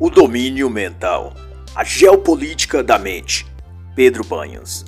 O 0.00 0.10
domínio 0.10 0.68
mental. 0.68 1.34
A 1.72 1.84
geopolítica 1.84 2.82
da 2.82 2.98
mente. 2.98 3.46
Pedro 3.94 4.24
Banhos. 4.24 4.84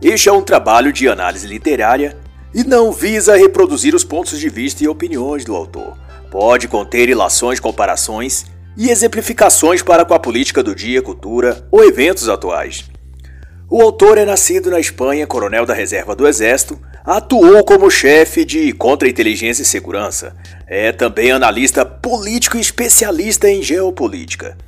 Este 0.00 0.28
é 0.28 0.32
um 0.32 0.40
trabalho 0.40 0.92
de 0.92 1.08
análise 1.08 1.48
literária 1.48 2.16
e 2.54 2.62
não 2.62 2.92
visa 2.92 3.36
reproduzir 3.36 3.92
os 3.92 4.04
pontos 4.04 4.38
de 4.38 4.48
vista 4.48 4.84
e 4.84 4.88
opiniões 4.88 5.44
do 5.44 5.56
autor. 5.56 5.98
Pode 6.30 6.68
conter 6.68 7.08
ilações, 7.08 7.58
comparações 7.58 8.46
e 8.76 8.88
exemplificações 8.88 9.82
para 9.82 10.04
com 10.04 10.14
a 10.14 10.18
política 10.18 10.62
do 10.62 10.76
dia, 10.76 11.02
cultura 11.02 11.66
ou 11.68 11.84
eventos 11.84 12.28
atuais. 12.28 12.88
O 13.68 13.82
autor 13.82 14.16
é 14.16 14.24
nascido 14.24 14.70
na 14.70 14.78
Espanha, 14.78 15.26
coronel 15.26 15.66
da 15.66 15.74
reserva 15.74 16.14
do 16.14 16.24
Exército, 16.24 16.80
atuou 17.06 17.62
como 17.62 17.88
chefe 17.88 18.44
de 18.44 18.72
contra-inteligência 18.72 19.62
e 19.62 19.66
segurança. 19.66 20.34
É 20.66 20.90
também 20.90 21.30
analista 21.30 21.86
político 21.86 22.56
e 22.56 22.60
especialista 22.60 23.48
em 23.48 23.62
geopolítica. 23.62 24.58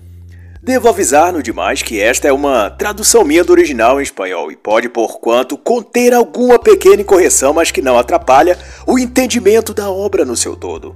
Devo 0.63 0.89
avisar 0.89 1.33
no 1.33 1.43
demais 1.43 1.83
que 1.83 2.01
esta 2.01 2.29
é 2.29 2.33
uma 2.33 2.71
tradução 2.71 3.25
minha 3.25 3.43
do 3.43 3.53
original 3.53 3.99
em 3.99 4.03
espanhol 4.03 4.53
e 4.53 4.57
pode, 4.57 4.89
por 4.89 5.19
quanto, 5.19 5.59
conter 5.59 6.15
alguma 6.15 6.59
pequena 6.59 7.03
incorreção, 7.03 7.53
mas 7.53 7.71
que 7.71 7.83
não 7.83 7.99
atrapalha 7.99 8.57
o 8.87 8.99
entendimento 8.99 9.75
da 9.75 9.91
obra 9.91 10.25
no 10.25 10.37
seu 10.37 10.55
todo. 10.55 10.95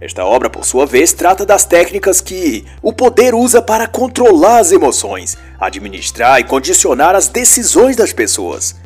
Esta 0.00 0.24
obra, 0.24 0.48
por 0.48 0.64
sua 0.64 0.86
vez, 0.86 1.12
trata 1.12 1.44
das 1.44 1.64
técnicas 1.64 2.20
que 2.20 2.64
o 2.80 2.92
poder 2.92 3.34
usa 3.34 3.60
para 3.60 3.88
controlar 3.88 4.58
as 4.58 4.70
emoções, 4.70 5.36
administrar 5.58 6.38
e 6.38 6.44
condicionar 6.44 7.16
as 7.16 7.26
decisões 7.28 7.96
das 7.96 8.12
pessoas. 8.12 8.76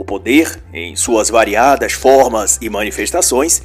O 0.00 0.04
poder, 0.04 0.58
em 0.72 0.96
suas 0.96 1.28
variadas 1.28 1.92
formas 1.92 2.56
e 2.62 2.70
manifestações, 2.70 3.60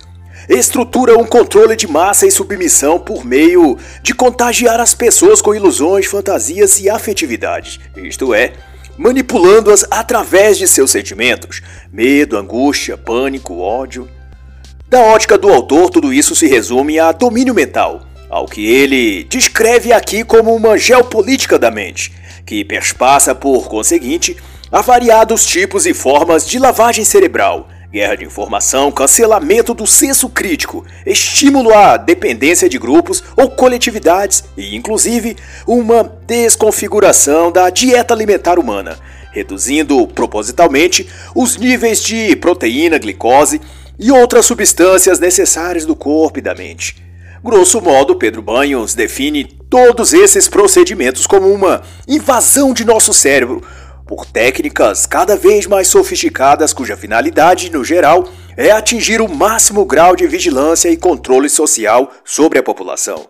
estrutura 0.50 1.18
um 1.18 1.26
controle 1.26 1.78
de 1.78 1.88
massa 1.88 2.28
e 2.28 2.32
submissão 2.32 3.00
por 3.00 3.24
meio 3.24 3.78
de 4.04 4.14
contagiar 4.14 4.82
as 4.82 4.94
pessoas 4.94 5.42
com 5.42 5.56
ilusões, 5.56 6.08
fantasias 6.08 6.78
e 6.82 6.90
afetividades, 6.90 7.80
isto 7.96 8.34
é, 8.34 8.52
manipulando-as 8.98 9.86
através 9.90 10.58
de 10.58 10.68
seus 10.68 10.92
sentimentos, 10.92 11.62
medo, 11.90 12.36
angústia, 12.36 12.98
pânico, 12.98 13.60
ódio. 13.60 14.06
Da 14.90 15.00
ótica 15.00 15.38
do 15.38 15.48
autor, 15.48 15.90
tudo 15.90 16.12
isso 16.12 16.36
se 16.36 16.48
resume 16.48 17.00
a 17.00 17.14
domínio 17.14 17.56
mental, 17.56 18.06
ao 18.30 18.46
que 18.46 18.68
ele 18.68 19.24
descreve 19.24 19.94
aqui 19.94 20.26
como 20.26 20.54
uma 20.54 20.78
geopolítica 20.78 21.58
da 21.58 21.72
mente, 21.72 22.12
que 22.46 22.66
perspassa, 22.66 23.34
por 23.34 23.70
conseguinte, 23.70 24.36
a 24.76 24.82
variados 24.82 25.46
tipos 25.46 25.86
e 25.86 25.94
formas 25.94 26.46
de 26.46 26.60
lavagem 26.60 27.06
cerebral, 27.06 27.70
guerra 27.90 28.16
de 28.16 28.26
informação, 28.26 28.92
cancelamento 28.92 29.74
do 29.74 29.88
senso 29.88 30.28
crítico, 30.28 30.86
estímulo 31.06 31.74
à 31.74 31.96
dependência 31.96 32.68
de 32.68 32.78
grupos 32.78 33.24
ou 33.38 33.50
coletividades 33.50 34.44
e, 34.58 34.76
inclusive, 34.76 35.38
uma 35.66 36.04
desconfiguração 36.28 37.54
da 37.54 37.70
dieta 37.70 38.14
alimentar 38.14 38.60
humana, 38.60 39.00
reduzindo 39.32 40.06
propositalmente 40.08 41.10
os 41.34 41.56
níveis 41.56 42.04
de 42.04 42.36
proteína, 42.36 42.98
glicose 42.98 43.62
e 43.98 44.12
outras 44.12 44.46
substâncias 44.46 45.20
necessárias 45.20 45.86
do 45.86 45.96
corpo 45.96 46.40
e 46.40 46.42
da 46.42 46.54
mente. 46.54 47.02
Grosso 47.42 47.80
modo, 47.80 48.18
Pedro 48.18 48.42
Banhos 48.42 48.94
define 48.94 49.46
todos 49.70 50.14
esses 50.14 50.50
procedimentos 50.50 51.26
como 51.26 51.48
uma 51.48 51.82
invasão 52.06 52.74
de 52.74 52.84
nosso 52.84 53.14
cérebro 53.14 53.64
por 54.06 54.26
técnicas 54.26 55.06
cada 55.06 55.36
vez 55.36 55.66
mais 55.66 55.88
sofisticadas 55.88 56.74
cuja 56.74 56.96
finalidade, 56.96 57.72
no 57.72 57.84
geral, 57.84 58.28
é 58.56 58.72
atingir 58.72 59.20
o 59.20 59.28
máximo 59.28 59.84
grau 59.86 60.16
de 60.16 60.28
vigilância 60.28 60.90
e 60.90 60.98
controle 60.98 61.50
social 61.50 62.12
sobre 62.24 62.60
a 62.60 62.64
população. 62.64 63.28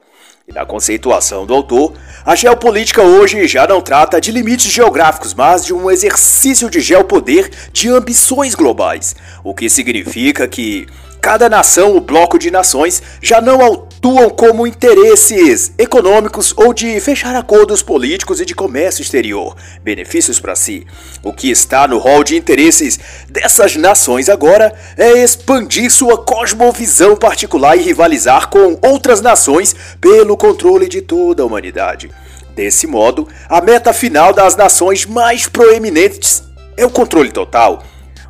E 0.48 0.54
na 0.54 0.64
conceituação 0.64 1.44
do 1.44 1.56
autor, 1.56 1.94
a 2.24 2.36
geopolítica 2.36 3.02
hoje 3.02 3.48
já 3.48 3.66
não 3.66 3.82
trata 3.82 4.22
de 4.22 4.32
limites 4.32 4.72
geográficos, 4.72 5.34
mas 5.34 5.66
de 5.66 5.74
um 5.74 5.90
exercício 5.90 6.70
de 6.70 6.82
geopoder 6.82 7.50
de 7.72 7.90
ambições 7.90 8.54
globais, 8.54 9.16
o 9.44 9.56
que 9.56 9.68
significa 9.70 10.48
que 10.48 10.86
cada 11.26 11.50
nação 11.50 11.94
ou 11.94 12.00
bloco 12.00 12.38
de 12.38 12.52
nações 12.52 13.02
já 13.20 13.42
não 13.42 13.60
atuam 13.60 14.30
como 14.30 14.68
interesses 14.68 15.74
econômicos 15.76 16.54
ou 16.56 16.72
de 16.72 17.00
fechar 17.00 17.36
acordos 17.36 17.82
políticos 17.82 18.40
e 18.40 18.46
de 18.46 18.54
comércio 18.54 19.02
exterior, 19.02 19.58
benefícios 19.82 20.40
para 20.40 20.56
si. 20.56 20.86
O 21.24 21.34
que 21.34 21.50
está 21.50 21.88
no 21.88 21.98
rol 21.98 22.24
de 22.24 22.38
interesses 22.38 23.00
dessas 23.28 23.76
nações 23.76 24.30
agora 24.30 24.72
é 24.96 25.14
expandir 25.14 25.90
sua 25.90 26.24
cosmovisão 26.24 27.16
particular 27.16 27.76
e 27.76 27.82
rivalizar 27.82 28.48
com 28.48 28.78
outras 28.88 29.20
nações 29.20 29.76
pelo 30.00 30.38
controle 30.38 30.88
de 30.88 31.02
toda 31.02 31.42
a 31.42 31.46
humanidade. 31.48 32.12
Desse 32.56 32.86
modo, 32.86 33.28
a 33.50 33.62
meta 33.62 33.92
final 33.94 34.32
das 34.32 34.56
nações 34.56 35.08
mais 35.08 35.48
proeminentes 35.48 36.44
é 36.78 36.86
o 36.86 36.92
controle 36.92 37.32
total. 37.32 37.84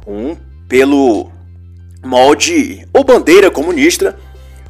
Um 0.08 0.38
pelo 0.70 1.35
molde 2.06 2.88
ou 2.94 3.04
bandeira 3.04 3.50
comunista, 3.50 4.18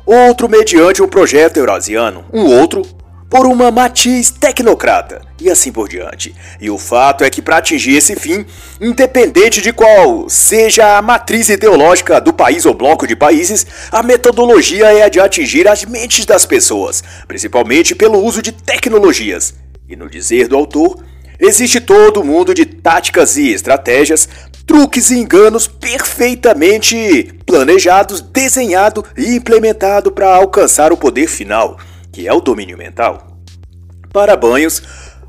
outro 0.06 0.48
mediante 0.48 1.04
um 1.04 1.08
projeto 1.08 1.58
eurasiano, 1.58 2.26
um 2.34 2.46
outro 2.46 2.84
por 3.30 3.46
uma 3.46 3.72
matiz 3.72 4.30
tecnocrata 4.30 5.22
e 5.42 5.50
assim 5.50 5.72
por 5.72 5.90
diante. 5.90 6.34
E 6.62 6.70
o 6.70 6.78
fato 6.78 7.24
é 7.24 7.30
que 7.30 7.42
para 7.42 7.58
atingir 7.58 7.98
esse 7.98 8.16
fim, 8.16 8.46
independente 8.80 9.62
de 9.62 9.74
qual 9.74 10.30
seja 10.30 10.98
a 10.98 11.02
matriz 11.02 11.50
ideológica 11.50 12.22
do 12.22 12.32
país 12.32 12.66
ou 12.66 12.74
bloco 12.74 13.06
de 13.06 13.16
países, 13.16 13.66
a 13.92 14.02
metodologia 14.02 14.94
é 14.94 15.04
a 15.04 15.10
de 15.10 15.20
atingir 15.20 15.68
as 15.68 15.84
mentes 15.84 16.26
das 16.26 16.46
pessoas, 16.46 17.04
principalmente 17.28 17.94
pelo 17.94 18.24
uso 18.24 18.42
de 18.42 18.52
tecnologias. 18.52 19.54
E 19.90 19.96
no 19.96 20.10
dizer 20.10 20.48
do 20.48 20.56
autor, 20.56 21.04
existe 21.40 21.82
todo 21.82 22.24
mundo 22.24 22.54
de 22.54 22.66
táticas 22.66 23.36
e 23.38 23.52
estratégias 23.52 24.30
truques 24.66 25.12
e 25.12 25.20
enganos 25.20 25.68
perfeitamente 25.68 27.34
planejados, 27.46 28.22
desenhado 28.22 29.06
e 29.18 29.36
implementado 29.36 30.12
para 30.12 30.36
alcançar 30.36 30.92
o 30.92 30.98
poder 30.98 31.28
final, 31.28 31.78
que 32.12 32.28
é 32.28 32.34
o 32.34 32.42
domínio 32.42 32.78
mental. 32.78 33.40
Para 34.12 34.36
banhos, 34.36 34.82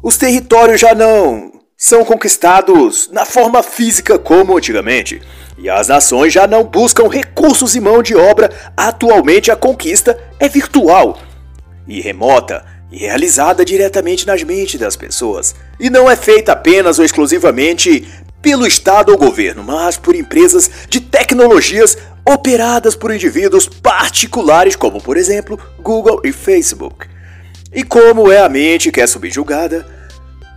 os 0.02 0.16
territórios 0.16 0.80
já 0.80 0.94
não 0.94 1.52
são 1.76 2.04
conquistados 2.04 3.10
na 3.12 3.26
forma 3.26 3.62
física 3.62 4.18
como 4.18 4.56
antigamente, 4.56 5.20
e 5.58 5.68
as 5.68 5.88
nações 5.88 6.32
já 6.32 6.46
não 6.46 6.64
buscam 6.64 7.08
recursos 7.08 7.74
e 7.74 7.80
mão 7.80 8.02
de 8.02 8.14
obra. 8.14 8.50
Atualmente 8.76 9.50
a 9.50 9.56
conquista 9.56 10.18
é 10.38 10.48
virtual 10.48 11.18
e 11.86 12.00
remota 12.00 12.64
e 12.90 12.98
realizada 12.98 13.64
diretamente 13.64 14.26
nas 14.26 14.42
mentes 14.42 14.78
das 14.78 14.96
pessoas, 14.96 15.54
e 15.78 15.90
não 15.90 16.10
é 16.10 16.16
feita 16.16 16.52
apenas 16.52 16.98
ou 16.98 17.04
exclusivamente 17.04 18.06
pelo 18.46 18.64
Estado 18.64 19.10
ou 19.10 19.18
governo, 19.18 19.64
mas 19.64 19.96
por 19.96 20.14
empresas 20.14 20.70
de 20.88 21.00
tecnologias 21.00 21.98
operadas 22.24 22.94
por 22.94 23.12
indivíduos 23.12 23.68
particulares, 23.68 24.76
como 24.76 25.02
por 25.02 25.16
exemplo 25.16 25.58
Google 25.80 26.20
e 26.22 26.30
Facebook. 26.30 27.08
E 27.74 27.82
como 27.82 28.30
é 28.30 28.38
a 28.38 28.48
mente 28.48 28.92
que 28.92 29.00
é 29.00 29.06
subjugada, 29.08 29.84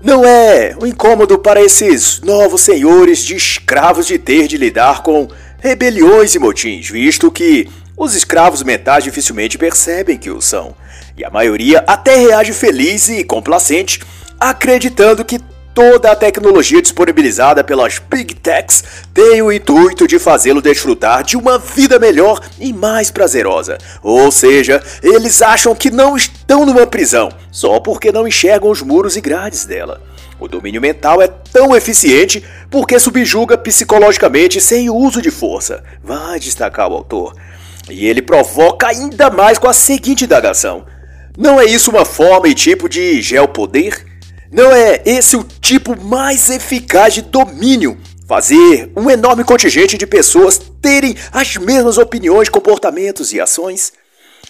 não 0.04 0.24
é 0.24 0.76
um 0.80 0.86
incômodo 0.86 1.40
para 1.40 1.64
esses 1.64 2.22
novos 2.22 2.62
senhores 2.62 3.26
de 3.26 3.36
escravos 3.36 4.06
de 4.06 4.20
ter 4.20 4.48
de 4.48 4.56
lidar 4.56 5.02
com 5.02 5.28
rebeliões 5.58 6.36
e 6.36 6.40
motins, 6.40 6.88
visto 6.92 7.32
que 7.32 7.68
os 7.98 8.14
escravos 8.14 8.62
mentais 8.62 9.04
dificilmente 9.04 9.58
percebem 9.58 10.16
que 10.16 10.30
o 10.30 10.40
são, 10.40 10.76
e 11.18 11.26
a 11.26 11.32
maioria 11.32 11.84
até 11.88 12.18
reage 12.18 12.54
feliz 12.54 13.10
e 13.10 13.24
complacente, 13.24 14.00
acreditando 14.40 15.26
que 15.26 15.40
Toda 15.80 16.12
a 16.12 16.16
tecnologia 16.16 16.82
disponibilizada 16.82 17.64
pelas 17.64 18.00
Big 18.00 18.36
Techs 18.36 18.84
tem 19.14 19.42
o 19.42 19.50
intuito 19.50 20.06
de 20.10 20.20
fazê-lo 20.20 20.62
desfrutar 20.62 21.24
de 21.24 21.38
uma 21.38 21.58
vida 21.58 21.98
melhor 21.98 22.42
e 22.60 22.74
mais 22.74 23.10
prazerosa. 23.10 23.78
Ou 24.04 24.30
seja, 24.30 24.84
eles 25.02 25.42
acham 25.42 25.74
que 25.74 25.90
não 25.90 26.18
estão 26.18 26.66
numa 26.66 26.86
prisão, 26.86 27.30
só 27.50 27.80
porque 27.80 28.12
não 28.12 28.28
enxergam 28.28 28.70
os 28.70 28.82
muros 28.82 29.16
e 29.16 29.22
grades 29.22 29.66
dela. 29.66 30.02
O 30.38 30.50
domínio 30.50 30.82
mental 30.82 31.22
é 31.22 31.30
tão 31.30 31.74
eficiente 31.74 32.44
porque 32.70 33.00
subjuga 33.00 33.58
psicologicamente 33.58 34.60
sem 34.60 34.90
o 34.90 34.96
uso 34.96 35.22
de 35.22 35.32
força, 35.32 35.82
vai 36.04 36.42
destacar 36.42 36.92
o 36.92 36.96
autor. 36.96 37.34
E 37.90 38.06
ele 38.06 38.22
provoca 38.22 38.88
ainda 38.88 39.30
mais 39.30 39.58
com 39.58 39.70
a 39.70 39.74
seguinte 39.74 40.26
indagação: 40.26 40.86
Não 41.38 41.58
é 41.58 41.64
isso 41.64 41.90
uma 41.90 42.04
forma 42.04 42.50
e 42.50 42.54
tipo 42.54 42.90
de 42.90 43.22
geopoder? 43.22 44.09
Não 44.52 44.72
é 44.72 45.04
esse 45.06 45.38
o 45.38 45.44
tipo 45.44 45.96
mais 45.96 46.50
eficaz 46.50 47.14
de 47.14 47.22
domínio? 47.22 48.00
Fazer 48.28 48.92
um 48.96 49.08
enorme 49.08 49.44
contingente 49.44 49.96
de 49.96 50.08
pessoas 50.08 50.60
terem 50.82 51.16
as 51.32 51.56
mesmas 51.58 52.00
opiniões, 52.00 52.50
comportamentos 52.50 53.32
e 53.32 53.40
ações? 53.40 53.94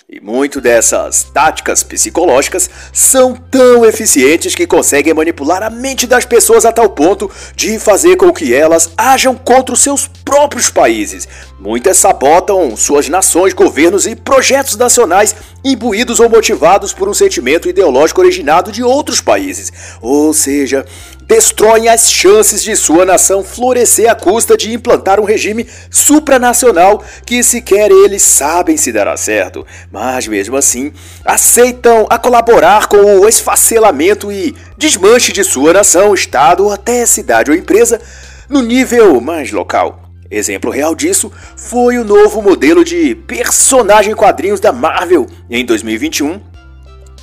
E 0.10 0.22
muito 0.22 0.62
dessas 0.62 1.24
táticas 1.24 1.84
psicológicas 1.84 2.70
são 2.94 3.36
tão 3.36 3.86
eficientes 3.86 4.56
que 4.56 4.66
conseguem 4.66 5.14
manipular 5.14 5.62
a 5.62 5.70
mente 5.70 6.08
das 6.08 6.26
pessoas 6.26 6.66
a 6.66 6.72
tal 6.72 6.90
ponto 6.90 7.30
de 7.54 7.78
fazer 7.78 8.16
com 8.16 8.32
que 8.32 8.54
elas 8.54 8.90
ajam 8.98 9.36
contra 9.36 9.74
os 9.74 9.82
seus 9.82 10.08
próprios 10.08 10.70
países, 10.70 11.28
Muitas 11.60 11.98
sabotam 11.98 12.78
suas 12.78 13.10
nações, 13.10 13.52
governos 13.52 14.08
e 14.08 14.16
projetos 14.16 14.78
nacionais 14.78 15.36
imbuídos 15.62 16.22
ou 16.22 16.30
motivados 16.30 16.94
por 16.94 17.10
um 17.10 17.14
sentimento 17.14 17.68
ideológico 17.68 18.22
originado 18.22 18.72
de 18.72 18.82
outros 18.82 19.20
países. 19.20 19.70
Ou 20.02 20.34
seja, 20.34 20.86
destroem 21.28 21.90
as 21.90 22.10
chances 22.10 22.64
de 22.64 22.78
sua 22.78 23.06
nação 23.06 23.44
florescer 23.44 24.10
à 24.10 24.16
custa 24.16 24.56
de 24.56 24.72
implantar 24.74 25.20
um 25.20 25.26
regime 25.26 25.68
supranacional 25.92 27.04
que 27.26 27.44
sequer 27.44 27.92
eles 27.92 28.22
sabem 28.22 28.78
se 28.78 28.94
dará 28.94 29.18
certo, 29.18 29.68
mas 29.92 30.30
mesmo 30.30 30.56
assim 30.56 30.94
aceitam 31.26 32.08
a 32.10 32.18
colaborar 32.18 32.88
com 32.88 33.20
o 33.20 33.28
esfacelamento 33.28 34.32
e 34.32 34.56
desmanche 34.78 35.34
de 35.34 35.44
sua 35.44 35.74
nação, 35.74 36.14
estado, 36.14 36.70
até 36.70 37.06
cidade 37.06 37.52
ou 37.52 37.58
empresa 37.58 38.00
no 38.48 38.62
nível 38.62 39.20
mais 39.20 39.52
local. 39.52 40.09
Exemplo 40.32 40.70
real 40.70 40.94
disso 40.94 41.32
foi 41.56 41.98
o 41.98 42.04
novo 42.04 42.42
modelo 42.42 42.84
de 42.84 43.16
personagem 43.16 44.14
quadrinhos 44.14 44.60
da 44.60 44.72
Marvel 44.72 45.28
em 45.50 45.66
2021, 45.66 46.40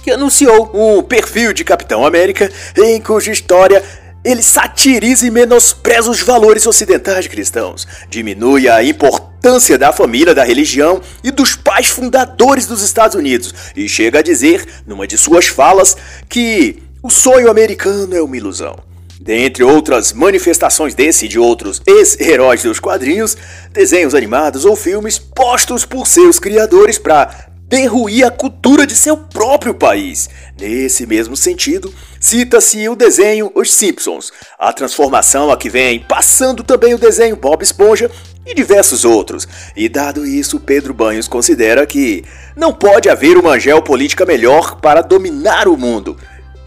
que 0.02 0.10
anunciou 0.10 0.70
um 0.74 1.02
perfil 1.02 1.52
de 1.52 1.62
Capitão 1.62 2.04
América 2.04 2.50
em 2.76 3.00
cuja 3.00 3.30
história 3.30 3.82
ele 4.24 4.42
satiriza 4.42 5.24
e 5.24 5.30
menospreza 5.30 6.10
os 6.10 6.20
valores 6.20 6.66
ocidentais 6.66 7.28
cristãos, 7.28 7.86
diminui 8.10 8.68
a 8.68 8.82
importância 8.82 9.78
da 9.78 9.92
família, 9.92 10.34
da 10.34 10.42
religião 10.42 11.00
e 11.22 11.30
dos 11.30 11.54
pais 11.54 11.86
fundadores 11.86 12.66
dos 12.66 12.82
Estados 12.82 13.14
Unidos 13.14 13.54
e 13.76 13.88
chega 13.88 14.18
a 14.18 14.22
dizer, 14.22 14.66
numa 14.84 15.06
de 15.06 15.16
suas 15.16 15.46
falas, 15.46 15.96
que 16.28 16.82
o 17.00 17.08
sonho 17.08 17.48
americano 17.48 18.16
é 18.16 18.20
uma 18.20 18.36
ilusão. 18.36 18.76
Dentre 19.20 19.64
outras 19.64 20.12
manifestações 20.12 20.94
desse 20.94 21.24
e 21.24 21.28
de 21.28 21.38
outros 21.38 21.80
ex-heróis 21.86 22.62
dos 22.62 22.78
quadrinhos, 22.78 23.36
desenhos 23.72 24.14
animados 24.14 24.64
ou 24.64 24.76
filmes 24.76 25.18
postos 25.18 25.84
por 25.84 26.06
seus 26.06 26.38
criadores 26.38 26.98
para 26.98 27.46
derruir 27.68 28.24
a 28.24 28.30
cultura 28.30 28.86
de 28.86 28.94
seu 28.94 29.16
próprio 29.16 29.74
país. 29.74 30.28
Nesse 30.58 31.06
mesmo 31.06 31.36
sentido, 31.36 31.92
cita-se 32.20 32.88
o 32.88 32.94
desenho 32.94 33.50
Os 33.54 33.72
Simpsons, 33.72 34.32
a 34.58 34.72
transformação 34.72 35.50
a 35.50 35.56
que 35.56 35.68
vem 35.68 35.98
passando 36.00 36.62
também 36.62 36.94
o 36.94 36.98
desenho 36.98 37.36
Bob 37.36 37.62
Esponja 37.62 38.10
e 38.46 38.54
diversos 38.54 39.04
outros. 39.04 39.48
E 39.74 39.88
dado 39.88 40.24
isso, 40.24 40.60
Pedro 40.60 40.94
Banhos 40.94 41.26
considera 41.26 41.84
que 41.86 42.24
não 42.54 42.72
pode 42.72 43.08
haver 43.08 43.36
uma 43.36 43.58
geopolítica 43.58 44.24
melhor 44.24 44.80
para 44.80 45.02
dominar 45.02 45.66
o 45.66 45.76
mundo. 45.76 46.16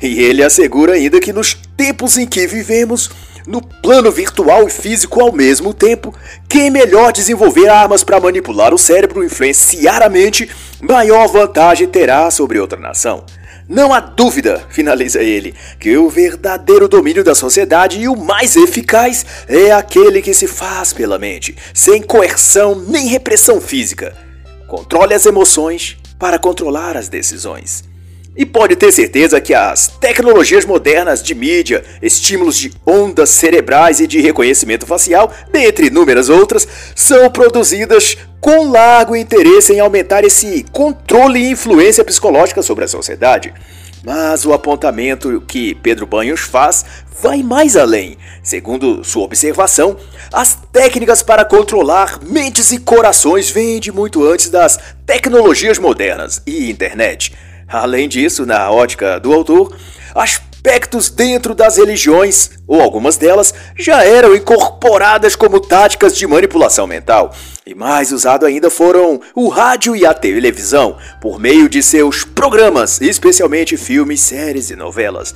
E 0.02 0.22
ele 0.22 0.44
assegura 0.44 0.94
ainda 0.94 1.20
que 1.20 1.34
nos 1.34 1.54
tempos 1.76 2.18
em 2.18 2.26
que 2.26 2.48
vivemos, 2.48 3.10
no 3.46 3.62
plano 3.62 4.12
virtual 4.12 4.68
e 4.68 4.70
físico 4.70 5.20
ao 5.20 5.32
mesmo 5.32 5.74
tempo, 5.74 6.14
quem 6.48 6.70
melhor 6.70 7.12
desenvolver 7.12 7.68
armas 7.68 8.04
para 8.04 8.20
manipular 8.20 8.74
o 8.74 8.78
cérebro 8.78 9.24
e 9.24 9.26
influenciar 9.26 10.02
a 10.02 10.10
mente, 10.10 10.50
maior 10.80 11.28
vantagem 11.28 11.88
terá 11.88 12.30
sobre 12.32 12.60
outra 12.60 12.80
nação. 12.80 13.26
Não 13.68 13.94
há 13.94 14.00
dúvida, 14.00 14.66
finaliza 14.72 15.22
ele, 15.22 15.54
que 15.80 15.98
o 15.98 16.10
verdadeiro 16.10 16.88
domínio 16.88 17.24
da 17.24 17.36
sociedade 17.36 18.00
e 18.00 18.08
o 18.08 18.16
mais 18.16 18.56
eficaz 18.56 19.26
é 19.48 19.72
aquele 19.72 20.22
que 20.22 20.34
se 20.34 20.48
faz 20.48 20.94
pela 20.94 21.20
mente, 21.20 21.56
sem 21.74 22.02
coerção 22.02 22.76
nem 22.76 23.08
repressão 23.08 23.60
física. 23.60 24.16
Controle 24.68 25.14
as 25.14 25.26
emoções 25.26 25.98
para 26.18 26.38
controlar 26.38 26.96
as 26.96 27.10
decisões. 27.10 27.89
E 28.36 28.46
pode 28.46 28.76
ter 28.76 28.92
certeza 28.92 29.42
que 29.42 29.54
as 29.54 29.88
tecnologias 29.88 30.64
modernas 30.64 31.22
de 31.22 31.36
mídia, 31.36 31.84
estímulos 32.02 32.56
de 32.56 32.72
ondas 32.86 33.30
cerebrais 33.30 34.00
e 34.00 34.08
de 34.08 34.22
reconhecimento 34.22 34.86
facial, 34.86 35.32
dentre 35.52 35.88
inúmeras 35.88 36.30
outras, 36.30 36.68
são 36.96 37.30
produzidas 37.30 38.18
com 38.40 38.72
largo 38.72 39.16
interesse 39.16 39.74
em 39.74 39.80
aumentar 39.80 40.24
esse 40.24 40.66
controle 40.72 41.40
e 41.40 41.52
influência 41.52 42.04
psicológica 42.06 42.62
sobre 42.62 42.86
a 42.86 42.88
sociedade. 42.88 43.54
Mas 44.04 44.46
o 44.46 44.54
apontamento 44.54 45.44
que 45.46 45.76
Pedro 45.76 46.06
Banhos 46.06 46.40
faz 46.40 46.86
vai 47.22 47.44
mais 47.44 47.76
além. 47.76 48.18
Segundo 48.42 49.04
sua 49.04 49.24
observação, 49.24 49.98
as 50.32 50.58
técnicas 50.72 51.22
para 51.22 51.44
controlar 51.44 52.20
mentes 52.24 52.72
e 52.72 52.78
corações 52.78 53.50
vêm 53.50 53.80
de 53.80 53.92
muito 53.92 54.26
antes 54.26 54.50
das 54.50 54.80
tecnologias 55.06 55.78
modernas 55.78 56.42
e 56.48 56.70
internet. 56.70 57.34
Além 57.70 58.10
disso, 58.10 58.46
na 58.46 58.72
ótica 58.72 59.20
do 59.20 59.32
autor, 59.32 59.76
aspectos 60.16 61.10
dentro 61.10 61.54
das 61.54 61.78
religiões, 61.78 62.50
ou 62.68 62.82
algumas 62.82 63.16
delas, 63.16 63.54
já 63.78 64.04
eram 64.04 64.36
incorporadas 64.36 65.36
como 65.36 65.60
táticas 65.60 66.18
de 66.18 66.26
manipulação 66.26 66.88
mental. 66.88 67.34
E 67.66 67.76
mais 67.76 68.12
usado 68.12 68.46
ainda 68.46 68.72
foram 68.72 69.22
o 69.36 69.48
rádio 69.48 69.96
e 69.96 70.04
a 70.04 70.14
televisão, 70.14 70.98
por 71.22 71.40
meio 71.40 71.70
de 71.70 71.84
seus 71.84 72.24
programas, 72.24 73.00
especialmente 73.00 73.78
filmes, 73.78 74.22
séries 74.22 74.72
e 74.72 74.76
novelas. 74.76 75.36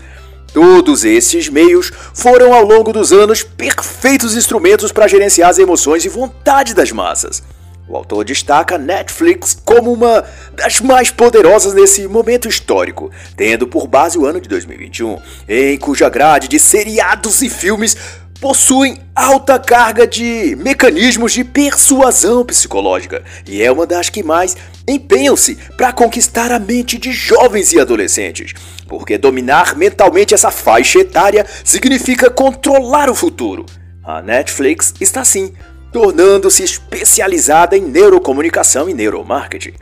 Todos 0.52 1.06
esses 1.06 1.50
meios 1.50 1.92
foram 2.14 2.54
ao 2.54 2.64
longo 2.64 2.92
dos 2.92 3.12
anos 3.12 3.44
perfeitos 3.44 4.36
instrumentos 4.36 4.92
para 4.92 5.08
gerenciar 5.08 5.50
as 5.50 5.60
emoções 5.60 6.06
e 6.06 6.10
vontade 6.10 6.74
das 6.74 6.92
massas. 6.92 7.42
O 7.88 7.98
autor 7.98 8.24
destaca 8.24 8.78
Netflix 8.78 9.58
como 9.66 9.92
uma 9.92 10.24
das 10.54 10.80
mais 10.80 11.12
poderosas 11.12 11.74
nesse 11.74 12.08
momento 12.08 12.48
histórico, 12.48 13.12
tendo 13.36 13.68
por 13.68 13.88
base 13.88 14.18
o 14.18 14.26
ano 14.26 14.40
de 14.40 14.48
2021, 14.48 15.20
em 15.50 15.78
cuja 15.78 16.10
grade 16.10 16.48
de 16.48 16.60
seriados 16.60 17.42
e 17.42 17.50
filmes 17.50 17.98
possuem 18.40 19.00
alta 19.16 19.58
carga 19.58 20.06
de 20.06 20.56
mecanismos 20.60 21.32
de 21.32 21.46
persuasão 21.46 22.46
psicológica 22.46 23.24
e 23.48 23.62
é 23.62 23.72
uma 23.72 23.86
das 23.86 24.10
que 24.10 24.22
mais 24.22 24.58
empenham-se 24.86 25.56
para 25.78 25.94
conquistar 25.94 26.52
a 26.52 26.60
mente 26.60 26.98
de 26.98 27.14
jovens 27.14 27.72
e 27.72 27.80
adolescentes, 27.80 28.54
porque 28.88 29.18
dominar 29.18 29.78
mentalmente 29.78 30.34
essa 30.34 30.52
faixa 30.52 31.00
etária 31.00 31.46
significa 31.64 32.30
controlar 32.30 33.10
o 33.10 33.16
futuro. 33.16 33.66
A 34.04 34.22
Netflix 34.22 34.94
está 35.00 35.24
sim 35.24 35.54
tornando-se 35.94 36.64
especializada 36.64 37.78
em 37.78 37.82
neurocomunicação 37.82 38.90
e 38.90 38.94
neuromarketing. 38.94 39.74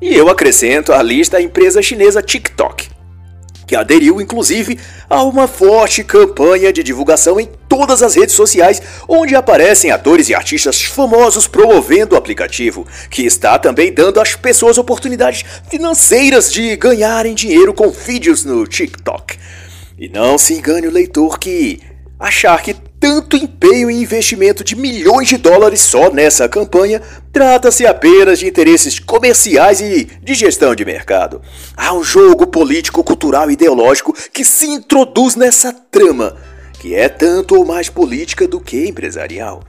E 0.00 0.14
eu 0.14 0.28
acrescento 0.28 0.92
à 0.92 1.02
lista 1.02 1.36
a 1.36 1.42
empresa 1.42 1.82
chinesa 1.82 2.22
TikTok, 2.22 2.88
que 3.66 3.74
aderiu 3.74 4.20
inclusive 4.20 4.78
a 5.10 5.24
uma 5.24 5.48
forte 5.48 6.04
campanha 6.04 6.72
de 6.72 6.84
divulgação 6.84 7.40
em 7.40 7.50
todas 7.68 8.04
as 8.04 8.14
redes 8.14 8.36
sociais, 8.36 8.80
onde 9.08 9.34
aparecem 9.34 9.90
atores 9.90 10.28
e 10.28 10.34
artistas 10.34 10.80
famosos 10.84 11.48
promovendo 11.48 12.14
o 12.14 12.18
aplicativo, 12.18 12.86
que 13.10 13.26
está 13.26 13.58
também 13.58 13.92
dando 13.92 14.20
às 14.20 14.36
pessoas 14.36 14.78
oportunidades 14.78 15.44
financeiras 15.68 16.52
de 16.52 16.76
ganharem 16.76 17.34
dinheiro 17.34 17.74
com 17.74 17.90
vídeos 17.90 18.44
no 18.44 18.64
TikTok. 18.64 19.36
E 19.98 20.08
não 20.08 20.38
se 20.38 20.54
engane 20.54 20.86
o 20.86 20.92
leitor 20.92 21.40
que 21.40 21.80
achar 22.20 22.62
que 22.62 22.76
tanto 23.00 23.36
empenho 23.36 23.90
e 23.90 24.02
investimento 24.02 24.64
de 24.64 24.74
milhões 24.74 25.28
de 25.28 25.36
dólares 25.36 25.80
só 25.80 26.10
nessa 26.10 26.48
campanha 26.48 27.00
trata-se 27.32 27.86
apenas 27.86 28.40
de 28.40 28.46
interesses 28.46 28.98
comerciais 28.98 29.80
e 29.80 30.04
de 30.22 30.34
gestão 30.34 30.74
de 30.74 30.84
mercado. 30.84 31.40
Há 31.76 31.92
um 31.94 32.02
jogo 32.02 32.46
político, 32.46 33.04
cultural 33.04 33.50
e 33.50 33.52
ideológico 33.52 34.12
que 34.32 34.44
se 34.44 34.66
introduz 34.66 35.36
nessa 35.36 35.72
trama, 35.72 36.36
que 36.80 36.94
é 36.94 37.08
tanto 37.08 37.56
ou 37.56 37.64
mais 37.64 37.88
política 37.88 38.48
do 38.48 38.60
que 38.60 38.86
empresarial. 38.86 39.62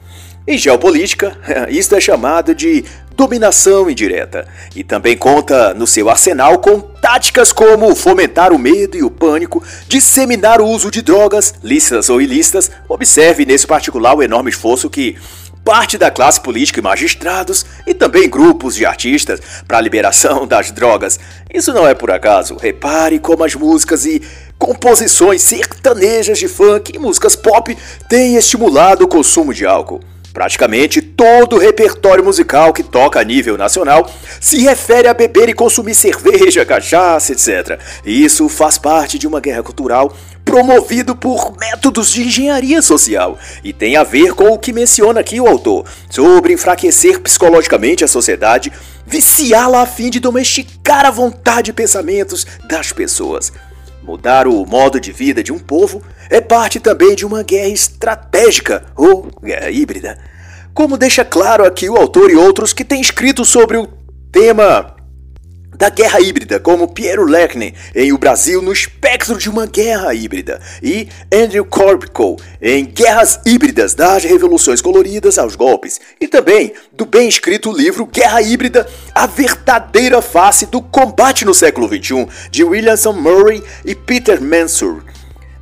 Em 0.49 0.57
geopolítica, 0.57 1.37
isto 1.69 1.93
é 1.93 2.01
chamado 2.01 2.55
de 2.55 2.83
dominação 3.11 3.87
indireta 3.87 4.47
e 4.75 4.83
também 4.83 5.15
conta 5.15 5.75
no 5.75 5.85
seu 5.85 6.09
arsenal 6.09 6.57
com 6.57 6.79
táticas 6.79 7.51
como 7.51 7.93
fomentar 7.93 8.51
o 8.51 8.57
medo 8.57 8.97
e 8.97 9.03
o 9.03 9.11
pânico, 9.11 9.63
disseminar 9.87 10.59
o 10.59 10.65
uso 10.65 10.89
de 10.89 11.03
drogas, 11.03 11.53
lícitas 11.63 12.09
ou 12.09 12.19
ilícitas. 12.19 12.71
Observe 12.87 13.45
nesse 13.45 13.67
particular 13.67 14.15
o 14.15 14.23
enorme 14.23 14.49
esforço 14.49 14.89
que 14.89 15.15
parte 15.63 15.99
da 15.99 16.09
classe 16.09 16.41
política 16.41 16.79
e 16.79 16.83
magistrados 16.83 17.63
e 17.85 17.93
também 17.93 18.27
grupos 18.27 18.73
de 18.73 18.87
artistas 18.87 19.39
para 19.67 19.77
a 19.77 19.81
liberação 19.81 20.47
das 20.47 20.71
drogas. 20.71 21.19
Isso 21.53 21.71
não 21.71 21.87
é 21.87 21.93
por 21.93 22.09
acaso. 22.09 22.57
Repare 22.59 23.19
como 23.19 23.43
as 23.43 23.53
músicas 23.53 24.03
e 24.03 24.19
composições 24.57 25.43
sertanejas 25.43 26.39
de 26.39 26.47
funk 26.47 26.91
e 26.95 26.97
músicas 26.97 27.35
pop 27.35 27.77
têm 28.09 28.35
estimulado 28.35 29.05
o 29.05 29.07
consumo 29.07 29.53
de 29.53 29.63
álcool. 29.63 30.01
Praticamente 30.39 31.01
todo 31.01 31.57
o 31.57 31.59
repertório 31.59 32.23
musical 32.23 32.71
que 32.71 32.81
toca 32.81 33.19
a 33.19 33.23
nível 33.25 33.57
nacional 33.57 34.09
se 34.39 34.61
refere 34.61 35.09
a 35.09 35.13
beber 35.13 35.49
e 35.49 35.53
consumir 35.53 35.93
cerveja, 35.93 36.65
cachaça, 36.65 37.33
etc. 37.33 37.77
Isso 38.05 38.47
faz 38.47 38.77
parte 38.77 39.19
de 39.19 39.27
uma 39.27 39.41
guerra 39.41 39.61
cultural 39.61 40.15
promovido 40.45 41.13
por 41.13 41.57
métodos 41.59 42.09
de 42.09 42.21
engenharia 42.21 42.81
social 42.81 43.37
e 43.65 43.73
tem 43.73 43.97
a 43.97 44.03
ver 44.05 44.33
com 44.33 44.47
o 44.53 44.57
que 44.57 44.71
menciona 44.71 45.19
aqui 45.19 45.41
o 45.41 45.45
autor 45.45 45.85
sobre 46.09 46.53
enfraquecer 46.53 47.19
psicologicamente 47.19 48.05
a 48.05 48.07
sociedade, 48.07 48.71
viciá-la 49.05 49.81
a 49.81 49.85
fim 49.85 50.09
de 50.09 50.21
domesticar 50.21 51.05
a 51.05 51.11
vontade 51.11 51.71
e 51.71 51.73
pensamentos 51.73 52.47
das 52.63 52.93
pessoas. 52.93 53.51
Mudar 54.01 54.47
o 54.47 54.65
modo 54.65 55.01
de 55.01 55.11
vida 55.11 55.43
de 55.43 55.51
um 55.51 55.59
povo 55.59 56.01
é 56.29 56.39
parte 56.39 56.79
também 56.79 57.13
de 57.13 57.25
uma 57.25 57.43
guerra 57.43 57.67
estratégica 57.67 58.85
ou 58.95 59.29
guerra 59.43 59.69
híbrida. 59.69 60.28
Como 60.79 60.97
deixa 60.97 61.25
claro 61.25 61.65
aqui 61.65 61.89
o 61.89 61.97
autor 61.97 62.31
e 62.31 62.37
outros 62.37 62.71
que 62.71 62.85
têm 62.85 63.01
escrito 63.01 63.43
sobre 63.43 63.75
o 63.75 63.85
tema 64.31 64.95
da 65.75 65.89
guerra 65.89 66.21
híbrida, 66.21 66.57
como 66.57 66.93
Piero 66.93 67.25
Lecne 67.25 67.75
em 67.93 68.13
O 68.13 68.17
Brasil 68.17 68.61
no 68.61 68.71
espectro 68.71 69.37
de 69.37 69.49
uma 69.49 69.65
guerra 69.65 70.13
híbrida, 70.13 70.61
e 70.81 71.09
Andrew 71.33 71.65
Corbico 71.65 72.37
em 72.61 72.85
Guerras 72.85 73.41
Híbridas, 73.45 73.93
das 73.93 74.23
Revoluções 74.23 74.81
Coloridas 74.81 75.37
aos 75.37 75.53
Golpes, 75.53 75.99
e 76.17 76.29
também 76.29 76.71
do 76.93 77.05
bem 77.05 77.27
escrito 77.27 77.73
livro 77.73 78.05
Guerra 78.05 78.41
Híbrida, 78.41 78.87
a 79.13 79.27
verdadeira 79.27 80.21
face 80.21 80.65
do 80.65 80.81
combate 80.81 81.43
no 81.43 81.53
século 81.53 81.89
XXI, 81.89 82.25
de 82.49 82.63
Williamson 82.63 83.11
Murray 83.11 83.61
e 83.83 83.93
Peter 83.93 84.41
Mansur. 84.41 85.03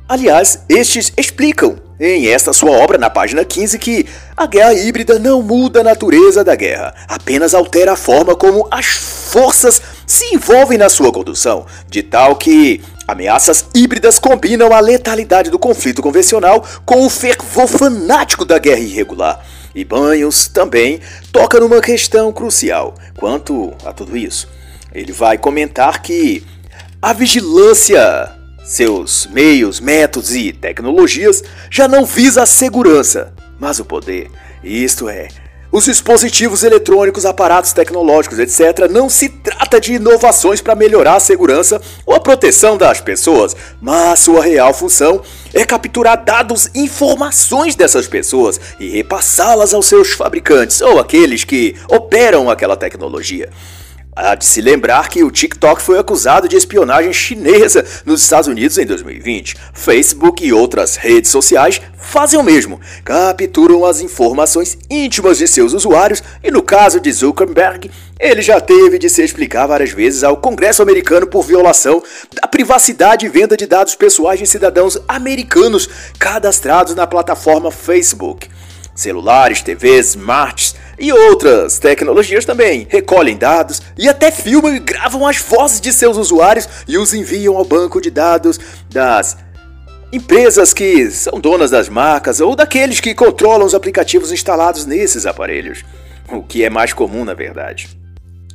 Aliás, 0.08 0.60
estes 0.68 1.12
explicam 1.18 1.87
em 2.00 2.28
esta 2.28 2.52
sua 2.52 2.70
obra, 2.70 2.96
na 2.96 3.10
página 3.10 3.44
15, 3.44 3.78
que 3.78 4.06
a 4.36 4.46
guerra 4.46 4.74
híbrida 4.74 5.18
não 5.18 5.42
muda 5.42 5.80
a 5.80 5.84
natureza 5.84 6.44
da 6.44 6.54
guerra, 6.54 6.94
apenas 7.08 7.54
altera 7.54 7.92
a 7.92 7.96
forma 7.96 8.36
como 8.36 8.68
as 8.70 8.86
forças 8.86 9.82
se 10.06 10.34
envolvem 10.34 10.78
na 10.78 10.88
sua 10.88 11.12
condução, 11.12 11.66
de 11.88 12.02
tal 12.02 12.36
que 12.36 12.80
ameaças 13.06 13.66
híbridas 13.74 14.18
combinam 14.18 14.72
a 14.72 14.80
letalidade 14.80 15.50
do 15.50 15.58
conflito 15.58 16.02
convencional 16.02 16.64
com 16.84 17.04
o 17.04 17.10
fervor 17.10 17.66
fanático 17.66 18.44
da 18.44 18.58
guerra 18.58 18.80
irregular. 18.80 19.44
E 19.74 19.84
Banhos 19.84 20.48
também 20.48 21.00
toca 21.32 21.60
numa 21.60 21.80
questão 21.80 22.32
crucial 22.32 22.94
quanto 23.16 23.72
a 23.84 23.92
tudo 23.92 24.16
isso. 24.16 24.48
Ele 24.92 25.12
vai 25.12 25.36
comentar 25.36 26.02
que 26.02 26.44
a 27.00 27.12
vigilância 27.12 28.37
seus 28.68 29.26
meios, 29.32 29.80
métodos 29.80 30.34
e 30.34 30.52
tecnologias 30.52 31.42
já 31.70 31.88
não 31.88 32.04
visa 32.04 32.42
a 32.42 32.46
segurança, 32.46 33.32
mas 33.58 33.80
o 33.80 33.84
poder. 33.84 34.30
Isto 34.62 35.08
é, 35.08 35.28
os 35.72 35.86
dispositivos 35.86 36.62
eletrônicos, 36.62 37.24
aparatos 37.24 37.72
tecnológicos, 37.72 38.38
etc., 38.38 38.90
não 38.90 39.08
se 39.08 39.30
trata 39.30 39.80
de 39.80 39.94
inovações 39.94 40.60
para 40.60 40.74
melhorar 40.74 41.16
a 41.16 41.20
segurança 41.20 41.80
ou 42.04 42.14
a 42.14 42.20
proteção 42.20 42.76
das 42.76 43.00
pessoas, 43.00 43.56
mas 43.80 44.18
sua 44.18 44.42
real 44.42 44.74
função 44.74 45.22
é 45.54 45.64
capturar 45.64 46.22
dados 46.22 46.70
e 46.74 46.80
informações 46.80 47.74
dessas 47.74 48.06
pessoas 48.06 48.60
e 48.78 48.90
repassá-las 48.90 49.72
aos 49.72 49.86
seus 49.86 50.12
fabricantes 50.12 50.82
ou 50.82 50.98
aqueles 50.98 51.42
que 51.42 51.74
operam 51.88 52.50
aquela 52.50 52.76
tecnologia. 52.76 53.48
Há 54.20 54.34
de 54.34 54.44
se 54.44 54.60
lembrar 54.60 55.08
que 55.08 55.22
o 55.22 55.30
TikTok 55.30 55.80
foi 55.80 55.96
acusado 55.96 56.48
de 56.48 56.56
espionagem 56.56 57.12
chinesa 57.12 57.84
nos 58.04 58.20
Estados 58.20 58.48
Unidos 58.48 58.76
em 58.76 58.84
2020. 58.84 59.54
Facebook 59.72 60.44
e 60.44 60.52
outras 60.52 60.96
redes 60.96 61.30
sociais 61.30 61.80
fazem 61.96 62.36
o 62.36 62.42
mesmo, 62.42 62.80
capturam 63.04 63.84
as 63.84 64.00
informações 64.00 64.76
íntimas 64.90 65.38
de 65.38 65.46
seus 65.46 65.72
usuários 65.72 66.20
e, 66.42 66.50
no 66.50 66.62
caso 66.62 66.98
de 66.98 67.12
Zuckerberg, 67.12 67.92
ele 68.18 68.42
já 68.42 68.60
teve 68.60 68.98
de 68.98 69.08
se 69.08 69.22
explicar 69.22 69.68
várias 69.68 69.92
vezes 69.92 70.24
ao 70.24 70.36
Congresso 70.36 70.82
americano 70.82 71.28
por 71.28 71.44
violação 71.44 72.02
da 72.34 72.48
privacidade 72.48 73.24
e 73.24 73.28
venda 73.28 73.56
de 73.56 73.66
dados 73.66 73.94
pessoais 73.94 74.40
de 74.40 74.48
cidadãos 74.48 74.98
americanos 75.06 75.88
cadastrados 76.18 76.92
na 76.92 77.06
plataforma 77.06 77.70
Facebook. 77.70 78.48
Celulares, 78.96 79.62
TVs, 79.62 80.08
smarts 80.08 80.74
e 80.98 81.12
outras 81.12 81.78
tecnologias 81.78 82.44
também 82.44 82.86
recolhem 82.90 83.36
dados 83.36 83.80
e 83.96 84.08
até 84.08 84.30
filmam 84.30 84.74
e 84.74 84.78
gravam 84.78 85.26
as 85.26 85.38
vozes 85.38 85.80
de 85.80 85.92
seus 85.92 86.16
usuários 86.16 86.68
e 86.86 86.98
os 86.98 87.14
enviam 87.14 87.56
ao 87.56 87.64
banco 87.64 88.00
de 88.00 88.10
dados 88.10 88.58
das 88.90 89.36
empresas 90.12 90.72
que 90.72 91.10
são 91.10 91.38
donas 91.38 91.70
das 91.70 91.88
marcas 91.88 92.40
ou 92.40 92.56
daqueles 92.56 93.00
que 93.00 93.14
controlam 93.14 93.66
os 93.66 93.74
aplicativos 93.74 94.32
instalados 94.32 94.86
nesses 94.86 95.26
aparelhos, 95.26 95.84
o 96.30 96.42
que 96.42 96.64
é 96.64 96.70
mais 96.70 96.92
comum 96.92 97.24
na 97.24 97.34
verdade. 97.34 97.97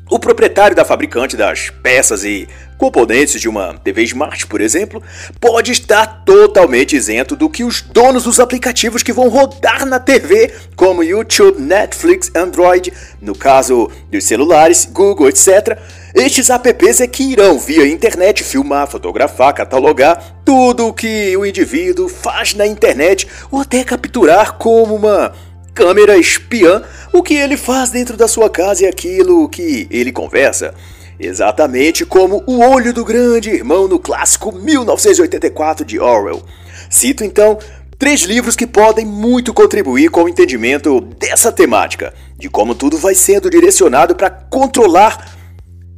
O 0.10 0.19
proprietário 0.19 0.75
da 0.75 0.83
fabricante 0.83 1.38
das 1.38 1.69
peças 1.69 2.25
e 2.25 2.48
componentes 2.77 3.39
de 3.39 3.48
uma 3.48 3.74
TV 3.77 4.03
Smart, 4.03 4.45
por 4.48 4.60
exemplo, 4.60 5.01
pode 5.39 5.72
estar 5.72 6.24
totalmente 6.25 6.93
isento 6.93 7.38
do 7.38 7.50
que 7.50 7.63
os 7.63 7.81
donos 7.81 8.25
dos 8.25 8.38
aplicativos 8.38 9.01
que 9.01 9.13
vão 9.13 9.29
rodar 9.29 9.86
na 9.86 10.01
TV, 10.01 10.53
como 10.75 11.03
YouTube, 11.03 11.62
Netflix, 11.62 12.29
Android, 12.36 12.91
no 13.22 13.33
caso 13.33 13.89
dos 14.12 14.25
celulares, 14.25 14.86
Google, 14.86 15.29
etc. 15.29 15.79
Estes 16.13 16.50
apps 16.50 17.00
é 17.00 17.07
que 17.07 17.24
irão 17.24 17.57
via 17.57 17.88
internet 17.88 18.43
filmar, 18.43 18.88
fotografar, 18.88 19.53
catalogar 19.53 20.41
tudo 20.43 20.88
o 20.88 20.93
que 20.93 21.36
o 21.38 21.45
indivíduo 21.45 22.10
faz 22.10 22.53
na 22.53 22.67
internet 22.67 23.25
ou 23.50 23.62
até 23.62 23.83
capturar 23.86 24.57
como 24.57 24.95
uma 24.95 25.33
câmera 25.74 26.18
espiã 26.18 26.84
o 27.12 27.24
que 27.24 27.34
ele 27.36 27.58
faz 27.58 27.89
dentro 27.89 28.15
da 28.15 28.27
sua 28.27 28.50
casa 28.50 28.84
e 28.84 28.88
aquilo 28.88 29.50
que 29.50 29.88
ele 29.89 30.12
conversa. 30.12 30.74
Exatamente 31.20 32.06
como 32.06 32.44
o 32.46 32.60
olho 32.60 32.94
do 32.94 33.06
grande 33.06 33.50
irmão 33.50 33.88
no 33.88 34.00
clássico 34.00 34.51
1984 34.51 35.86
de 35.86 36.00
Orwell. 36.00 36.44
Cito 36.89 37.24
então 37.24 37.58
três 37.98 38.24
livros 38.24 38.56
que 38.56 38.68
podem 38.68 39.06
muito 39.06 39.53
contribuir 39.53 40.10
com 40.10 40.24
o 40.24 40.30
entendimento 40.30 41.00
dessa 41.00 41.51
temática, 41.51 42.13
de 42.38 42.50
como 42.50 42.75
tudo 42.75 42.98
vai 42.98 43.15
sendo 43.15 43.50
direcionado 43.50 44.15
para 44.15 44.30
controlar 44.30 45.38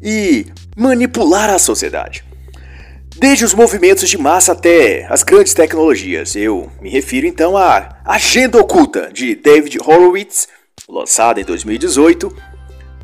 e 0.01 0.45
manipular 0.75 1.49
a 1.49 1.57
sociedade. 1.57 2.23
Desde 3.17 3.45
os 3.45 3.53
movimentos 3.53 4.09
de 4.09 4.17
massa 4.17 4.51
até 4.51 5.07
as 5.09 5.23
grandes 5.23 5.53
tecnologias, 5.53 6.35
eu 6.35 6.69
me 6.81 6.89
refiro 6.89 7.25
então 7.25 7.55
à 7.55 7.95
Agenda 8.03 8.59
Oculta 8.59 9.09
de 9.11 9.33
David 9.35 9.77
Horowitz, 9.79 10.49
lançada 10.89 11.39
em 11.39 11.45
2018. 11.45 12.35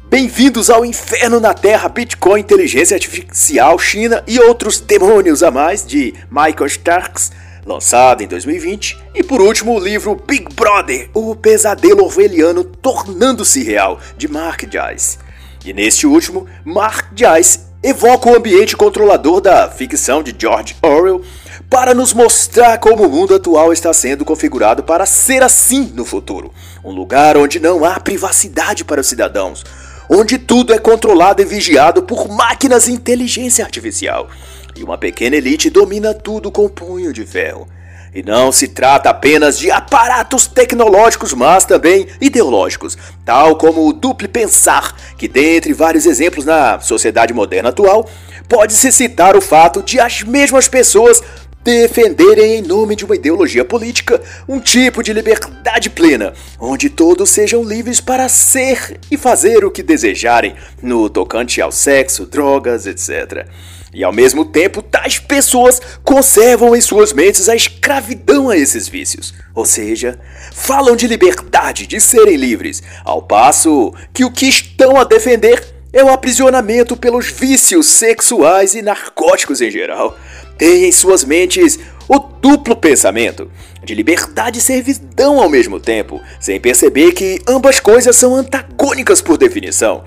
Bem-vindos 0.10 0.70
ao 0.70 0.84
Inferno 0.84 1.40
na 1.40 1.54
Terra, 1.54 1.88
Bitcoin, 1.88 2.42
Inteligência 2.42 2.96
Artificial, 2.96 3.80
China 3.80 4.22
e 4.28 4.38
outros 4.38 4.82
demônios 4.82 5.42
a 5.42 5.50
mais 5.50 5.88
de 5.88 6.14
Michael 6.30 6.68
Starks, 6.68 7.32
lançado 7.66 8.22
em 8.22 8.28
2020. 8.28 8.98
E 9.16 9.24
por 9.24 9.40
último, 9.40 9.74
o 9.74 9.80
livro 9.80 10.22
Big 10.28 10.54
Brother, 10.54 11.10
o 11.14 11.34
pesadelo 11.38 12.04
orwelliano 12.04 12.66
tornando-se 12.66 13.64
real, 13.64 13.98
de 14.18 14.28
Mark 14.28 14.66
Joyce. 14.70 15.18
E 15.64 15.72
neste 15.72 16.06
último, 16.06 16.48
Mark 16.66 17.14
Joyce 17.16 17.71
evoca 17.84 18.30
o 18.30 18.36
ambiente 18.36 18.78
controlador 18.78 19.42
da 19.42 19.68
ficção 19.70 20.22
de 20.22 20.36
George 20.38 20.76
Orwell 20.82 21.24
para 21.68 21.94
nos 21.94 22.14
mostrar 22.14 22.78
como 22.78 23.06
o 23.06 23.10
mundo 23.10 23.34
atual 23.34 23.74
está 23.74 23.92
sendo 23.94 24.24
configurado 24.24 24.84
para 24.84 25.06
ser 25.06 25.42
assim 25.42 25.92
no 25.96 26.06
futuro. 26.06 26.54
Um 26.84 26.92
lugar 26.92 27.38
onde 27.38 27.60
não 27.60 27.84
há 27.84 28.00
privacidade 28.00 28.86
para 28.86 29.02
os 29.02 29.08
cidadãos, 29.08 29.64
onde 30.08 30.38
tudo 30.38 30.74
é 30.74 30.78
controlado 30.78 31.42
e 31.42 31.46
vigiado 31.46 32.04
por 32.04 32.30
máquinas 32.30 32.86
de 32.86 32.92
inteligência 32.92 33.66
artificial. 33.66 34.30
E 34.76 34.84
uma 34.84 34.98
pequena 34.98 35.36
elite 35.36 35.70
domina 35.70 36.14
tudo 36.14 36.52
com 36.52 36.70
punho 36.70 37.12
de 37.12 37.26
ferro. 37.26 37.68
E 38.14 38.22
não 38.22 38.52
se 38.52 38.68
trata 38.68 39.10
apenas 39.10 39.58
de 39.58 39.72
aparatos 39.72 40.46
tecnológicos, 40.46 41.34
mas 41.34 41.64
também 41.64 42.08
ideológicos, 42.20 42.98
tal 43.24 43.56
como 43.56 43.88
o 43.88 43.94
duplo 43.94 44.28
pensar, 44.28 44.94
que 45.18 45.30
dentre 45.30 45.72
vários 45.72 46.06
exemplos 46.06 46.44
na 46.44 46.78
sociedade 46.82 47.34
moderna 47.34 47.70
atual, 47.70 48.10
pode-se 48.50 48.92
citar 48.92 49.38
o 49.38 49.42
fato 49.42 49.82
de 49.82 49.98
as 49.98 50.24
mesmas 50.24 50.68
pessoas 50.68 51.24
defenderem 51.64 52.56
em 52.56 52.62
nome 52.62 52.96
de 52.96 53.06
uma 53.06 53.16
ideologia 53.16 53.64
política 53.64 54.22
um 54.48 54.60
tipo 54.60 55.04
de 55.04 55.14
liberdade 55.14 55.90
plena, 55.90 56.34
onde 56.60 56.90
todos 56.90 57.30
sejam 57.30 57.64
livres 57.64 58.00
para 58.00 58.28
ser 58.28 59.00
e 59.10 59.18
fazer 59.18 59.64
o 59.64 59.72
que 59.72 59.84
desejarem 59.84 60.56
no 60.82 61.10
tocante 61.10 61.62
ao 61.62 61.72
sexo, 61.72 62.26
drogas, 62.26 62.86
etc. 62.86 63.48
E 63.94 64.04
ao 64.04 64.14
mesmo 64.14 64.46
tempo, 64.46 64.82
tais 64.82 65.20
pessoas 65.20 65.82
conservam 66.04 66.76
em 66.76 66.82
suas 66.82 67.12
mentes 67.12 67.50
a 67.50 67.56
escravidão 67.56 68.50
a 68.50 68.58
esses 68.58 68.88
vícios. 68.88 69.34
Ou 69.54 69.66
seja, 69.66 70.18
falam 70.54 70.96
de 70.96 71.08
liberdade, 71.08 71.86
de 71.86 72.00
serem 72.00 72.38
livres, 72.38 72.82
ao 73.04 73.22
passo 73.22 73.94
que 74.14 74.24
o 74.24 74.32
que 74.32 74.46
estão 74.46 74.98
a 74.98 75.04
defender 75.04 75.62
é 75.94 76.02
o 76.02 76.10
aprisionamento 76.10 76.96
pelos 76.96 77.30
vícios 77.30 77.86
sexuais 77.88 78.74
e 78.76 78.82
narcóticos 78.82 79.60
em 79.62 79.70
geral. 79.70 80.18
Tem 80.62 80.86
em 80.86 80.92
suas 80.92 81.24
mentes 81.24 81.80
o 82.08 82.20
duplo 82.20 82.76
pensamento 82.76 83.50
de 83.84 83.96
liberdade 83.96 84.60
e 84.60 84.62
servidão 84.62 85.40
ao 85.40 85.50
mesmo 85.50 85.80
tempo, 85.80 86.22
sem 86.40 86.62
perceber 86.62 87.14
que 87.14 87.42
ambas 87.48 87.80
coisas 87.80 88.16
são 88.16 88.36
antagônicas 88.36 89.24
por 89.24 89.40
definição. 89.40 90.04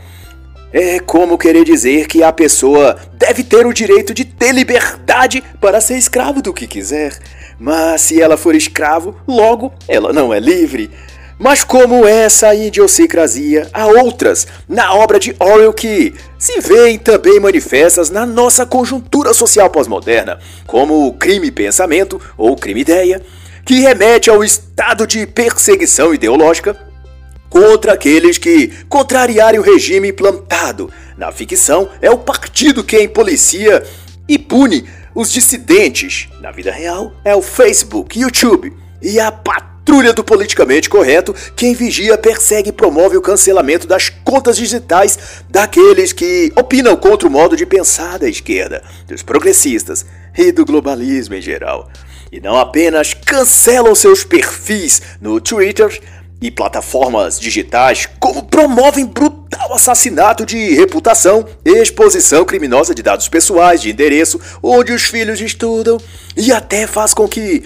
É 0.73 1.00
como 1.00 1.37
querer 1.37 1.64
dizer 1.64 2.06
que 2.06 2.23
a 2.23 2.32
pessoa 2.32 2.96
deve 3.14 3.42
ter 3.42 3.66
o 3.66 3.73
direito 3.73 4.14
de 4.14 4.25
ter 4.25 4.52
liberdade 4.52 5.42
para 5.61 5.80
ser 5.80 5.99
escravo 5.99 6.40
do 6.40 6.54
que 6.54 6.68
quiser. 6.68 7.18
Mas 7.58 8.02
se 8.02 8.23
ela 8.23 8.37
for 8.37 8.54
escravo, 8.54 9.16
logo 9.26 9.73
ela 9.88 10.12
não 10.12 10.32
é 10.32 10.38
livre. 10.38 10.88
Mas 11.38 11.64
como 11.64 12.06
essa 12.06 12.54
idiosincrasia, 12.54 13.68
há 13.72 13.86
outras 13.86 14.46
na 14.68 14.94
obra 14.94 15.18
de 15.18 15.34
Orwell 15.38 15.72
que 15.72 16.14
se 16.38 16.60
veem 16.60 16.98
também 16.98 17.40
manifestas 17.40 18.08
na 18.08 18.24
nossa 18.24 18.64
conjuntura 18.64 19.34
social 19.34 19.68
pós-moderna, 19.68 20.38
como 20.66 21.06
o 21.06 21.12
crime-pensamento 21.12 22.20
ou 22.36 22.56
crime-ideia, 22.56 23.20
que 23.64 23.80
remete 23.80 24.30
ao 24.30 24.44
estado 24.44 25.06
de 25.06 25.26
perseguição 25.26 26.14
ideológica 26.14 26.76
contra 27.48 27.92
aqueles 27.92 28.38
que 28.38 28.68
contrariarem 28.88 29.58
o 29.58 29.62
regime 29.62 30.08
implantado. 30.08 30.90
Na 31.16 31.32
ficção, 31.32 31.88
é 32.00 32.10
o 32.10 32.18
partido 32.18 32.84
quem 32.84 33.08
policia 33.08 33.82
e 34.28 34.38
pune 34.38 34.84
os 35.14 35.32
dissidentes. 35.32 36.28
Na 36.40 36.50
vida 36.50 36.72
real, 36.72 37.12
é 37.24 37.34
o 37.34 37.42
Facebook, 37.42 38.18
YouTube 38.18 38.72
e 39.00 39.20
a 39.20 39.30
patrulha 39.84 40.14
do 40.14 40.24
politicamente 40.24 40.88
correto 40.88 41.34
quem 41.54 41.74
vigia, 41.74 42.16
persegue 42.16 42.70
e 42.70 42.72
promove 42.72 43.18
o 43.18 43.22
cancelamento 43.22 43.86
das 43.86 44.08
contas 44.08 44.56
digitais 44.56 45.18
daqueles 45.48 46.10
que 46.10 46.50
opinam 46.56 46.96
contra 46.96 47.28
o 47.28 47.30
modo 47.30 47.54
de 47.54 47.66
pensar 47.66 48.18
da 48.18 48.26
esquerda, 48.26 48.82
dos 49.06 49.22
progressistas 49.22 50.06
e 50.36 50.50
do 50.50 50.64
globalismo 50.64 51.34
em 51.34 51.42
geral. 51.42 51.90
E 52.32 52.40
não 52.40 52.56
apenas 52.56 53.12
cancelam 53.12 53.94
seus 53.94 54.24
perfis 54.24 55.02
no 55.20 55.38
Twitter 55.38 56.00
e 56.40 56.50
plataformas 56.50 57.38
digitais, 57.38 58.08
como 58.18 58.42
promovem 58.42 59.06
brutal 59.06 59.72
assassinato 59.74 60.44
de 60.44 60.74
reputação, 60.74 61.46
exposição 61.64 62.44
criminosa 62.44 62.94
de 62.94 63.02
dados 63.02 63.28
pessoais, 63.28 63.80
de 63.80 63.90
endereço, 63.90 64.40
onde 64.62 64.92
os 64.92 65.04
filhos 65.04 65.40
estudam, 65.40 65.98
e 66.36 66.50
até 66.52 66.86
faz 66.86 67.14
com 67.14 67.28
que 67.28 67.62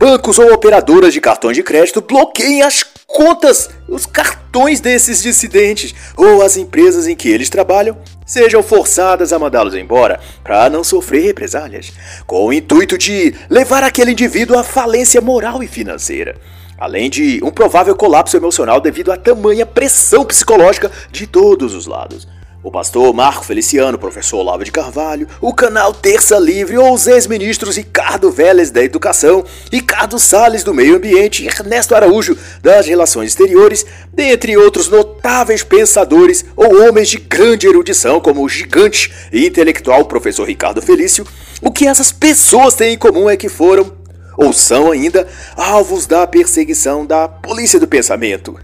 bancos 0.00 0.38
ou 0.38 0.50
operadoras 0.50 1.12
de 1.12 1.20
cartões 1.20 1.54
de 1.54 1.62
crédito 1.62 2.00
bloqueiem 2.00 2.62
as 2.62 2.82
contas, 3.06 3.68
os 3.86 4.06
cartões 4.06 4.80
desses 4.80 5.22
dissidentes 5.22 5.94
ou 6.16 6.40
as 6.40 6.56
empresas 6.56 7.06
em 7.06 7.14
que 7.14 7.28
eles 7.28 7.50
trabalham 7.50 7.98
sejam 8.24 8.62
forçadas 8.62 9.30
a 9.30 9.38
mandá-los 9.38 9.74
embora 9.74 10.18
para 10.42 10.70
não 10.70 10.82
sofrer 10.82 11.26
represálias, 11.26 11.92
com 12.26 12.46
o 12.46 12.52
intuito 12.52 12.96
de 12.96 13.34
levar 13.50 13.84
aquele 13.84 14.12
indivíduo 14.12 14.58
à 14.58 14.64
falência 14.64 15.20
moral 15.20 15.62
e 15.62 15.68
financeira 15.68 16.36
além 16.78 17.10
de 17.10 17.38
um 17.44 17.50
provável 17.50 17.94
colapso 17.94 18.38
emocional 18.38 18.80
devido 18.80 19.12
à 19.12 19.16
tamanha 19.18 19.66
pressão 19.66 20.24
psicológica 20.24 20.90
de 21.12 21.26
todos 21.26 21.74
os 21.74 21.84
lados. 21.84 22.26
O 22.62 22.70
pastor 22.70 23.14
Marco 23.14 23.42
Feliciano, 23.42 23.98
professor 23.98 24.36
Olavo 24.36 24.64
de 24.64 24.70
Carvalho, 24.70 25.26
o 25.40 25.54
canal 25.54 25.94
Terça 25.94 26.38
Livre 26.38 26.76
ou 26.76 26.92
os 26.92 27.06
ex-ministros 27.06 27.76
Ricardo 27.76 28.30
Vélez 28.30 28.70
da 28.70 28.84
Educação, 28.84 29.42
Ricardo 29.72 30.18
Salles 30.18 30.62
do 30.62 30.74
Meio 30.74 30.96
Ambiente 30.96 31.42
e 31.42 31.46
Ernesto 31.46 31.94
Araújo 31.94 32.36
das 32.62 32.86
Relações 32.86 33.28
Exteriores, 33.28 33.86
dentre 34.12 34.58
outros 34.58 34.90
notáveis 34.90 35.62
pensadores 35.62 36.44
ou 36.54 36.86
homens 36.86 37.08
de 37.08 37.16
grande 37.16 37.66
erudição 37.66 38.20
como 38.20 38.44
o 38.44 38.48
gigante 38.48 39.10
e 39.32 39.46
intelectual 39.46 40.04
professor 40.04 40.46
Ricardo 40.46 40.82
Felício, 40.82 41.26
o 41.62 41.72
que 41.72 41.86
essas 41.86 42.12
pessoas 42.12 42.74
têm 42.74 42.92
em 42.92 42.98
comum 42.98 43.30
é 43.30 43.38
que 43.38 43.48
foram 43.48 43.90
ou 44.36 44.52
são 44.52 44.92
ainda 44.92 45.26
alvos 45.56 46.06
da 46.06 46.26
perseguição 46.26 47.06
da 47.06 47.26
polícia 47.26 47.80
do 47.80 47.88
pensamento. 47.88 48.58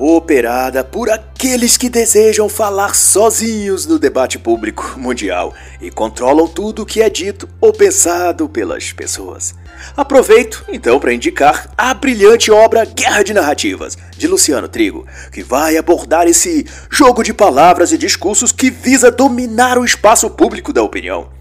Operada 0.00 0.84
por 0.84 1.10
aqueles 1.10 1.76
que 1.76 1.88
desejam 1.88 2.48
falar 2.48 2.94
sozinhos 2.94 3.84
no 3.84 3.98
debate 3.98 4.38
público 4.38 4.94
mundial 4.96 5.52
e 5.80 5.90
controlam 5.90 6.46
tudo 6.46 6.82
o 6.82 6.86
que 6.86 7.02
é 7.02 7.10
dito 7.10 7.48
ou 7.60 7.72
pensado 7.72 8.48
pelas 8.48 8.92
pessoas. 8.92 9.56
Aproveito 9.96 10.64
então 10.68 11.00
para 11.00 11.12
indicar 11.12 11.68
a 11.76 11.92
brilhante 11.94 12.48
obra 12.48 12.84
Guerra 12.84 13.24
de 13.24 13.34
Narrativas, 13.34 13.98
de 14.16 14.28
Luciano 14.28 14.68
Trigo, 14.68 15.04
que 15.32 15.42
vai 15.42 15.76
abordar 15.76 16.28
esse 16.28 16.64
jogo 16.88 17.24
de 17.24 17.34
palavras 17.34 17.90
e 17.90 17.98
discursos 17.98 18.52
que 18.52 18.70
visa 18.70 19.10
dominar 19.10 19.78
o 19.78 19.84
espaço 19.84 20.30
público 20.30 20.72
da 20.72 20.80
opinião 20.80 21.37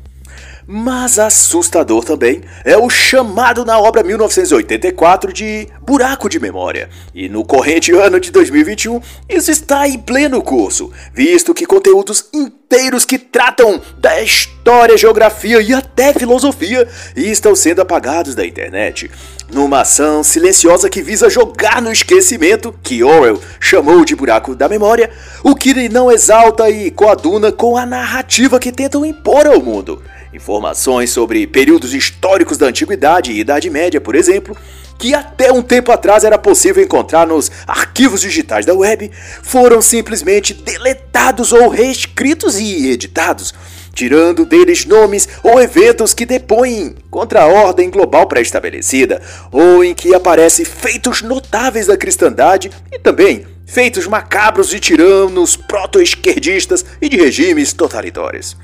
mas 0.67 1.17
assustador 1.17 2.03
também 2.03 2.41
é 2.65 2.77
o 2.77 2.89
chamado 2.89 3.63
na 3.63 3.79
obra 3.79 4.03
1984 4.03 5.31
de 5.31 5.69
buraco 5.81 6.27
de 6.27 6.39
memória. 6.39 6.89
E 7.15 7.29
no 7.29 7.45
corrente 7.45 7.93
ano 7.93 8.19
de 8.19 8.29
2021, 8.31 8.99
isso 9.29 9.49
está 9.49 9.87
em 9.87 9.97
pleno 9.97 10.41
curso, 10.41 10.91
visto 11.13 11.53
que 11.53 11.65
conteúdos 11.65 12.25
inteiros 12.33 13.05
que 13.05 13.17
tratam 13.17 13.81
da 13.97 14.21
história, 14.21 14.97
geografia 14.97 15.61
e 15.61 15.73
até 15.73 16.13
filosofia 16.13 16.85
estão 17.15 17.55
sendo 17.55 17.81
apagados 17.81 18.35
da 18.35 18.45
internet. 18.45 19.09
Numa 19.49 19.81
ação 19.81 20.21
silenciosa 20.21 20.89
que 20.89 21.01
visa 21.01 21.29
jogar 21.29 21.81
no 21.81 21.89
esquecimento, 21.89 22.77
que 22.83 23.01
Orwell 23.01 23.39
chamou 23.61 24.03
de 24.03 24.13
buraco 24.13 24.53
da 24.53 24.67
memória, 24.67 25.09
o 25.41 25.55
que 25.55 25.87
não 25.87 26.11
exalta 26.11 26.69
e 26.69 26.91
coaduna 26.91 27.53
com 27.53 27.77
a 27.77 27.85
narrativa 27.85 28.59
que 28.59 28.73
tentam 28.73 29.05
impor 29.05 29.47
ao 29.47 29.61
mundo. 29.61 30.03
Informações 30.37 31.09
sobre 31.09 31.47
períodos 31.47 31.95
históricos 31.95 32.59
da 32.59 32.67
Antiguidade 32.67 33.31
e 33.31 33.39
Idade 33.39 33.71
Média, 33.71 33.99
por 33.99 34.13
exemplo, 34.13 34.55
que 34.99 35.11
até 35.15 35.51
um 35.51 35.63
tempo 35.63 35.91
atrás 35.91 36.23
era 36.23 36.37
possível 36.37 36.83
encontrar 36.83 37.25
nos 37.25 37.51
arquivos 37.65 38.21
digitais 38.21 38.63
da 38.63 38.71
web, 38.71 39.11
foram 39.41 39.81
simplesmente 39.81 40.53
deletados 40.53 41.51
ou 41.51 41.69
reescritos 41.69 42.59
e 42.59 42.87
editados, 42.87 43.51
tirando 43.95 44.45
deles 44.45 44.85
nomes 44.85 45.27
ou 45.41 45.59
eventos 45.59 46.13
que 46.13 46.23
depõem 46.23 46.93
contra 47.09 47.41
a 47.41 47.47
ordem 47.47 47.89
global 47.89 48.27
pré-estabelecida, 48.27 49.19
ou 49.51 49.83
em 49.83 49.95
que 49.95 50.13
aparecem 50.13 50.63
feitos 50.63 51.23
notáveis 51.23 51.87
da 51.87 51.97
cristandade 51.97 52.69
e 52.91 52.99
também 52.99 53.47
feitos 53.65 54.05
macabros 54.05 54.69
de 54.69 54.79
tiranos 54.79 55.55
proto-esquerdistas 55.55 56.85
e 57.01 57.09
de 57.09 57.17
regimes 57.17 57.73
totalitários 57.73 58.55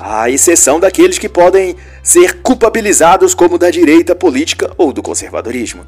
à 0.00 0.30
exceção 0.30 0.80
daqueles 0.80 1.18
que 1.18 1.28
podem 1.28 1.76
ser 2.02 2.40
culpabilizados 2.40 3.34
como 3.34 3.58
da 3.58 3.70
direita 3.70 4.14
política 4.14 4.72
ou 4.78 4.92
do 4.92 5.02
conservadorismo. 5.02 5.84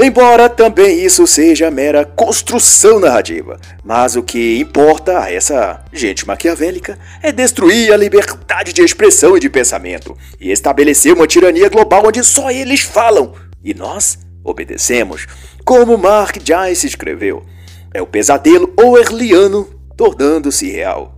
Embora 0.00 0.48
também 0.48 1.04
isso 1.04 1.26
seja 1.26 1.72
mera 1.72 2.04
construção 2.04 3.00
narrativa, 3.00 3.58
mas 3.82 4.14
o 4.14 4.22
que 4.22 4.56
importa 4.60 5.18
a 5.18 5.32
essa 5.32 5.82
gente 5.92 6.24
maquiavélica 6.24 6.96
é 7.20 7.32
destruir 7.32 7.92
a 7.92 7.96
liberdade 7.96 8.72
de 8.72 8.82
expressão 8.82 9.36
e 9.36 9.40
de 9.40 9.50
pensamento 9.50 10.16
e 10.38 10.52
estabelecer 10.52 11.14
uma 11.14 11.26
tirania 11.26 11.68
global 11.68 12.04
onde 12.06 12.22
só 12.22 12.48
eles 12.50 12.82
falam 12.82 13.34
e 13.64 13.74
nós 13.74 14.18
obedecemos, 14.44 15.26
como 15.64 15.98
Mark 15.98 16.36
Joyce 16.44 16.86
escreveu. 16.86 17.44
É 17.92 18.00
o 18.00 18.06
pesadelo 18.06 18.72
orwelliano 18.76 19.68
tornando-se 19.96 20.70
real. 20.70 21.16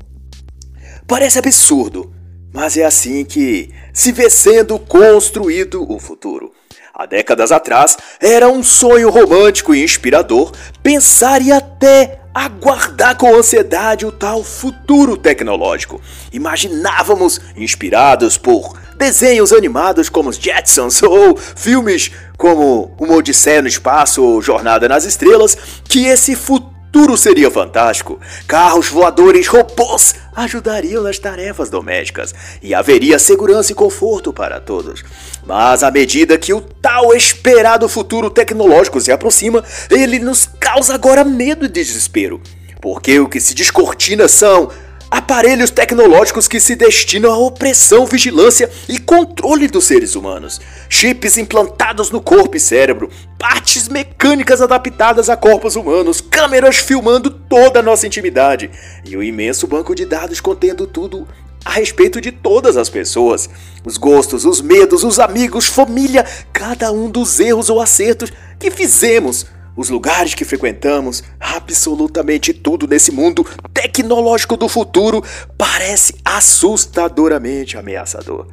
Parece 1.07 1.39
absurdo, 1.39 2.15
mas 2.53 2.77
é 2.77 2.85
assim 2.85 3.25
que 3.25 3.71
se 3.93 4.13
vê 4.13 4.29
sendo 4.29 4.79
construído 4.79 5.91
o 5.91 5.99
futuro. 5.99 6.53
Há 6.95 7.07
décadas 7.07 7.51
atrás, 7.51 7.97
era 8.21 8.49
um 8.49 8.63
sonho 8.63 9.11
romântico 9.11 9.75
e 9.75 9.83
inspirador 9.83 10.53
pensar 10.83 11.41
e 11.41 11.51
até 11.51 12.21
aguardar 12.35 13.17
com 13.17 13.35
ansiedade 13.35 14.07
o 14.07 14.13
tal 14.13 14.45
futuro 14.45 15.17
tecnológico. 15.17 16.01
Imaginávamos, 16.33 17.41
inspirados 17.57 18.37
por 18.37 18.79
desenhos 18.97 19.53
animados 19.53 20.09
como 20.09 20.29
os 20.29 20.37
Jetsons 20.37 21.03
ou 21.03 21.37
filmes 21.37 22.11
como 22.37 22.95
Uma 22.99 23.15
Odisseia 23.15 23.63
no 23.63 23.69
Espaço 23.69 24.23
ou 24.23 24.43
Jornada 24.43 24.89
nas 24.89 25.05
Estrelas, 25.05 25.57
que 25.85 26.07
esse 26.07 26.37
futuro 26.37 26.70
futuro 26.91 27.17
seria 27.17 27.49
fantástico. 27.49 28.19
Carros 28.49 28.89
voadores 28.89 29.47
robôs 29.47 30.17
ajudariam 30.35 31.05
nas 31.05 31.21
tarefas 31.21 31.71
domésticas 31.71 32.35
e 32.61 32.75
haveria 32.75 33.17
segurança 33.17 33.71
e 33.71 33.77
conforto 33.77 34.33
para 34.33 34.59
todos. 34.59 35.05
Mas 35.47 35.85
à 35.85 35.91
medida 35.91 36.37
que 36.37 36.53
o 36.53 36.61
tal 36.61 37.15
esperado 37.15 37.89
futuro 37.89 38.29
tecnológico 38.29 39.01
se 39.01 39.13
aproxima, 39.13 39.65
ele 39.89 40.19
nos 40.19 40.49
causa 40.59 40.93
agora 40.95 41.23
medo 41.23 41.65
e 41.65 41.69
desespero. 41.69 42.43
Porque 42.81 43.21
o 43.21 43.29
que 43.29 43.39
se 43.39 43.55
descortina 43.55 44.27
são 44.27 44.69
aparelhos 45.11 45.71
tecnológicos 45.71 46.47
que 46.47 46.61
se 46.61 46.77
destinam 46.77 47.33
à 47.33 47.39
opressão, 47.39 48.07
vigilância 48.07 48.71
e 48.89 48.99
controle 48.99 49.67
dos 49.67 49.85
seres 49.85 50.15
humanos, 50.15 50.61
chips 50.89 51.37
implantados 51.37 52.11
no 52.11 52.21
corpo 52.21 52.57
e 52.57 52.61
cérebro, 52.61 53.11
partes 53.39 53.89
mecânicas 53.89 54.61
adaptadas 54.61 55.29
a 55.29 55.37
corpos 55.37 55.75
humanos, 55.75 56.21
câmeras 56.21 56.77
filmando 56.77 57.31
toda 57.31 57.81
a 57.81 57.83
nossa 57.83 58.07
intimidade. 58.07 58.71
E 59.05 59.17
um 59.17 59.23
imenso 59.23 59.67
banco 59.67 59.95
de 59.95 60.07
dados 60.07 60.41
contendo 60.41 60.87
tudo 60.87 61.27
a 61.65 61.71
respeito 61.73 62.21
de 62.21 62.33
todas 62.33 62.77
as 62.77 62.89
pessoas, 62.89 63.51
os 63.85 63.97
gostos, 63.97 64.45
os 64.45 64.63
medos, 64.63 65.05
os 65.05 65.19
amigos, 65.19 65.67
família, 65.67 66.25
cada 66.53 66.91
um 66.91 67.11
dos 67.11 67.39
erros 67.39 67.69
ou 67.69 67.81
acertos 67.81 68.33
que 68.59 68.71
fizemos 68.71 69.47
os 69.81 69.89
lugares 69.89 70.35
que 70.35 70.45
frequentamos, 70.45 71.25
absolutamente 71.41 72.53
tudo 72.53 72.87
nesse 72.87 73.11
mundo 73.11 73.47
tecnológico 73.73 74.55
do 74.55 74.69
futuro 74.69 75.25
parece 75.57 76.17
assustadoramente 76.23 77.79
ameaçador. 77.79 78.47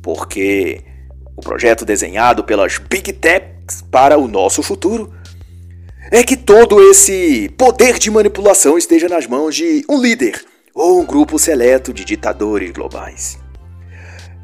Porque 0.00 0.84
o 1.36 1.40
projeto 1.40 1.84
desenhado 1.84 2.44
pelas 2.44 2.78
Big 2.78 3.12
Techs 3.14 3.82
para 3.90 4.16
o 4.16 4.28
nosso 4.28 4.62
futuro 4.62 5.12
é 6.12 6.22
que 6.22 6.36
todo 6.36 6.80
esse 6.80 7.48
poder 7.58 7.98
de 7.98 8.08
manipulação 8.08 8.78
esteja 8.78 9.08
nas 9.08 9.26
mãos 9.26 9.52
de 9.52 9.84
um 9.90 10.00
líder 10.00 10.40
ou 10.72 11.00
um 11.00 11.04
grupo 11.04 11.40
seleto 11.40 11.92
de 11.92 12.04
ditadores 12.04 12.70
globais. 12.70 13.36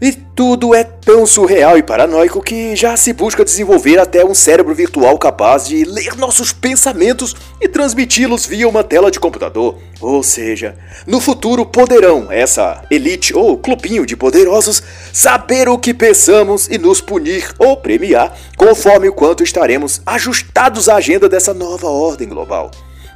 E 0.02 0.10
tudo 0.10 0.74
é 0.74 0.82
tão 0.82 1.24
surreal 1.24 1.78
e 1.78 1.82
paranoico 1.82 2.42
que 2.42 2.74
já 2.74 2.96
se 2.96 3.12
busca 3.12 3.44
desenvolver 3.44 4.00
até 4.00 4.24
um 4.24 4.34
cérebro 4.34 4.74
virtual 4.74 5.16
capaz 5.16 5.68
de 5.68 5.84
ler 5.84 6.16
nossos 6.16 6.52
pensamentos 6.52 7.36
e 7.60 7.68
transmiti-los 7.68 8.44
via 8.44 8.68
uma 8.68 8.82
tela 8.82 9.12
de 9.12 9.20
computador. 9.20 9.78
Ou 10.00 10.20
seja, 10.24 10.76
no 11.06 11.20
futuro 11.20 11.64
poderão 11.64 12.32
essa 12.32 12.82
elite 12.90 13.32
ou 13.32 13.56
clubinho 13.56 14.04
de 14.04 14.16
poderosos 14.16 14.82
saber 15.12 15.68
o 15.68 15.78
que 15.78 15.94
pensamos 15.94 16.66
e 16.66 16.78
nos 16.78 17.00
punir 17.00 17.54
ou 17.56 17.76
premiar 17.76 18.36
conforme 18.56 19.08
o 19.08 19.12
quanto 19.12 19.44
estaremos 19.44 20.02
ajustados 20.04 20.88
à 20.88 20.96
agenda 20.96 21.28
dessa 21.28 21.54
nova 21.54 21.86
ordem 21.86 22.28
global. 22.28 22.72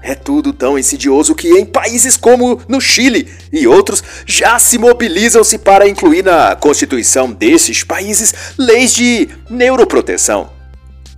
É 0.08 0.14
tudo 0.14 0.52
tão 0.52 0.78
insidioso 0.78 1.34
que 1.34 1.48
em 1.48 1.66
países 1.66 2.16
como 2.16 2.60
no 2.68 2.80
Chile 2.80 3.28
e 3.52 3.66
outros 3.66 4.04
já 4.24 4.56
se 4.56 4.78
mobilizam-se 4.78 5.58
para 5.58 5.88
incluir 5.88 6.22
na 6.22 6.54
constituição 6.54 7.32
desses 7.32 7.82
países 7.82 8.32
leis 8.56 8.94
de 8.94 9.28
neuroproteção 9.50 10.55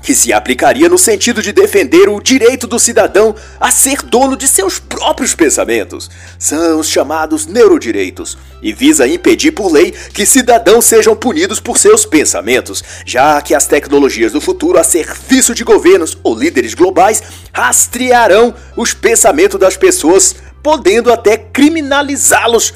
que 0.02 0.14
se 0.14 0.32
aplicaria 0.32 0.88
no 0.88 0.96
sentido 0.96 1.42
de 1.42 1.52
defender 1.52 2.08
o 2.08 2.20
direito 2.20 2.66
do 2.66 2.78
cidadão 2.78 3.34
a 3.60 3.70
ser 3.70 4.02
dono 4.02 4.36
de 4.36 4.46
seus 4.46 4.78
próprios 4.78 5.34
pensamentos. 5.34 6.10
São 6.38 6.78
os 6.78 6.88
chamados 6.88 7.46
neurodireitos 7.46 8.38
e 8.62 8.72
visa 8.72 9.06
impedir 9.06 9.52
por 9.52 9.72
lei 9.72 9.90
que 9.90 10.24
cidadãos 10.24 10.84
sejam 10.84 11.14
punidos 11.14 11.60
por 11.60 11.78
seus 11.78 12.06
pensamentos, 12.06 12.82
já 13.04 13.40
que 13.42 13.54
as 13.54 13.66
tecnologias 13.66 14.32
do 14.32 14.40
futuro 14.40 14.78
a 14.78 14.84
serviço 14.84 15.54
de 15.54 15.64
governos 15.64 16.16
ou 16.22 16.38
líderes 16.38 16.74
globais 16.74 17.22
rastrearão 17.52 18.54
os 18.76 18.94
pensamentos 18.94 19.58
das 19.58 19.76
pessoas, 19.76 20.36
podendo 20.62 21.12
até 21.12 21.36
criminalizá-los 21.36 22.74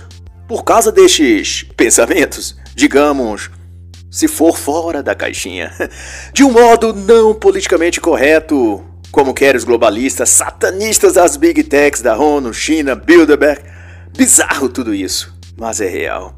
por 0.48 0.64
causa 0.64 0.92
destes 0.92 1.64
pensamentos. 1.76 2.56
Digamos, 2.74 3.50
se 4.12 4.28
for 4.28 4.58
fora 4.58 5.02
da 5.02 5.14
caixinha. 5.14 5.72
De 6.34 6.44
um 6.44 6.52
modo 6.52 6.92
não 6.92 7.34
politicamente 7.34 7.98
correto, 7.98 8.84
como 9.10 9.32
querem 9.32 9.56
os 9.56 9.64
globalistas 9.64 10.28
satanistas 10.28 11.14
das 11.14 11.36
big 11.36 11.64
techs 11.64 12.02
da 12.02 12.16
ONU, 12.18 12.52
China, 12.52 12.94
Bilderberg. 12.94 13.62
Bizarro 14.14 14.68
tudo 14.68 14.94
isso, 14.94 15.34
mas 15.56 15.80
é 15.80 15.88
real. 15.88 16.36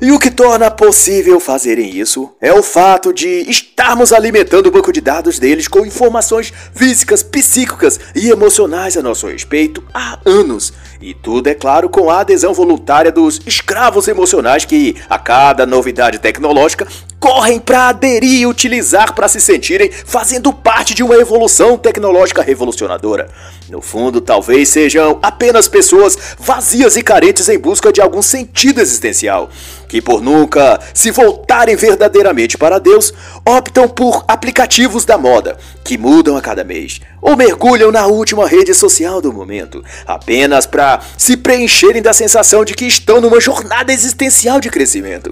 E 0.00 0.12
o 0.12 0.18
que 0.18 0.30
torna 0.30 0.70
possível 0.70 1.40
fazerem 1.40 1.98
isso 1.98 2.32
é 2.40 2.52
o 2.52 2.62
fato 2.62 3.12
de 3.12 3.50
estarmos 3.50 4.12
alimentando 4.12 4.68
o 4.68 4.70
banco 4.70 4.92
de 4.92 5.00
dados 5.00 5.40
deles 5.40 5.66
com 5.66 5.84
informações 5.84 6.52
físicas, 6.72 7.24
psíquicas 7.24 7.98
e 8.14 8.30
emocionais 8.30 8.96
a 8.96 9.02
nosso 9.02 9.26
respeito 9.26 9.82
há 9.92 10.20
anos. 10.24 10.72
E 11.00 11.14
tudo, 11.14 11.46
é 11.46 11.54
claro, 11.54 11.88
com 11.88 12.10
a 12.10 12.20
adesão 12.20 12.52
voluntária 12.52 13.12
dos 13.12 13.40
escravos 13.46 14.08
emocionais 14.08 14.64
que, 14.64 14.96
a 15.08 15.18
cada 15.18 15.64
novidade 15.64 16.18
tecnológica, 16.18 16.88
correm 17.20 17.58
para 17.58 17.88
aderir 17.88 18.40
e 18.40 18.46
utilizar 18.46 19.14
para 19.14 19.28
se 19.28 19.40
sentirem 19.40 19.90
fazendo 19.90 20.52
parte 20.52 20.94
de 20.94 21.02
uma 21.02 21.16
evolução 21.16 21.76
tecnológica 21.76 22.42
revolucionadora. 22.42 23.28
No 23.68 23.82
fundo, 23.82 24.20
talvez 24.20 24.68
sejam 24.68 25.18
apenas 25.20 25.68
pessoas 25.68 26.16
vazias 26.38 26.96
e 26.96 27.02
carentes 27.02 27.48
em 27.48 27.58
busca 27.58 27.92
de 27.92 28.00
algum 28.00 28.22
sentido 28.22 28.80
existencial, 28.80 29.50
que 29.88 30.00
por 30.00 30.22
nunca 30.22 30.80
se 30.94 31.10
voltarem 31.10 31.76
verdadeiramente 31.76 32.56
para 32.56 32.78
Deus, 32.78 33.12
optam 33.46 33.88
por 33.88 34.24
aplicativos 34.26 35.04
da 35.04 35.18
moda, 35.18 35.58
que 35.84 35.98
mudam 35.98 36.36
a 36.36 36.40
cada 36.40 36.64
mês, 36.64 37.00
ou 37.20 37.36
mergulham 37.36 37.92
na 37.92 38.06
última 38.06 38.46
rede 38.46 38.72
social 38.72 39.20
do 39.20 39.32
momento, 39.32 39.84
apenas 40.06 40.64
para 40.64 41.00
se 41.18 41.36
preencherem 41.36 42.00
da 42.00 42.12
sensação 42.12 42.64
de 42.64 42.74
que 42.74 42.86
estão 42.86 43.20
numa 43.20 43.40
jornada 43.40 43.92
existencial 43.92 44.60
de 44.60 44.70
crescimento. 44.70 45.30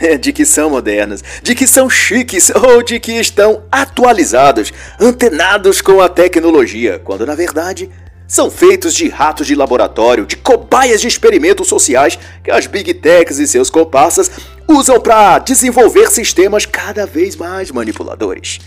de 0.20 0.32
que 0.32 0.44
são 0.44 0.70
modernas, 0.70 1.22
de 1.42 1.54
que 1.54 1.66
são 1.66 1.88
chiques 1.88 2.50
ou 2.50 2.82
de 2.82 2.98
que 2.98 3.12
estão 3.12 3.62
atualizados, 3.70 4.72
antenados 4.98 5.80
com 5.80 6.00
a 6.00 6.08
tecnologia, 6.08 6.98
quando 6.98 7.26
na 7.26 7.34
verdade 7.34 7.90
são 8.26 8.50
feitos 8.50 8.94
de 8.94 9.08
ratos 9.08 9.46
de 9.46 9.56
laboratório, 9.56 10.24
de 10.24 10.36
cobaias 10.36 11.00
de 11.00 11.08
experimentos 11.08 11.68
sociais 11.68 12.18
que 12.44 12.50
as 12.50 12.66
big 12.66 12.94
techs 12.94 13.38
e 13.38 13.46
seus 13.46 13.68
comparsas 13.68 14.30
usam 14.68 15.00
para 15.00 15.40
desenvolver 15.40 16.08
sistemas 16.10 16.64
cada 16.64 17.06
vez 17.06 17.34
mais 17.34 17.72
manipuladores. 17.72 18.60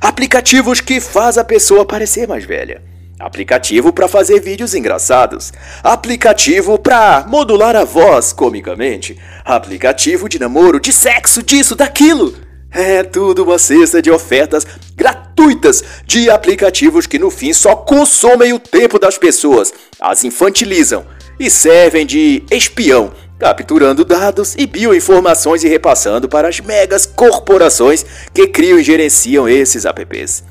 Aplicativos 0.00 0.80
que 0.80 1.00
faz 1.00 1.36
a 1.36 1.44
pessoa 1.44 1.84
parecer 1.84 2.26
mais 2.26 2.44
velha 2.44 2.89
Aplicativo 3.20 3.92
para 3.92 4.08
fazer 4.08 4.40
vídeos 4.40 4.74
engraçados. 4.74 5.52
Aplicativo 5.84 6.78
para 6.78 7.26
modular 7.28 7.76
a 7.76 7.84
voz 7.84 8.32
comicamente. 8.32 9.18
Aplicativo 9.44 10.26
de 10.26 10.38
namoro, 10.38 10.80
de 10.80 10.90
sexo, 10.90 11.42
disso, 11.42 11.76
daquilo. 11.76 12.34
É 12.72 13.02
tudo 13.02 13.44
uma 13.44 13.58
cesta 13.58 14.00
de 14.00 14.10
ofertas 14.10 14.66
gratuitas 14.96 15.84
de 16.06 16.30
aplicativos 16.30 17.06
que 17.06 17.18
no 17.18 17.30
fim 17.30 17.52
só 17.52 17.76
consomem 17.76 18.54
o 18.54 18.58
tempo 18.58 18.98
das 18.98 19.18
pessoas, 19.18 19.70
as 20.00 20.24
infantilizam 20.24 21.04
e 21.38 21.50
servem 21.50 22.06
de 22.06 22.42
espião, 22.50 23.12
capturando 23.38 24.04
dados 24.04 24.54
e 24.56 24.66
bioinformações 24.66 25.62
e 25.62 25.68
repassando 25.68 26.26
para 26.26 26.48
as 26.48 26.60
megas 26.60 27.04
corporações 27.04 28.06
que 28.32 28.46
criam 28.46 28.78
e 28.78 28.84
gerenciam 28.84 29.46
esses 29.46 29.84
apps. 29.84 30.42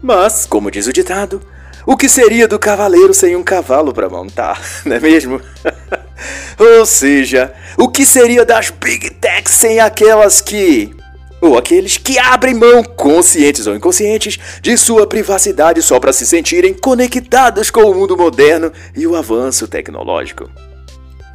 Mas, 0.00 0.46
como 0.46 0.70
diz 0.70 0.86
o 0.86 0.92
ditado, 0.92 1.40
o 1.86 1.96
que 1.96 2.08
seria 2.08 2.48
do 2.48 2.58
cavaleiro 2.58 3.12
sem 3.12 3.36
um 3.36 3.42
cavalo 3.42 3.92
para 3.92 4.08
montar, 4.08 4.60
não 4.84 4.96
é 4.96 5.00
mesmo? 5.00 5.40
ou 6.58 6.86
seja, 6.86 7.52
o 7.76 7.88
que 7.88 8.06
seria 8.06 8.44
das 8.44 8.70
Big 8.70 9.10
Techs 9.10 9.54
sem 9.54 9.80
aquelas 9.80 10.40
que. 10.40 10.94
Ou 11.40 11.58
aqueles 11.58 11.98
que 11.98 12.18
abrem 12.18 12.54
mão, 12.54 12.82
conscientes 12.82 13.66
ou 13.66 13.76
inconscientes, 13.76 14.38
de 14.62 14.78
sua 14.78 15.06
privacidade 15.06 15.82
só 15.82 16.00
para 16.00 16.12
se 16.12 16.26
sentirem 16.26 16.72
conectados 16.72 17.70
com 17.70 17.82
o 17.82 17.94
mundo 17.94 18.16
moderno 18.16 18.72
e 18.96 19.06
o 19.06 19.14
avanço 19.14 19.68
tecnológico. 19.68 20.48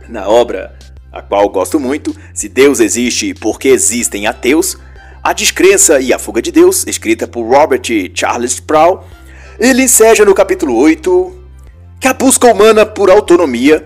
Na 0.07 0.27
obra, 0.27 0.75
a 1.12 1.21
qual 1.21 1.47
gosto 1.49 1.79
muito, 1.79 2.15
Se 2.33 2.49
Deus 2.49 2.79
Existe 2.79 3.35
Porque 3.35 3.67
Existem 3.67 4.25
Ateus, 4.25 4.77
A 5.23 5.31
Descrença 5.31 5.99
e 5.99 6.12
a 6.12 6.17
Fuga 6.17 6.41
de 6.41 6.51
Deus, 6.51 6.88
escrita 6.88 7.27
por 7.27 7.43
Robert 7.43 7.83
Charles 8.15 8.53
Sproul, 8.53 9.03
ele 9.59 9.83
enseja 9.83 10.23
no 10.23 10.33
capítulo 10.33 10.75
8 10.75 11.35
que 11.99 12.07
a 12.07 12.13
busca 12.13 12.47
humana 12.47 12.85
por 12.85 13.09
autonomia, 13.09 13.85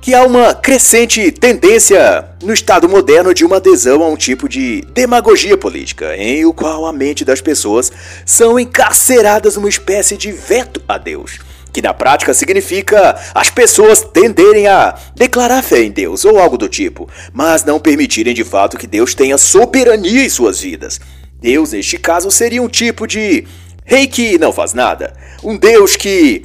que 0.00 0.12
há 0.14 0.24
uma 0.24 0.52
crescente 0.52 1.30
tendência 1.30 2.28
no 2.42 2.52
Estado 2.52 2.88
moderno 2.88 3.32
de 3.32 3.44
uma 3.44 3.56
adesão 3.56 4.02
a 4.02 4.08
um 4.08 4.16
tipo 4.16 4.48
de 4.48 4.80
demagogia 4.92 5.56
política, 5.56 6.16
em 6.16 6.44
o 6.44 6.52
qual 6.52 6.86
a 6.86 6.92
mente 6.92 7.24
das 7.24 7.40
pessoas 7.40 7.92
são 8.26 8.58
encarceradas 8.58 9.54
numa 9.54 9.68
espécie 9.68 10.16
de 10.16 10.32
veto 10.32 10.82
a 10.88 10.98
Deus 10.98 11.38
que 11.70 11.82
na 11.82 11.92
prática 11.92 12.32
significa 12.32 13.16
as 13.34 13.50
pessoas 13.50 14.00
tenderem 14.00 14.66
a 14.66 14.98
declarar 15.14 15.62
fé 15.62 15.82
em 15.82 15.90
Deus 15.90 16.24
ou 16.24 16.38
algo 16.38 16.56
do 16.56 16.66
tipo, 16.66 17.08
mas 17.32 17.62
não 17.62 17.78
permitirem 17.78 18.34
de 18.34 18.42
fato 18.42 18.78
que 18.78 18.86
Deus 18.86 19.14
tenha 19.14 19.36
soberania 19.36 20.24
em 20.24 20.28
suas 20.30 20.60
vidas. 20.60 20.98
Deus, 21.40 21.70
neste 21.70 21.98
caso, 21.98 22.30
seria 22.30 22.62
um 22.62 22.68
tipo 22.68 23.06
de 23.06 23.46
Rei 23.88 24.06
que 24.06 24.36
não 24.36 24.52
faz 24.52 24.74
nada. 24.74 25.14
Um 25.42 25.56
Deus 25.56 25.96
que 25.96 26.44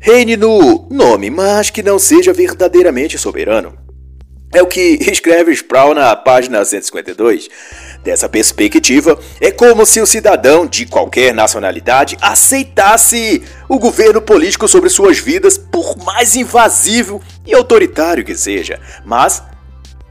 reine 0.00 0.34
no 0.34 0.88
nome, 0.90 1.28
mas 1.28 1.68
que 1.68 1.82
não 1.82 1.98
seja 1.98 2.32
verdadeiramente 2.32 3.18
soberano. 3.18 3.76
É 4.50 4.62
o 4.62 4.66
que 4.66 4.96
escreve 5.12 5.52
Sproul 5.52 5.94
na 5.94 6.16
página 6.16 6.64
152. 6.64 7.50
Dessa 8.02 8.30
perspectiva, 8.30 9.18
é 9.42 9.50
como 9.50 9.84
se 9.84 10.00
o 10.00 10.06
cidadão 10.06 10.66
de 10.66 10.86
qualquer 10.86 11.34
nacionalidade 11.34 12.16
aceitasse 12.18 13.42
o 13.68 13.78
governo 13.78 14.22
político 14.22 14.66
sobre 14.66 14.88
suas 14.88 15.18
vidas, 15.18 15.58
por 15.58 15.98
mais 15.98 16.34
invasivo 16.34 17.20
e 17.46 17.54
autoritário 17.54 18.24
que 18.24 18.34
seja, 18.34 18.80
mas 19.04 19.42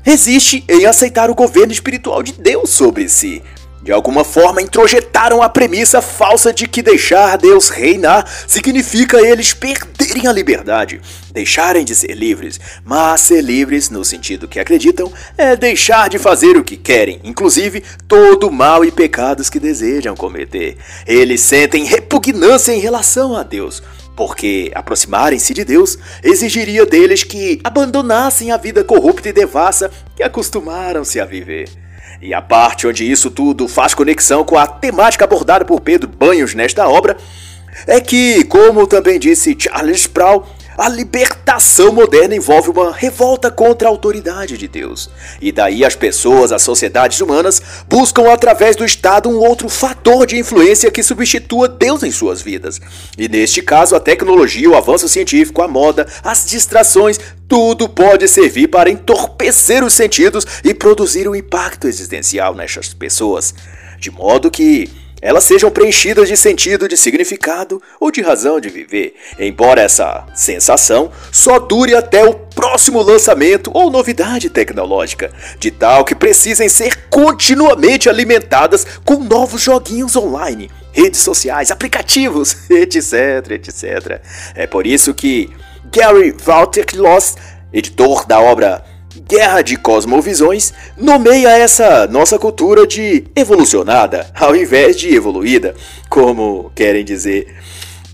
resiste 0.04 0.64
em 0.70 0.86
aceitar 0.86 1.32
o 1.32 1.36
governo 1.36 1.72
espiritual 1.72 2.22
de 2.22 2.34
Deus 2.34 2.70
sobre 2.70 3.10
si, 3.10 3.42
de 3.84 3.92
alguma 3.92 4.24
forma 4.24 4.62
introjetaram 4.62 5.42
a 5.42 5.50
premissa 5.50 6.02
falsa 6.02 6.54
de 6.54 6.68
que 6.68 6.82
deixar 6.82 7.38
Deus 7.38 7.68
reinar 7.68 8.26
significa 8.48 9.20
eles 9.20 9.54
perderem 9.54 10.26
a 10.26 10.32
liberdade, 10.32 11.02
deixarem 11.34 11.84
de 11.84 11.94
ser 11.94 12.14
livres. 12.14 12.60
Mas 12.86 13.22
ser 13.22 13.42
livres, 13.42 13.90
no 13.90 14.06
sentido 14.06 14.48
que 14.48 14.60
acreditam, 14.60 15.12
é 15.38 15.58
deixar 15.58 16.10
de 16.10 16.18
fazer 16.18 16.56
o 16.56 16.64
que 16.64 16.78
querem, 16.78 17.20
inclusive 17.26 17.84
todo 18.08 18.50
mal 18.50 18.86
e 18.86 18.92
pecados 18.92 19.50
que 19.50 19.60
desejam 19.60 20.16
cometer. 20.16 20.78
Eles 21.06 21.42
sentem 21.42 21.84
repugnância 21.84 22.72
em 22.72 22.80
relação 22.80 23.36
a 23.36 23.44
Deus. 23.44 23.84
Porque 24.16 24.72
aproximarem-se 24.76 25.56
de 25.56 25.66
Deus 25.66 25.98
exigiria 26.24 26.86
deles 26.86 27.24
que 27.24 27.60
abandonassem 27.64 28.52
a 28.52 28.58
vida 28.58 28.84
corrupta 28.84 29.30
e 29.30 29.34
devassa 29.34 29.90
que 30.16 30.22
acostumaram-se 30.22 31.20
a 31.20 31.26
viver. 31.26 31.68
E 32.22 32.34
a 32.34 32.42
parte 32.42 32.88
onde 32.88 33.10
isso 33.10 33.30
tudo 33.30 33.68
faz 33.68 33.94
conexão 33.94 34.44
com 34.44 34.58
a 34.58 34.66
temática 34.66 35.26
abordada 35.26 35.66
por 35.66 35.82
Pedro 35.82 36.08
Banhos 36.08 36.54
nesta 36.54 36.88
obra 36.88 37.18
é 37.88 38.00
que, 38.00 38.44
como 38.46 38.88
também 38.88 39.20
disse 39.20 39.56
Charles 39.60 40.02
Sproul, 40.02 40.46
a 40.78 40.90
libertação 40.90 41.92
moderna 41.92 42.36
envolve 42.36 42.70
uma 42.70 42.92
revolta 42.92 43.52
contra 43.52 43.88
a 43.88 43.92
autoridade 43.92 44.58
de 44.58 44.68
Deus. 44.68 45.10
E 45.42 45.52
daí 45.52 45.86
as 45.86 45.96
pessoas, 45.96 46.52
as 46.52 46.62
sociedades 46.62 47.20
humanas, 47.22 47.62
buscam 47.88 48.32
através 48.32 48.76
do 48.76 48.86
Estado 48.86 49.30
um 49.30 49.38
outro 49.38 49.70
fator 49.70 50.26
de 50.26 50.38
influência 50.38 50.92
que 50.92 51.04
substitua 51.04 51.68
Deus 51.68 52.04
em 52.04 52.12
suas 52.12 52.42
vidas. 52.42 52.80
E 53.18 53.28
neste 53.28 53.62
caso, 53.62 53.96
a 53.96 54.00
tecnologia, 54.00 54.70
o 54.70 54.76
avanço 54.76 55.08
científico, 55.08 55.62
a 55.62 55.68
moda, 55.68 56.08
as 56.24 56.46
distrações, 56.46 57.20
tudo 57.48 57.88
pode 57.88 58.28
servir 58.28 58.68
para 58.68 58.90
entorpecer 58.90 59.84
os 59.84 59.94
sentidos 59.94 60.46
e 60.64 60.74
produzir 60.74 61.28
um 61.28 61.36
impacto 61.36 61.88
existencial 61.88 62.56
nessas 62.56 62.94
pessoas. 62.94 63.54
De 64.00 64.10
modo 64.10 64.50
que 64.50 64.90
elas 65.24 65.46
sejam 65.46 65.72
preenchidas 65.72 66.28
de 66.28 66.36
sentido, 66.36 66.86
de 66.86 66.98
significado 66.98 67.82
ou 67.98 68.12
de 68.12 68.22
razão 68.22 68.60
de 68.60 68.68
viver, 68.68 69.16
embora 69.40 69.82
essa 69.82 70.26
sensação 70.36 71.10
só 71.32 71.60
dure 71.60 71.96
até 71.96 72.28
o 72.28 72.34
próximo 72.34 73.02
lançamento 73.02 73.72
ou 73.74 73.90
novidade 73.90 74.50
tecnológica, 74.50 75.32
de 75.58 75.72
tal 75.72 76.04
que 76.04 76.14
precisem 76.14 76.68
ser 76.68 77.08
continuamente 77.10 78.10
alimentadas 78.10 78.86
com 79.06 79.16
novos 79.16 79.62
joguinhos 79.62 80.18
online, 80.18 80.70
redes 80.92 81.22
sociais, 81.22 81.72
aplicativos, 81.72 82.58
etc, 82.70 83.52
etc. 83.52 84.22
É 84.54 84.68
por 84.68 84.86
isso 84.86 85.14
que 85.14 85.50
Gary 85.86 86.36
Valterklos, 86.38 87.36
editor 87.72 88.26
da 88.26 88.42
obra 88.42 88.84
Guerra 89.16 89.62
de 89.62 89.78
Cosmovisões 89.78 90.74
nomeia 90.98 91.50
essa 91.50 92.08
nossa 92.08 92.40
cultura 92.40 92.88
de 92.88 93.26
evolucionada, 93.36 94.26
ao 94.34 94.56
invés 94.56 94.98
de 94.98 95.14
evoluída, 95.14 95.76
como 96.10 96.72
querem 96.74 97.06
dizer. 97.06 97.56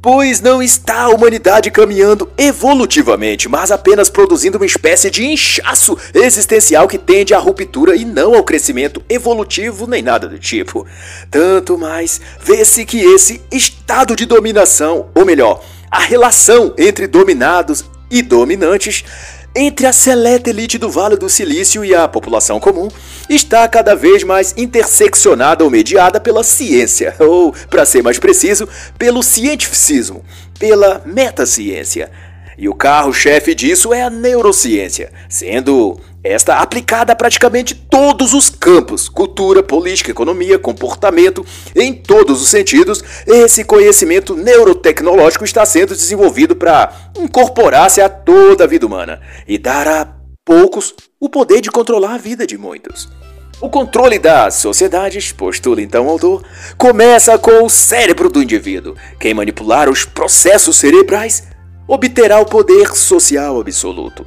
Pois 0.02 0.42
não 0.42 0.62
está 0.62 1.04
a 1.04 1.10
humanidade 1.10 1.72
caminhando 1.72 2.30
evolutivamente, 2.38 3.48
mas 3.48 3.72
apenas 3.72 4.10
produzindo 4.10 4.58
uma 4.58 4.66
espécie 4.66 5.10
de 5.10 5.26
inchaço 5.26 5.98
existencial 6.14 6.88
que 6.88 6.98
tende 6.98 7.34
à 7.34 7.38
ruptura 7.38 7.96
e 7.96 8.04
não 8.04 8.34
ao 8.36 8.44
crescimento 8.44 9.02
evolutivo 9.10 9.88
nem 9.88 10.02
nada 10.02 10.28
do 10.28 10.38
tipo. 10.38 10.86
Tanto 11.32 11.78
mais 11.78 12.20
vê-se 12.42 12.86
que 12.86 13.00
esse 13.00 13.42
estado 13.52 14.16
de 14.18 14.26
dominação, 14.26 15.10
ou 15.16 15.26
melhor, 15.26 15.64
a 15.90 16.00
relação 16.00 16.74
entre 16.78 17.08
dominados 17.08 17.86
e 18.12 18.22
dominantes, 18.22 19.04
entre 19.56 19.88
a 19.88 19.94
seleta 19.94 20.50
elite 20.50 20.78
do 20.78 20.90
Vale 20.90 21.18
do 21.18 21.30
Silício 21.30 21.84
e 21.84 21.94
a 21.96 22.08
população 22.08 22.60
comum 22.60 22.88
está 23.30 23.68
cada 23.68 23.96
vez 23.96 24.24
mais 24.24 24.54
interseccionada 24.58 25.64
ou 25.64 25.70
mediada 25.70 26.20
pela 26.20 26.44
ciência, 26.44 27.16
ou, 27.20 27.54
para 27.70 27.86
ser 27.86 28.04
mais 28.04 28.20
preciso, 28.20 28.68
pelo 28.98 29.24
cientificismo, 29.24 30.24
pela 30.60 31.02
metaciência. 31.06 32.12
E 32.60 32.68
o 32.68 32.76
carro-chefe 32.76 33.56
disso 33.56 33.94
é 33.94 34.04
a 34.04 34.10
neurociência, 34.10 35.14
sendo 35.30 35.98
esta 36.22 36.58
aplicada 36.58 37.14
a 37.14 37.16
praticamente 37.16 37.74
todos 37.74 38.34
os 38.34 38.50
campos: 38.50 39.08
cultura, 39.08 39.64
política, 39.64 40.12
economia, 40.12 40.60
comportamento, 40.60 41.46
em 41.74 41.94
todos 41.94 42.42
os 42.42 42.50
sentidos. 42.50 43.02
Esse 43.26 43.64
conhecimento 43.64 44.36
neurotecnológico 44.36 45.46
está 45.46 45.66
sendo 45.66 45.96
desenvolvido 45.96 46.54
para 46.54 46.92
incorporar-se 47.18 48.02
a 48.02 48.10
toda 48.10 48.66
a 48.66 48.68
vida 48.68 48.86
humana 48.86 49.22
e 49.48 49.58
dar 49.58 49.88
a 49.88 50.14
poucos 50.44 50.94
o 51.18 51.30
poder 51.30 51.62
de 51.62 51.72
controlar 51.72 52.16
a 52.16 52.18
vida 52.18 52.46
de 52.46 52.58
muitos. 52.58 53.08
O 53.62 53.70
controle 53.70 54.20
das 54.20 54.56
sociedades, 54.56 55.32
postula 55.32 55.82
então 55.82 56.08
o 56.08 56.10
autor, 56.10 56.44
começa 56.78 57.38
com 57.38 57.64
o 57.64 57.70
cérebro 57.70 58.30
do 58.30 58.44
indivíduo. 58.44 58.96
Quem 59.18 59.34
manipular 59.34 59.90
os 59.90 60.04
processos 60.04 60.76
cerebrais 60.76 61.44
obterá 61.90 62.40
o 62.40 62.46
poder 62.46 62.96
social 62.96 63.60
absoluto. 63.60 64.24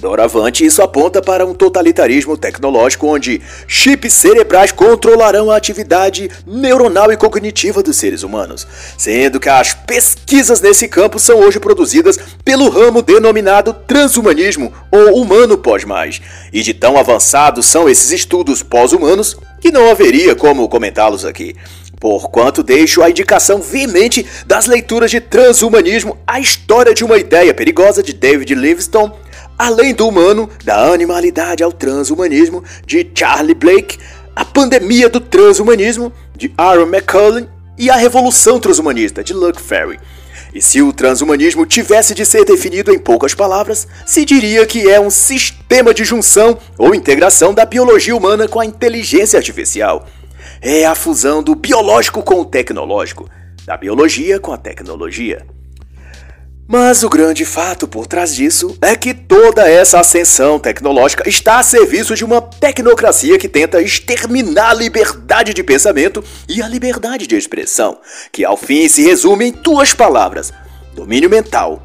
Doravante, 0.00 0.64
isso 0.64 0.82
aponta 0.82 1.22
para 1.22 1.46
um 1.46 1.54
totalitarismo 1.54 2.36
tecnológico 2.36 3.06
onde 3.06 3.40
chips 3.68 4.12
cerebrais 4.12 4.72
controlarão 4.72 5.48
a 5.48 5.56
atividade 5.56 6.28
neuronal 6.44 7.12
e 7.12 7.16
cognitiva 7.16 7.84
dos 7.84 7.98
seres 7.98 8.24
humanos, 8.24 8.66
sendo 8.98 9.38
que 9.38 9.48
as 9.48 9.74
pesquisas 9.74 10.60
nesse 10.60 10.88
campo 10.88 11.20
são 11.20 11.38
hoje 11.38 11.60
produzidas 11.60 12.18
pelo 12.44 12.68
ramo 12.68 13.00
denominado 13.00 13.72
transhumanismo 13.86 14.72
ou 14.90 15.22
humano 15.22 15.56
pós-mais. 15.56 16.20
E 16.52 16.62
de 16.62 16.74
tão 16.74 16.98
avançados 16.98 17.66
são 17.66 17.88
esses 17.88 18.10
estudos 18.10 18.60
pós-humanos 18.60 19.36
que 19.60 19.70
não 19.70 19.88
haveria 19.88 20.34
como 20.34 20.68
comentá-los 20.68 21.24
aqui. 21.24 21.54
Porquanto 22.02 22.64
deixo 22.64 23.00
a 23.00 23.10
indicação 23.10 23.62
veemente 23.62 24.26
das 24.44 24.66
leituras 24.66 25.08
de 25.08 25.20
Transhumanismo, 25.20 26.18
a 26.26 26.40
história 26.40 26.92
de 26.92 27.04
uma 27.04 27.16
ideia 27.16 27.54
perigosa 27.54 28.02
de 28.02 28.12
David 28.12 28.56
Livingstone, 28.56 29.12
além 29.56 29.94
do 29.94 30.08
humano, 30.08 30.50
da 30.64 30.92
animalidade 30.92 31.62
ao 31.62 31.70
transhumanismo, 31.70 32.64
de 32.84 33.08
Charlie 33.14 33.54
Blake, 33.54 34.00
a 34.34 34.44
pandemia 34.44 35.08
do 35.08 35.20
transhumanismo, 35.20 36.12
de 36.34 36.52
Aaron 36.58 36.88
McCullen, 36.88 37.48
e 37.78 37.88
a 37.88 37.94
revolução 37.94 38.58
transhumanista, 38.58 39.22
de 39.22 39.32
Luke 39.32 39.62
Ferry. 39.62 40.00
E 40.52 40.60
se 40.60 40.82
o 40.82 40.92
transhumanismo 40.92 41.64
tivesse 41.64 42.16
de 42.16 42.26
ser 42.26 42.44
definido 42.44 42.92
em 42.92 42.98
poucas 42.98 43.32
palavras, 43.32 43.86
se 44.04 44.24
diria 44.24 44.66
que 44.66 44.90
é 44.90 44.98
um 44.98 45.08
sistema 45.08 45.94
de 45.94 46.04
junção 46.04 46.58
ou 46.76 46.96
integração 46.96 47.54
da 47.54 47.64
biologia 47.64 48.16
humana 48.16 48.48
com 48.48 48.58
a 48.58 48.66
inteligência 48.66 49.36
artificial 49.36 50.04
é 50.62 50.86
a 50.86 50.94
fusão 50.94 51.42
do 51.42 51.56
biológico 51.56 52.22
com 52.22 52.40
o 52.40 52.44
tecnológico, 52.44 53.28
da 53.66 53.76
biologia 53.76 54.38
com 54.38 54.52
a 54.52 54.56
tecnologia. 54.56 55.44
Mas 56.68 57.02
o 57.02 57.08
grande 57.10 57.44
fato 57.44 57.88
por 57.88 58.06
trás 58.06 58.32
disso 58.32 58.78
é 58.80 58.94
que 58.94 59.12
toda 59.12 59.68
essa 59.68 59.98
ascensão 59.98 60.60
tecnológica 60.60 61.28
está 61.28 61.58
a 61.58 61.62
serviço 61.64 62.14
de 62.14 62.24
uma 62.24 62.40
tecnocracia 62.40 63.36
que 63.36 63.48
tenta 63.48 63.82
exterminar 63.82 64.70
a 64.70 64.74
liberdade 64.74 65.52
de 65.52 65.64
pensamento 65.64 66.22
e 66.48 66.62
a 66.62 66.68
liberdade 66.68 67.26
de 67.26 67.36
expressão, 67.36 67.98
que 68.30 68.44
ao 68.44 68.56
fim 68.56 68.88
se 68.88 69.02
resume 69.02 69.46
em 69.46 69.52
duas 69.52 69.92
palavras: 69.92 70.52
domínio 70.94 71.28
mental. 71.28 71.82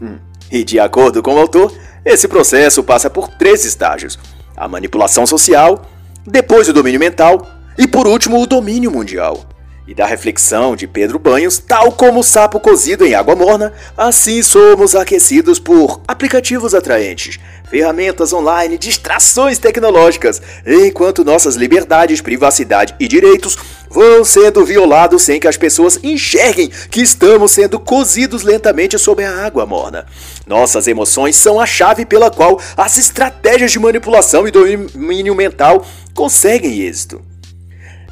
Hum. 0.00 0.18
E 0.50 0.62
de 0.62 0.78
acordo 0.78 1.20
com 1.20 1.34
o 1.34 1.38
autor, 1.38 1.76
esse 2.04 2.28
processo 2.28 2.84
passa 2.84 3.10
por 3.10 3.28
três 3.28 3.64
estágios: 3.64 4.18
a 4.56 4.68
manipulação 4.68 5.26
social, 5.26 5.84
depois 6.24 6.68
o 6.68 6.72
domínio 6.72 7.00
mental 7.00 7.59
e 7.80 7.88
por 7.88 8.06
último, 8.06 8.38
o 8.38 8.46
domínio 8.46 8.90
mundial. 8.90 9.40
E 9.88 9.94
da 9.94 10.04
reflexão 10.04 10.76
de 10.76 10.86
Pedro 10.86 11.18
Banhos, 11.18 11.58
tal 11.58 11.90
como 11.92 12.20
o 12.20 12.22
sapo 12.22 12.60
cozido 12.60 13.06
em 13.06 13.14
água 13.14 13.34
morna, 13.34 13.72
assim 13.96 14.42
somos 14.42 14.94
aquecidos 14.94 15.58
por 15.58 16.02
aplicativos 16.06 16.74
atraentes, 16.74 17.40
ferramentas 17.70 18.34
online, 18.34 18.76
distrações 18.76 19.58
tecnológicas, 19.58 20.42
enquanto 20.66 21.24
nossas 21.24 21.56
liberdades, 21.56 22.20
privacidade 22.20 22.94
e 23.00 23.08
direitos 23.08 23.56
vão 23.88 24.26
sendo 24.26 24.62
violados 24.62 25.22
sem 25.22 25.40
que 25.40 25.48
as 25.48 25.56
pessoas 25.56 25.98
enxerguem 26.02 26.70
que 26.90 27.00
estamos 27.00 27.50
sendo 27.50 27.80
cozidos 27.80 28.42
lentamente 28.42 28.98
sob 28.98 29.24
a 29.24 29.46
água 29.46 29.64
morna. 29.64 30.04
Nossas 30.46 30.86
emoções 30.86 31.34
são 31.34 31.58
a 31.58 31.64
chave 31.64 32.04
pela 32.04 32.30
qual 32.30 32.60
as 32.76 32.98
estratégias 32.98 33.72
de 33.72 33.78
manipulação 33.78 34.46
e 34.46 34.50
domínio 34.50 35.34
mental 35.34 35.82
conseguem 36.14 36.82
êxito 36.82 37.29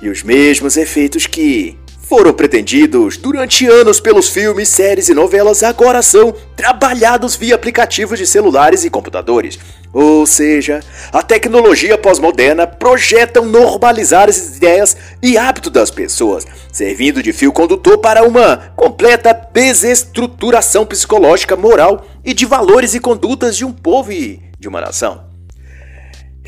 e 0.00 0.08
os 0.08 0.22
mesmos 0.22 0.76
efeitos 0.76 1.26
que 1.26 1.78
foram 2.08 2.32
pretendidos 2.32 3.18
durante 3.18 3.66
anos 3.66 4.00
pelos 4.00 4.30
filmes, 4.30 4.70
séries 4.70 5.11
e 5.11 5.14
novelas 5.14 5.62
agora 5.62 6.00
são 6.00 6.34
trabalhados 6.56 7.37
via 7.37 7.54
aplicativos 7.54 8.18
de 8.18 8.26
celulares 8.26 8.82
e 8.82 8.88
computadores. 8.88 9.58
Ou 9.92 10.24
seja, 10.24 10.80
a 11.12 11.22
tecnologia 11.22 11.98
pós-moderna 11.98 12.66
projeta 12.66 13.42
normalizar 13.42 14.28
as 14.28 14.56
ideias 14.56 14.96
e 15.22 15.37
hábitos 15.37 15.70
das 15.70 15.90
pessoas, 15.90 16.46
servindo 16.72 17.22
de 17.22 17.32
fio 17.32 17.52
condutor 17.52 17.98
para 17.98 18.22
uma 18.22 18.56
completa 18.74 19.34
desestruturação 19.52 20.87
psicológica, 20.87 21.56
moral 21.56 22.06
e 22.24 22.32
de 22.32 22.46
valores 22.46 22.94
e 22.94 23.00
condutas 23.00 23.54
de 23.54 23.66
um 23.66 23.72
povo 23.72 24.12
e 24.12 24.40
de 24.58 24.66
uma 24.66 24.80
nação. 24.80 25.27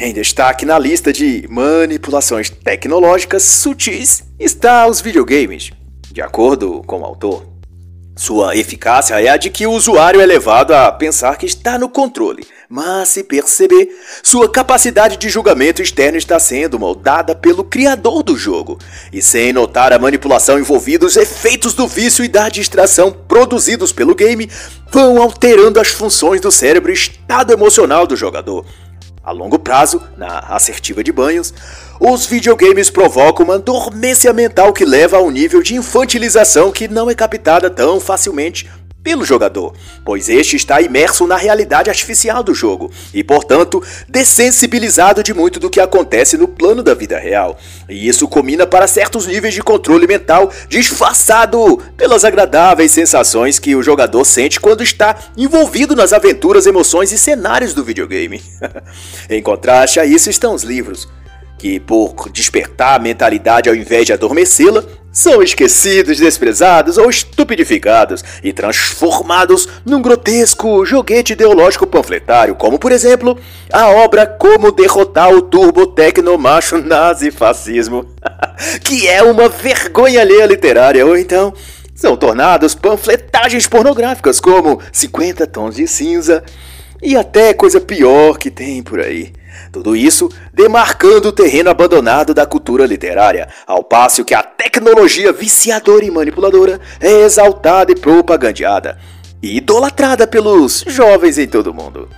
Em 0.03 0.15
destaque 0.15 0.65
na 0.65 0.79
lista 0.79 1.13
de 1.13 1.47
manipulações 1.51 2.49
tecnológicas 2.49 3.43
sutis 3.43 4.25
está 4.39 4.87
os 4.87 5.03
videogames. 5.03 5.73
De 6.11 6.23
acordo 6.23 6.83
com 6.87 7.03
o 7.03 7.05
autor, 7.05 7.45
sua 8.17 8.57
eficácia 8.57 9.21
é 9.21 9.29
a 9.29 9.37
de 9.37 9.51
que 9.51 9.67
o 9.67 9.73
usuário 9.73 10.19
é 10.19 10.25
levado 10.25 10.73
a 10.73 10.91
pensar 10.91 11.37
que 11.37 11.45
está 11.45 11.79
no 11.79 11.87
controle, 11.87 12.47
mas 12.67 13.11
se 13.11 13.23
perceber, 13.23 13.91
sua 14.23 14.49
capacidade 14.49 15.19
de 15.19 15.29
julgamento 15.29 15.83
externo 15.83 16.17
está 16.17 16.39
sendo 16.39 16.79
moldada 16.79 17.35
pelo 17.35 17.63
criador 17.63 18.23
do 18.23 18.39
jogo, 18.39 18.79
e 19.13 19.21
sem 19.21 19.53
notar 19.53 19.93
a 19.93 19.99
manipulação 19.99 20.59
envolvida, 20.59 21.05
os 21.05 21.19
efeitos 21.19 21.75
do 21.75 21.87
vício 21.87 22.25
e 22.25 22.29
da 22.29 22.49
distração 22.49 23.13
produzidos 23.13 23.93
pelo 23.93 24.15
game 24.15 24.51
vão 24.91 25.21
alterando 25.21 25.79
as 25.79 25.89
funções 25.89 26.41
do 26.41 26.51
cérebro 26.51 26.91
e 26.91 26.95
estado 26.95 27.53
emocional 27.53 28.07
do 28.07 28.17
jogador, 28.17 28.65
a 29.23 29.33
longo 29.33 29.59
prazo, 29.59 30.03
na 30.17 30.39
assertiva 30.39 31.05
de 31.05 31.13
banhos, 31.13 31.53
os 32.01 32.25
videogames 32.25 32.89
provocam 32.89 33.45
uma 33.45 33.59
dormência 33.59 34.33
mental 34.33 34.73
que 34.73 34.85
leva 34.85 35.19
a 35.19 35.23
um 35.23 35.31
nível 35.31 35.63
de 35.63 35.75
infantilização 35.75 36.73
que 36.73 36.89
não 36.89 37.11
é 37.11 37.15
captada 37.15 37.69
tão 37.69 38.01
facilmente 38.01 38.69
pelo 39.03 39.25
jogador, 39.25 39.75
pois 40.05 40.29
este 40.29 40.57
está 40.57 40.81
imerso 40.81 41.27
na 41.27 41.37
realidade 41.37 41.89
artificial 41.89 42.43
do 42.43 42.55
jogo 42.55 42.91
e, 43.15 43.25
portanto, 43.25 43.83
dessensibilizado 44.09 45.23
de 45.23 45.33
muito 45.33 45.59
do 45.59 45.71
que 45.71 45.81
acontece 45.81 46.37
no 46.37 46.47
plano 46.47 46.83
da 46.83 46.95
vida 46.95 47.19
real. 47.19 47.59
E 47.89 48.07
isso 48.07 48.29
combina 48.29 48.67
para 48.67 48.87
certos 48.87 49.27
níveis 49.27 49.55
de 49.55 49.63
controle 49.63 50.07
mental 50.07 50.51
disfarçado 50.69 51.79
pelas 51.97 52.25
agradáveis 52.25 52.93
sensações 52.93 53.59
que 53.59 53.75
o 53.75 53.83
jogador 53.83 54.25
sente 54.25 54.61
quando 54.61 54.83
está 54.83 55.17
envolvido 55.37 55.97
nas 55.97 56.13
aventuras, 56.13 56.67
emoções 56.67 57.11
e 57.13 57.19
cenários 57.19 57.73
do 57.73 57.85
videogame. 57.85 58.43
em 59.31 59.43
contraste 59.43 59.99
a 59.99 60.05
isso 60.05 60.29
estão 60.29 60.55
os 60.55 60.63
livros, 60.63 61.09
que, 61.59 61.79
por 61.79 62.31
despertar 62.31 62.97
a 62.97 63.03
mentalidade 63.03 63.69
ao 63.69 63.75
invés 63.75 64.07
de 64.07 64.13
adormecê-la, 64.13 64.85
são 65.21 65.43
esquecidos, 65.43 66.17
desprezados 66.17 66.97
ou 66.97 67.11
estupidificados 67.11 68.25
e 68.43 68.55
transformados 68.55 69.69
num 69.85 70.01
grotesco 70.01 70.87
joguete 70.87 71.35
ideológico 71.35 71.87
panfletário, 71.87 72.55
como 72.55 72.79
por 72.79 72.91
exemplo 72.91 73.39
a 73.71 73.89
obra 73.89 74.27
Como 74.27 74.73
Derrotar 74.73 75.31
o 75.31 75.43
Turbo 75.43 75.87
Tecnomacho 75.87 76.79
Nazi 76.79 77.31
Fascismo, 77.31 78.07
que 78.83 79.07
é 79.07 79.23
uma 79.23 79.51
vergonha 79.51 80.23
alheia 80.23 80.47
literária, 80.47 81.05
ou 81.05 81.15
então 81.15 81.53
são 81.95 82.17
tornados 82.17 82.75
panfletagens 82.75 83.67
pornográficas 83.67 84.41
como 84.41 84.81
50 84.91 85.47
Tons 85.49 85.75
de 85.75 85.87
Cinza 85.87 86.43
e 87.03 87.15
até 87.15 87.53
coisa 87.53 87.79
pior 87.79 88.39
que 88.39 88.51
tem 88.51 88.83
por 88.83 88.99
aí. 88.99 89.35
Tudo 89.73 89.95
isso 89.95 90.29
demarcando 90.53 91.29
o 91.29 91.33
terreno 91.33 91.71
abandonado 91.71 92.35
da 92.35 92.47
cultura 92.47 92.87
literária, 92.87 93.49
ao 93.67 93.85
passo 93.85 94.25
que 94.25 94.35
a 94.35 94.43
tecnologia 94.43 95.33
viciadora 95.33 96.05
e 96.05 96.11
manipuladora 96.11 96.81
é 97.01 97.23
exaltada 97.23 97.93
e 97.93 97.95
propagandeada, 97.95 98.99
e 99.43 99.57
idolatrada 99.57 100.27
pelos 100.27 100.85
jovens 100.87 101.39
em 101.39 101.47
todo 101.47 101.69
o 101.69 101.75
mundo. 101.75 102.09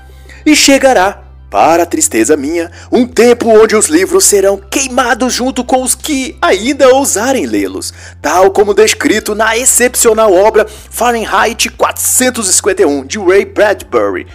E 0.44 0.56
chegará, 0.56 1.22
para 1.50 1.84
tristeza 1.84 2.34
minha, 2.34 2.70
um 2.90 3.06
tempo 3.06 3.50
onde 3.50 3.76
os 3.76 3.86
livros 3.86 4.24
serão 4.24 4.56
queimados 4.56 5.34
junto 5.34 5.62
com 5.62 5.82
os 5.82 5.94
que 5.94 6.36
ainda 6.40 6.88
ousarem 6.88 7.44
lê-los, 7.44 7.92
tal 8.22 8.50
como 8.50 8.72
descrito 8.72 9.34
na 9.34 9.56
excepcional 9.56 10.32
obra 10.32 10.66
Fahrenheit 10.66 11.68
451 11.68 13.04
de 13.04 13.18
Ray 13.18 13.44
Bradbury 13.44 14.26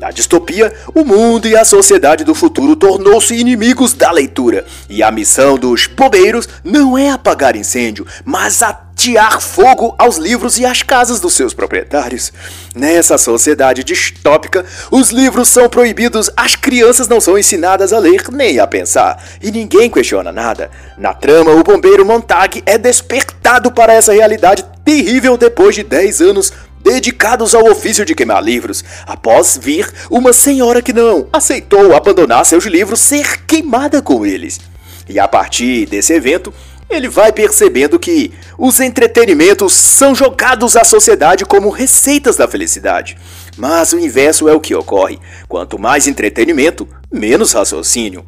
na 0.00 0.10
distopia, 0.10 0.72
o 0.94 1.04
mundo 1.04 1.46
e 1.46 1.54
a 1.54 1.62
sociedade 1.62 2.24
do 2.24 2.34
futuro 2.34 2.74
tornou-se 2.74 3.34
inimigos 3.34 3.92
da 3.92 4.10
leitura, 4.10 4.64
e 4.88 5.02
a 5.02 5.10
missão 5.10 5.58
dos 5.58 5.86
bombeiros 5.86 6.48
não 6.64 6.96
é 6.96 7.10
apagar 7.10 7.54
incêndio, 7.54 8.06
mas 8.24 8.62
atear 8.62 9.38
fogo 9.42 9.94
aos 9.98 10.16
livros 10.16 10.58
e 10.58 10.64
às 10.64 10.82
casas 10.82 11.20
dos 11.20 11.34
seus 11.34 11.52
proprietários. 11.52 12.32
Nessa 12.74 13.18
sociedade 13.18 13.84
distópica, 13.84 14.64
os 14.90 15.10
livros 15.10 15.48
são 15.48 15.68
proibidos, 15.68 16.30
as 16.34 16.56
crianças 16.56 17.06
não 17.06 17.20
são 17.20 17.38
ensinadas 17.38 17.92
a 17.92 17.98
ler 17.98 18.24
nem 18.32 18.58
a 18.58 18.66
pensar, 18.66 19.22
e 19.42 19.50
ninguém 19.50 19.90
questiona 19.90 20.32
nada. 20.32 20.70
Na 20.96 21.12
trama, 21.12 21.50
o 21.50 21.62
bombeiro 21.62 22.06
Montag 22.06 22.62
é 22.64 22.78
despertado 22.78 23.70
para 23.70 23.92
essa 23.92 24.14
realidade 24.14 24.64
terrível 24.82 25.36
depois 25.36 25.74
de 25.74 25.82
10 25.82 26.22
anos 26.22 26.52
dedicados 26.82 27.54
ao 27.54 27.70
ofício 27.70 28.04
de 28.04 28.14
queimar 28.14 28.42
livros, 28.42 28.84
após 29.06 29.58
vir 29.60 29.92
uma 30.10 30.32
senhora 30.32 30.82
que 30.82 30.92
não 30.92 31.28
aceitou 31.32 31.94
abandonar 31.94 32.44
seus 32.46 32.64
livros 32.64 33.00
ser 33.00 33.44
queimada 33.44 34.00
com 34.00 34.24
eles. 34.24 34.60
E 35.08 35.18
a 35.18 35.28
partir 35.28 35.86
desse 35.86 36.12
evento, 36.12 36.52
ele 36.88 37.08
vai 37.08 37.32
percebendo 37.32 37.98
que 37.98 38.32
os 38.58 38.80
entretenimentos 38.80 39.72
são 39.72 40.14
jogados 40.14 40.76
à 40.76 40.84
sociedade 40.84 41.44
como 41.44 41.70
receitas 41.70 42.36
da 42.36 42.48
felicidade. 42.48 43.16
Mas 43.56 43.92
o 43.92 43.98
inverso 43.98 44.48
é 44.48 44.52
o 44.52 44.60
que 44.60 44.74
ocorre: 44.74 45.18
quanto 45.48 45.78
mais 45.78 46.08
entretenimento, 46.08 46.88
menos 47.12 47.52
raciocínio. 47.52 48.24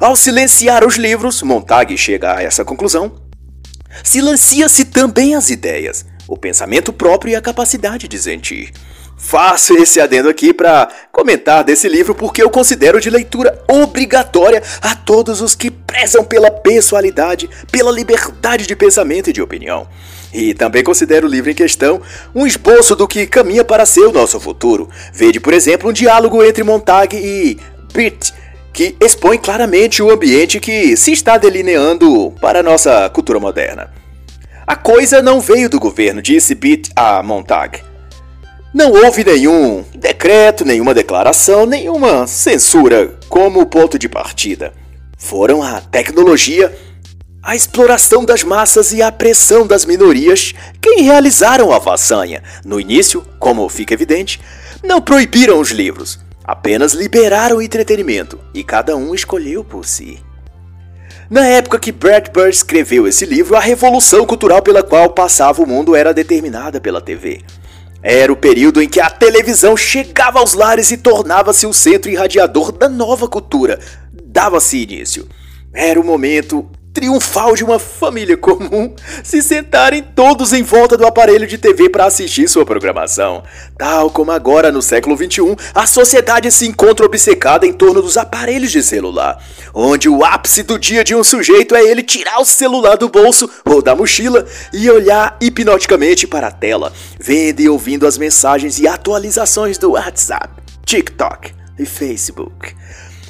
Ao 0.00 0.14
silenciar 0.16 0.86
os 0.86 0.96
livros, 0.96 1.42
Montag 1.42 1.96
chega 1.96 2.36
a 2.36 2.42
essa 2.42 2.64
conclusão. 2.64 3.12
Silencia-se 4.02 4.84
também 4.84 5.34
as 5.34 5.50
ideias 5.50 6.04
o 6.28 6.36
pensamento 6.36 6.92
próprio 6.92 7.32
e 7.32 7.36
a 7.36 7.40
capacidade 7.40 8.06
de 8.06 8.18
sentir. 8.18 8.72
Faço 9.16 9.74
esse 9.74 10.00
adendo 10.00 10.28
aqui 10.28 10.54
para 10.54 10.88
comentar 11.10 11.64
desse 11.64 11.88
livro 11.88 12.14
porque 12.14 12.40
eu 12.40 12.48
considero 12.48 13.00
de 13.00 13.10
leitura 13.10 13.60
obrigatória 13.66 14.62
a 14.80 14.94
todos 14.94 15.40
os 15.40 15.56
que 15.56 15.72
prezam 15.72 16.24
pela 16.24 16.52
pessoalidade, 16.52 17.50
pela 17.72 17.90
liberdade 17.90 18.64
de 18.64 18.76
pensamento 18.76 19.30
e 19.30 19.32
de 19.32 19.42
opinião. 19.42 19.88
E 20.32 20.54
também 20.54 20.84
considero 20.84 21.26
o 21.26 21.30
livro 21.30 21.50
em 21.50 21.54
questão 21.54 22.00
um 22.32 22.46
esboço 22.46 22.94
do 22.94 23.08
que 23.08 23.26
caminha 23.26 23.64
para 23.64 23.84
ser 23.84 24.06
o 24.06 24.12
nosso 24.12 24.38
futuro. 24.38 24.88
Vede, 25.12 25.40
por 25.40 25.52
exemplo, 25.52 25.90
um 25.90 25.92
diálogo 25.92 26.44
entre 26.44 26.62
Montag 26.62 27.16
e 27.16 27.58
Bert, 27.92 28.30
que 28.72 28.94
expõe 29.00 29.38
claramente 29.38 30.00
o 30.00 30.10
ambiente 30.10 30.60
que 30.60 30.96
se 30.96 31.10
está 31.10 31.38
delineando 31.38 32.32
para 32.40 32.60
a 32.60 32.62
nossa 32.62 33.08
cultura 33.10 33.40
moderna. 33.40 33.97
A 34.68 34.76
coisa 34.76 35.22
não 35.22 35.40
veio 35.40 35.70
do 35.70 35.80
governo, 35.80 36.20
disse 36.20 36.54
Pitt 36.54 36.90
a 36.94 37.22
Montag. 37.22 37.80
Não 38.74 38.92
houve 38.92 39.24
nenhum 39.24 39.82
decreto, 39.94 40.62
nenhuma 40.62 40.92
declaração, 40.92 41.64
nenhuma 41.64 42.26
censura 42.26 43.16
como 43.30 43.64
ponto 43.64 43.98
de 43.98 44.10
partida. 44.10 44.74
Foram 45.16 45.62
a 45.62 45.80
tecnologia, 45.80 46.78
a 47.42 47.56
exploração 47.56 48.26
das 48.26 48.44
massas 48.44 48.92
e 48.92 49.00
a 49.00 49.10
pressão 49.10 49.66
das 49.66 49.86
minorias 49.86 50.54
quem 50.82 51.00
realizaram 51.00 51.72
a 51.72 51.80
façanha. 51.80 52.42
No 52.62 52.78
início, 52.78 53.24
como 53.38 53.66
fica 53.70 53.94
evidente, 53.94 54.38
não 54.84 55.00
proibiram 55.00 55.58
os 55.60 55.70
livros, 55.70 56.18
apenas 56.44 56.92
liberaram 56.92 57.56
o 57.56 57.62
entretenimento 57.62 58.38
e 58.52 58.62
cada 58.62 58.94
um 58.94 59.14
escolheu 59.14 59.64
por 59.64 59.86
si. 59.86 60.27
Na 61.30 61.46
época 61.46 61.78
que 61.78 61.92
Bradbury 61.92 62.48
escreveu 62.48 63.06
esse 63.06 63.26
livro, 63.26 63.54
a 63.54 63.60
revolução 63.60 64.24
cultural 64.24 64.62
pela 64.62 64.82
qual 64.82 65.10
passava 65.10 65.62
o 65.62 65.66
mundo 65.66 65.94
era 65.94 66.14
determinada 66.14 66.80
pela 66.80 67.02
TV. 67.02 67.42
Era 68.02 68.32
o 68.32 68.36
período 68.36 68.80
em 68.80 68.88
que 68.88 68.98
a 68.98 69.10
televisão 69.10 69.76
chegava 69.76 70.38
aos 70.38 70.54
lares 70.54 70.90
e 70.90 70.96
tornava-se 70.96 71.66
o 71.66 71.72
centro 71.74 72.10
irradiador 72.10 72.72
da 72.72 72.88
nova 72.88 73.28
cultura. 73.28 73.78
Dava-se 74.10 74.78
início. 74.78 75.28
Era 75.74 76.00
o 76.00 76.04
momento 76.04 76.66
triunfal 76.92 77.54
de 77.54 77.64
uma 77.64 77.78
família 77.78 78.36
comum 78.36 78.94
se 79.22 79.42
sentarem 79.42 80.02
todos 80.02 80.52
em 80.52 80.62
volta 80.62 80.96
do 80.96 81.06
aparelho 81.06 81.46
de 81.46 81.58
TV 81.58 81.88
para 81.88 82.06
assistir 82.06 82.48
sua 82.48 82.66
programação. 82.66 83.42
Tal 83.76 84.10
como 84.10 84.32
agora 84.32 84.72
no 84.72 84.82
século 84.82 85.16
XXI, 85.16 85.56
a 85.74 85.86
sociedade 85.86 86.50
se 86.50 86.66
encontra 86.66 87.06
obcecada 87.06 87.66
em 87.66 87.72
torno 87.72 88.02
dos 88.02 88.16
aparelhos 88.16 88.72
de 88.72 88.82
celular, 88.82 89.42
onde 89.74 90.08
o 90.08 90.24
ápice 90.24 90.62
do 90.62 90.78
dia 90.78 91.04
de 91.04 91.14
um 91.14 91.22
sujeito 91.22 91.74
é 91.74 91.82
ele 91.82 92.02
tirar 92.02 92.40
o 92.40 92.44
celular 92.44 92.96
do 92.96 93.08
bolso 93.08 93.48
ou 93.64 93.80
da 93.80 93.94
mochila 93.94 94.44
e 94.72 94.90
olhar 94.90 95.36
hipnoticamente 95.40 96.26
para 96.26 96.48
a 96.48 96.52
tela, 96.52 96.92
vendo 97.18 97.60
e 97.60 97.68
ouvindo 97.68 98.06
as 98.06 98.18
mensagens 98.18 98.78
e 98.78 98.88
atualizações 98.88 99.78
do 99.78 99.92
WhatsApp, 99.92 100.48
TikTok 100.84 101.52
e 101.78 101.86
Facebook. 101.86 102.74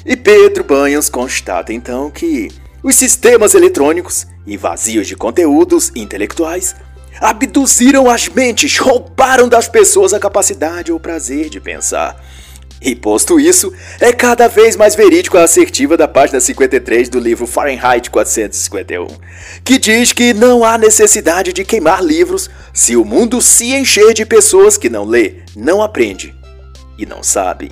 E 0.05 0.15
Pedro 0.15 0.63
Banhos 0.63 1.09
constata 1.09 1.73
então 1.73 2.09
que 2.09 2.49
os 2.83 2.95
sistemas 2.95 3.53
eletrônicos 3.53 4.25
e 4.45 4.57
vazios 4.57 5.07
de 5.07 5.15
conteúdos 5.15 5.91
intelectuais 5.95 6.75
abduziram 7.19 8.09
as 8.09 8.29
mentes, 8.29 8.77
roubaram 8.77 9.49
das 9.49 9.67
pessoas 9.67 10.13
a 10.13 10.19
capacidade 10.19 10.91
ou 10.91 10.99
prazer 10.99 11.49
de 11.49 11.59
pensar. 11.59 12.15
E 12.81 12.95
posto 12.95 13.37
isso, 13.39 13.73
é 13.99 14.13
cada 14.13 14.47
vez 14.47 14.77
mais 14.77 14.95
verídico 14.95 15.37
a 15.37 15.43
assertiva 15.43 15.97
da 15.97 16.07
página 16.07 16.39
53 16.39 17.09
do 17.09 17.19
livro 17.19 17.45
Fahrenheit 17.45 18.09
451, 18.09 19.07
que 19.65 19.77
diz 19.77 20.13
que 20.13 20.33
não 20.33 20.63
há 20.63 20.77
necessidade 20.77 21.51
de 21.51 21.65
queimar 21.65 22.01
livros 22.01 22.49
se 22.73 22.95
o 22.95 23.03
mundo 23.03 23.41
se 23.41 23.73
encher 23.73 24.13
de 24.13 24.25
pessoas 24.25 24.77
que 24.77 24.89
não 24.89 25.03
lê, 25.03 25.39
não 25.55 25.81
aprende 25.81 26.33
e 26.97 27.05
não 27.05 27.21
sabe. 27.21 27.71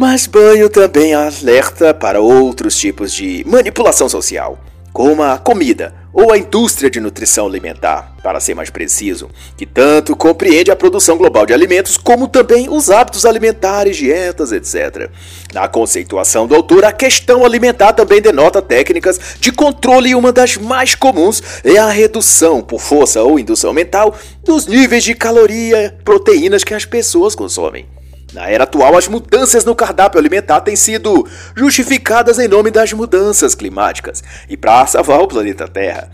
Mas 0.00 0.28
banho 0.28 0.68
também 0.68 1.12
alerta 1.12 1.92
para 1.92 2.20
outros 2.20 2.78
tipos 2.78 3.12
de 3.12 3.44
manipulação 3.44 4.08
social, 4.08 4.56
como 4.92 5.24
a 5.24 5.36
comida 5.36 5.92
ou 6.12 6.30
a 6.30 6.38
indústria 6.38 6.88
de 6.88 7.00
nutrição 7.00 7.48
alimentar, 7.48 8.14
para 8.22 8.38
ser 8.38 8.54
mais 8.54 8.70
preciso, 8.70 9.28
que 9.56 9.66
tanto 9.66 10.14
compreende 10.14 10.70
a 10.70 10.76
produção 10.76 11.18
global 11.18 11.44
de 11.44 11.52
alimentos 11.52 11.96
como 11.96 12.28
também 12.28 12.68
os 12.70 12.90
hábitos 12.90 13.26
alimentares, 13.26 13.96
dietas, 13.96 14.52
etc. 14.52 15.10
Na 15.52 15.66
conceituação 15.66 16.46
do 16.46 16.54
autor, 16.54 16.84
a 16.84 16.92
questão 16.92 17.44
alimentar 17.44 17.92
também 17.92 18.22
denota 18.22 18.62
técnicas 18.62 19.18
de 19.40 19.50
controle 19.50 20.10
e 20.10 20.14
uma 20.14 20.30
das 20.30 20.56
mais 20.56 20.94
comuns 20.94 21.42
é 21.64 21.76
a 21.76 21.90
redução 21.90 22.62
por 22.62 22.80
força 22.80 23.20
ou 23.24 23.36
indução 23.36 23.72
mental 23.72 24.14
dos 24.44 24.64
níveis 24.64 25.02
de 25.02 25.16
caloria, 25.16 25.98
proteínas 26.04 26.62
que 26.62 26.72
as 26.72 26.84
pessoas 26.84 27.34
consomem. 27.34 27.97
Na 28.32 28.48
era 28.48 28.64
atual, 28.64 28.96
as 28.96 29.08
mudanças 29.08 29.64
no 29.64 29.74
cardápio 29.74 30.18
alimentar 30.18 30.60
têm 30.60 30.76
sido 30.76 31.26
justificadas 31.56 32.38
em 32.38 32.46
nome 32.46 32.70
das 32.70 32.92
mudanças 32.92 33.54
climáticas 33.54 34.22
e 34.48 34.56
para 34.56 34.86
salvar 34.86 35.20
o 35.20 35.28
planeta 35.28 35.66
Terra. 35.66 36.10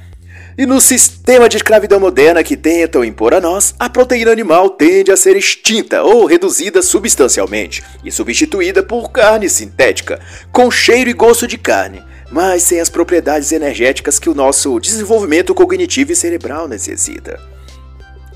E 0.57 0.65
no 0.65 0.81
sistema 0.81 1.49
de 1.49 1.57
escravidão 1.57 1.99
moderna 1.99 2.45
que 2.45 2.57
tentam 2.57 3.05
impor 3.05 3.35
a 3.35 3.41
nós, 3.41 3.75
a 3.77 3.91
proteína 3.91 4.31
animal 4.31 4.71
tende 4.71 5.11
a 5.11 5.17
ser 5.17 5.37
extinta 5.37 6.05
ou 6.05 6.27
reduzida 6.27 6.81
substancialmente 6.81 7.83
e 8.05 8.12
substituída 8.12 8.81
por 8.81 9.11
carne 9.11 9.49
sintética, 9.49 10.21
com 10.53 10.71
cheiro 10.71 11.11
e 11.11 11.12
gosto 11.12 11.49
de 11.49 11.59
carne, 11.59 12.05
mas 12.31 12.62
sem 12.62 12.79
as 12.79 12.89
propriedades 12.89 13.51
energéticas 13.51 14.21
que 14.21 14.31
o 14.31 14.35
nosso 14.35 14.79
desenvolvimento 14.79 15.53
cognitivo 15.53 16.12
e 16.12 16.17
cerebral 16.17 16.69
necessita. 16.69 17.54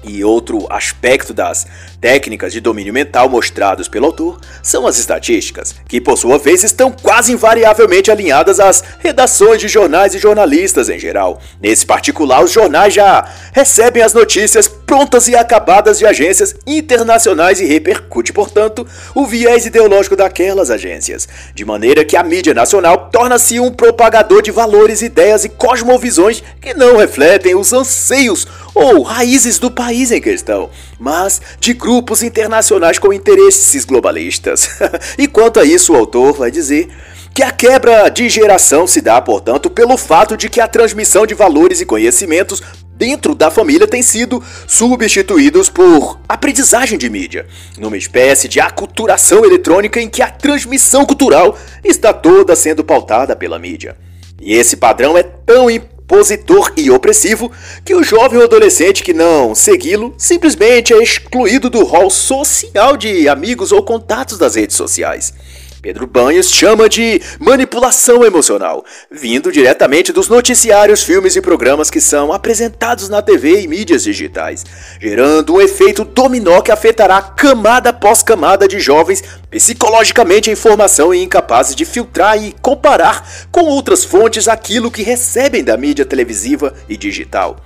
E 0.05 0.23
outro 0.23 0.67
aspecto 0.71 1.35
das 1.35 1.67
técnicas 2.01 2.53
de 2.53 2.61
domínio 2.61 2.93
mental 2.93 3.29
mostrados 3.29 3.89
pelo 3.89 4.07
autor 4.07 4.41
são 4.63 4.87
as 4.87 4.97
estatísticas, 4.97 5.75
que 5.89 6.01
por 6.01 6.17
sua 6.17 6.39
vez 6.39 6.63
estão 6.63 6.93
quase 6.93 7.33
invariavelmente 7.33 8.11
alinhadas 8.11 8.61
às 8.61 8.83
redações 9.01 9.61
de 9.61 9.67
jornais 9.67 10.15
e 10.15 10.19
jornalistas 10.19 10.89
em 10.89 10.99
geral. 11.01 11.41
Nesse 11.61 11.85
particular, 11.85 12.45
os 12.45 12.53
jornais 12.53 12.95
já 12.95 13.29
recebem 13.53 14.03
as 14.03 14.15
notícias 14.15 14.69
prontas 14.69 15.27
e 15.27 15.35
acabadas 15.35 15.99
de 15.99 16.07
agências 16.07 16.55
internacionais 16.65 17.61
e 17.61 17.65
repercute, 17.65 18.33
portanto, 18.33 18.87
o 19.15 19.27
viés 19.27 19.67
ideológico 19.67 20.15
daquelas 20.15 20.71
agências, 20.71 21.29
de 21.55 21.65
maneira 21.65 22.05
que 22.05 22.17
a 22.17 22.23
mídia 22.23 22.55
nacional 22.55 23.11
torna-se 23.13 23.59
um 23.59 23.73
propagador 23.73 24.43
de 24.43 24.53
valores, 24.53 25.03
ideias 25.03 25.45
e 25.45 25.49
cosmovisões 25.49 26.43
que 26.61 26.73
não 26.73 26.97
refletem 26.97 27.57
os 27.57 27.73
anseios 27.73 28.47
ou 28.75 29.03
raízes 29.03 29.59
do 29.59 29.71
país 29.71 29.88
em 29.93 30.21
questão, 30.21 30.71
mas 30.99 31.41
de 31.59 31.73
grupos 31.73 32.23
internacionais 32.23 32.99
com 32.99 33.13
interesses 33.13 33.85
globalistas. 33.85 34.69
e 35.19 35.27
quanto 35.27 35.61
a 35.61 35.65
isso, 35.65 35.93
o 35.93 35.97
autor 35.97 36.35
vai 36.35 36.51
dizer 36.51 36.89
que 37.35 37.43
a 37.43 37.51
quebra 37.51 38.09
de 38.09 38.29
geração 38.29 38.87
se 38.87 39.01
dá, 39.01 39.21
portanto, 39.21 39.71
pelo 39.71 39.97
fato 39.97 40.37
de 40.37 40.49
que 40.49 40.61
a 40.61 40.67
transmissão 40.67 41.27
de 41.27 41.35
valores 41.35 41.81
e 41.81 41.87
conhecimentos 41.87 42.63
dentro 42.99 43.33
da 43.35 43.49
família 43.49 43.87
tem 43.87 44.03
sido 44.03 44.43
substituídos 44.67 45.71
por 45.71 46.19
aprendizagem 46.29 46.99
de 46.99 47.09
mídia, 47.09 47.47
numa 47.79 47.97
espécie 47.97 48.49
de 48.49 48.59
aculturação 48.59 49.45
eletrônica 49.45 50.01
em 50.01 50.09
que 50.09 50.21
a 50.21 50.31
transmissão 50.31 51.07
cultural 51.07 51.57
está 51.85 52.13
toda 52.13 52.57
sendo 52.57 52.83
pautada 52.83 53.37
pela 53.37 53.59
mídia. 53.59 53.97
E 54.41 54.55
esse 54.55 54.77
padrão 54.77 55.17
é 55.17 55.23
tão 55.23 55.71
importante 55.71 55.98
impositor 56.09 56.73
e 56.75 56.91
opressivo 56.91 57.53
que 57.85 57.95
o 57.95 58.03
jovem 58.03 58.39
ou 58.39 58.45
adolescente 58.45 59.03
que 59.03 59.13
não 59.13 59.55
segui-lo 59.55 60.15
simplesmente 60.17 60.95
é 60.95 61.03
excluído 61.03 61.69
do 61.69 61.85
rol 61.85 62.09
social 62.09 62.97
de 62.97 63.29
amigos 63.29 63.73
ou 63.73 63.83
contatos 63.83 64.39
das 64.39 64.55
redes 64.55 64.75
sociais. 64.75 65.35
Pedro 65.81 66.07
Banhos 66.07 66.51
chama 66.51 66.89
de 66.89 67.21
manipulação 67.39 68.25
emocional, 68.25 68.85
vindo 69.11 69.53
diretamente 69.53 70.13
dos 70.13 70.29
noticiários, 70.29 71.03
filmes 71.03 71.37
e 71.37 71.41
programas 71.41 71.89
que 71.89 72.01
são 72.01 72.33
apresentados 72.33 73.09
na 73.09 73.23
TV 73.23 73.61
e 73.61 73.69
mídias 73.69 74.03
digitais, 74.03 74.65
gerando 75.01 75.55
um 75.55 75.61
efeito 75.61 76.05
dominó 76.05 76.61
que 76.61 76.73
afetará 76.73 77.23
camada 77.23 77.91
após 77.91 78.23
camada 78.23 78.67
de 78.67 78.81
jovens 78.81 79.23
psicologicamente 79.51 80.51
em 80.51 80.57
formação 80.57 81.15
e 81.15 81.23
incapazes 81.23 81.77
de 81.77 81.85
filtrar 81.85 82.43
e 82.43 82.55
comparar 82.61 83.49
com 83.53 83.63
outras 83.63 84.05
fontes 84.05 84.49
aquilo 84.49 84.91
que 84.91 85.03
recebem 85.03 85.63
da 85.63 85.77
mídia 85.77 86.05
televisiva 86.05 86.75
e 86.89 86.97
digital. 86.97 87.57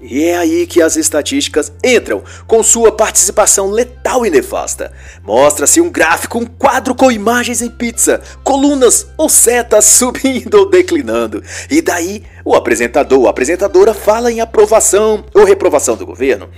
E 0.00 0.24
é 0.24 0.36
aí 0.36 0.66
que 0.66 0.80
as 0.80 0.96
estatísticas 0.96 1.72
entram, 1.84 2.22
com 2.46 2.62
sua 2.62 2.92
participação 2.92 3.70
letal 3.70 4.24
e 4.24 4.30
nefasta. 4.30 4.92
Mostra-se 5.22 5.80
um 5.80 5.90
gráfico, 5.90 6.38
um 6.38 6.46
quadro 6.46 6.94
com 6.94 7.10
imagens 7.10 7.62
em 7.62 7.70
pizza, 7.70 8.20
colunas 8.44 9.06
ou 9.16 9.28
setas 9.28 9.84
subindo 9.98 10.54
ou 10.54 10.70
declinando. 10.70 11.42
E 11.70 11.80
daí, 11.80 12.22
o 12.44 12.54
apresentador 12.54 13.20
ou 13.20 13.28
apresentadora 13.28 13.92
fala 13.92 14.30
em 14.30 14.40
aprovação 14.40 15.24
ou 15.34 15.44
reprovação 15.44 15.96
do 15.96 16.06
governo 16.06 16.48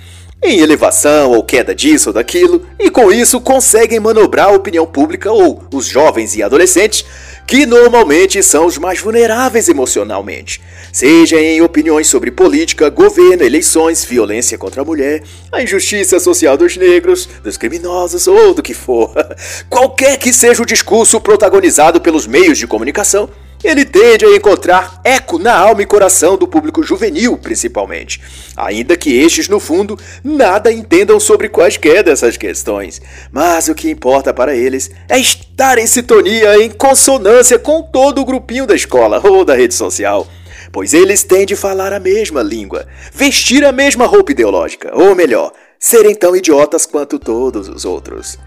em 0.42 0.60
elevação 0.60 1.32
ou 1.32 1.44
queda 1.44 1.74
disso 1.74 2.08
ou 2.10 2.14
daquilo, 2.14 2.66
e 2.78 2.90
com 2.90 3.12
isso 3.12 3.40
conseguem 3.40 4.00
manobrar 4.00 4.48
a 4.48 4.52
opinião 4.52 4.86
pública 4.86 5.30
ou 5.30 5.62
os 5.72 5.86
jovens 5.86 6.34
e 6.34 6.42
adolescentes 6.42 7.04
que 7.46 7.66
normalmente 7.66 8.42
são 8.42 8.64
os 8.64 8.78
mais 8.78 9.00
vulneráveis 9.00 9.68
emocionalmente, 9.68 10.62
seja 10.92 11.40
em 11.40 11.60
opiniões 11.60 12.06
sobre 12.06 12.30
política, 12.30 12.88
governo, 12.88 13.42
eleições, 13.42 14.04
violência 14.04 14.56
contra 14.56 14.82
a 14.82 14.84
mulher, 14.84 15.22
a 15.50 15.60
injustiça 15.60 16.20
social 16.20 16.56
dos 16.56 16.76
negros, 16.76 17.28
dos 17.42 17.56
criminosos 17.56 18.28
ou 18.28 18.54
do 18.54 18.62
que 18.62 18.72
for. 18.72 19.12
Qualquer 19.68 20.16
que 20.16 20.32
seja 20.32 20.62
o 20.62 20.66
discurso 20.66 21.20
protagonizado 21.20 22.00
pelos 22.00 22.26
meios 22.26 22.56
de 22.56 22.68
comunicação, 22.68 23.28
ele 23.62 23.84
tende 23.84 24.24
a 24.24 24.34
encontrar 24.34 25.00
eco 25.04 25.38
na 25.38 25.54
alma 25.54 25.82
e 25.82 25.86
coração 25.86 26.36
do 26.36 26.48
público 26.48 26.82
juvenil, 26.82 27.36
principalmente, 27.36 28.20
ainda 28.56 28.96
que 28.96 29.12
estes, 29.12 29.48
no 29.48 29.60
fundo, 29.60 29.98
nada 30.24 30.72
entendam 30.72 31.20
sobre 31.20 31.48
quaisquer 31.48 32.02
dessas 32.02 32.36
questões. 32.36 33.00
Mas 33.30 33.68
o 33.68 33.74
que 33.74 33.90
importa 33.90 34.32
para 34.32 34.56
eles 34.56 34.90
é 35.08 35.18
estar 35.18 35.78
em 35.78 35.86
sintonia, 35.86 36.56
em 36.62 36.70
consonância 36.70 37.58
com 37.58 37.82
todo 37.82 38.20
o 38.20 38.24
grupinho 38.24 38.66
da 38.66 38.74
escola 38.74 39.20
ou 39.22 39.44
da 39.44 39.54
rede 39.54 39.74
social. 39.74 40.26
Pois 40.72 40.94
eles 40.94 41.22
têm 41.22 41.44
de 41.44 41.56
falar 41.56 41.92
a 41.92 42.00
mesma 42.00 42.42
língua, 42.42 42.86
vestir 43.12 43.64
a 43.64 43.72
mesma 43.72 44.06
roupa 44.06 44.32
ideológica, 44.32 44.90
ou 44.94 45.14
melhor, 45.14 45.52
serem 45.78 46.14
tão 46.14 46.36
idiotas 46.36 46.86
quanto 46.86 47.18
todos 47.18 47.68
os 47.68 47.84
outros. 47.84 48.38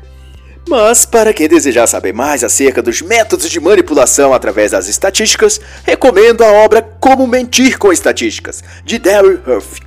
Mas, 0.67 1.05
para 1.05 1.33
quem 1.33 1.47
desejar 1.47 1.87
saber 1.87 2.13
mais 2.13 2.43
acerca 2.43 2.81
dos 2.81 3.01
métodos 3.01 3.49
de 3.49 3.59
manipulação 3.59 4.33
através 4.33 4.71
das 4.71 4.87
estatísticas, 4.87 5.59
recomendo 5.83 6.43
a 6.43 6.51
obra 6.51 6.81
Como 6.81 7.27
Mentir 7.27 7.77
com 7.77 7.91
Estatísticas, 7.91 8.63
de 8.85 8.97
Darryl 8.97 9.41
Huff. 9.45 9.81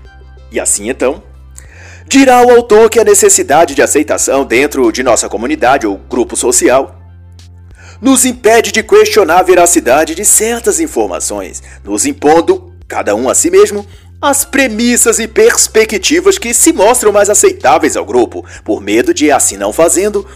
E 0.53 0.61
assim 0.61 0.91
então, 0.91 1.23
dirá 2.07 2.45
o 2.45 2.51
autor 2.51 2.91
que 2.91 3.01
a 3.01 3.05
necessidade 3.05 3.75
de 3.75 3.83
aceitação 3.83 4.45
dentro 4.45 4.93
de 4.93 5.03
nossa 5.03 5.29
comunidade 5.29 5.87
ou 5.87 5.97
grupo 5.97 6.37
social 6.37 7.01
nos 8.01 8.27
impede 8.27 8.71
de 8.71 8.83
questionar 8.83 9.41
a 9.41 9.43
veracidade 9.43 10.15
de 10.15 10.25
certas 10.25 10.79
informações, 10.81 11.63
nos 11.83 12.05
impondo, 12.05 12.75
cada 12.87 13.15
um 13.15 13.29
a 13.29 13.35
si 13.35 13.51
mesmo, 13.51 13.87
as 14.21 14.45
premissas 14.45 15.19
e 15.19 15.27
perspectivas 15.27 16.39
que 16.39 16.53
se 16.53 16.73
mostram 16.73 17.13
mais 17.13 17.31
aceitáveis 17.31 17.97
ao 17.97 18.05
grupo, 18.05 18.45
por 18.65 18.83
medo 18.83 19.15
de, 19.15 19.31
assim 19.31 19.57
não 19.57 19.73
fazendo, 19.73 20.27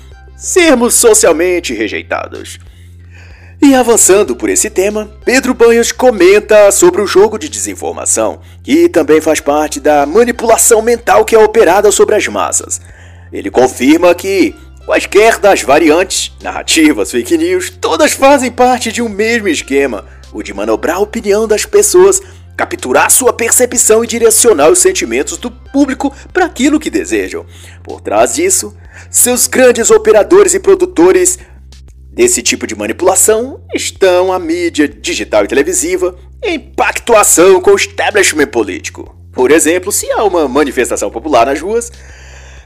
sermos 0.41 0.95
socialmente 0.95 1.75
rejeitados. 1.75 2.59
E 3.63 3.75
avançando 3.75 4.35
por 4.35 4.49
esse 4.49 4.71
tema, 4.71 5.11
Pedro 5.23 5.53
Banhos 5.53 5.93
comenta 5.93 6.73
sobre 6.73 7.03
o 7.03 7.07
jogo 7.07 7.39
de 7.39 7.47
desinformação, 7.47 8.41
que 8.63 8.89
também 8.89 9.21
faz 9.21 9.39
parte 9.39 9.79
da 9.79 10.07
manipulação 10.07 10.81
mental 10.81 11.27
que 11.27 11.37
é 11.37 11.39
operada 11.39 11.93
sobre 11.93 12.15
as 12.15 12.27
massas. 12.27 12.81
Ele 13.31 13.51
confirma 13.51 14.15
que 14.15 14.55
quaisquer 14.87 15.39
das 15.39 15.61
variantes, 15.61 16.33
narrativas, 16.43 17.11
fake 17.11 17.37
news, 17.37 17.69
todas 17.69 18.13
fazem 18.13 18.51
parte 18.51 18.91
de 18.91 19.03
um 19.03 19.11
mesmo 19.11 19.47
esquema, 19.47 20.07
o 20.33 20.43
de 20.43 20.55
manobrar 20.55 20.97
a 20.97 21.01
opinião 21.01 21.47
das 21.47 21.67
pessoas, 21.67 22.23
capturar 22.61 23.11
sua 23.11 23.33
percepção 23.33 24.05
e 24.05 24.07
direcionar 24.07 24.69
os 24.71 24.81
sentimentos 24.81 25.39
do 25.39 25.51
público 25.51 26.13
para 26.31 26.45
aquilo 26.45 26.79
que 26.79 26.91
desejam. 26.91 27.47
Por 27.83 28.03
trás 28.03 28.35
disso, 28.35 28.77
seus 29.11 29.47
grandes 29.47 29.91
operadores 29.91 30.53
e 30.53 30.61
produtores 30.61 31.39
desse 32.13 32.43
tipo 32.43 32.67
de 32.67 32.77
manipulação 32.77 33.63
estão 33.75 34.31
a 34.31 34.39
mídia 34.39 34.87
digital 34.87 35.45
e 35.45 35.49
televisiva 35.49 36.15
em 36.45 36.59
pactuação 36.59 37.63
com 37.63 37.71
o 37.71 37.77
establishment 37.77 38.49
político. 38.49 39.17
Por 39.33 39.51
exemplo, 39.51 39.91
se 39.91 40.11
há 40.11 40.23
uma 40.23 40.47
manifestação 40.47 41.11
popular 41.11 41.47
nas 41.47 41.63
ruas, 41.63 41.91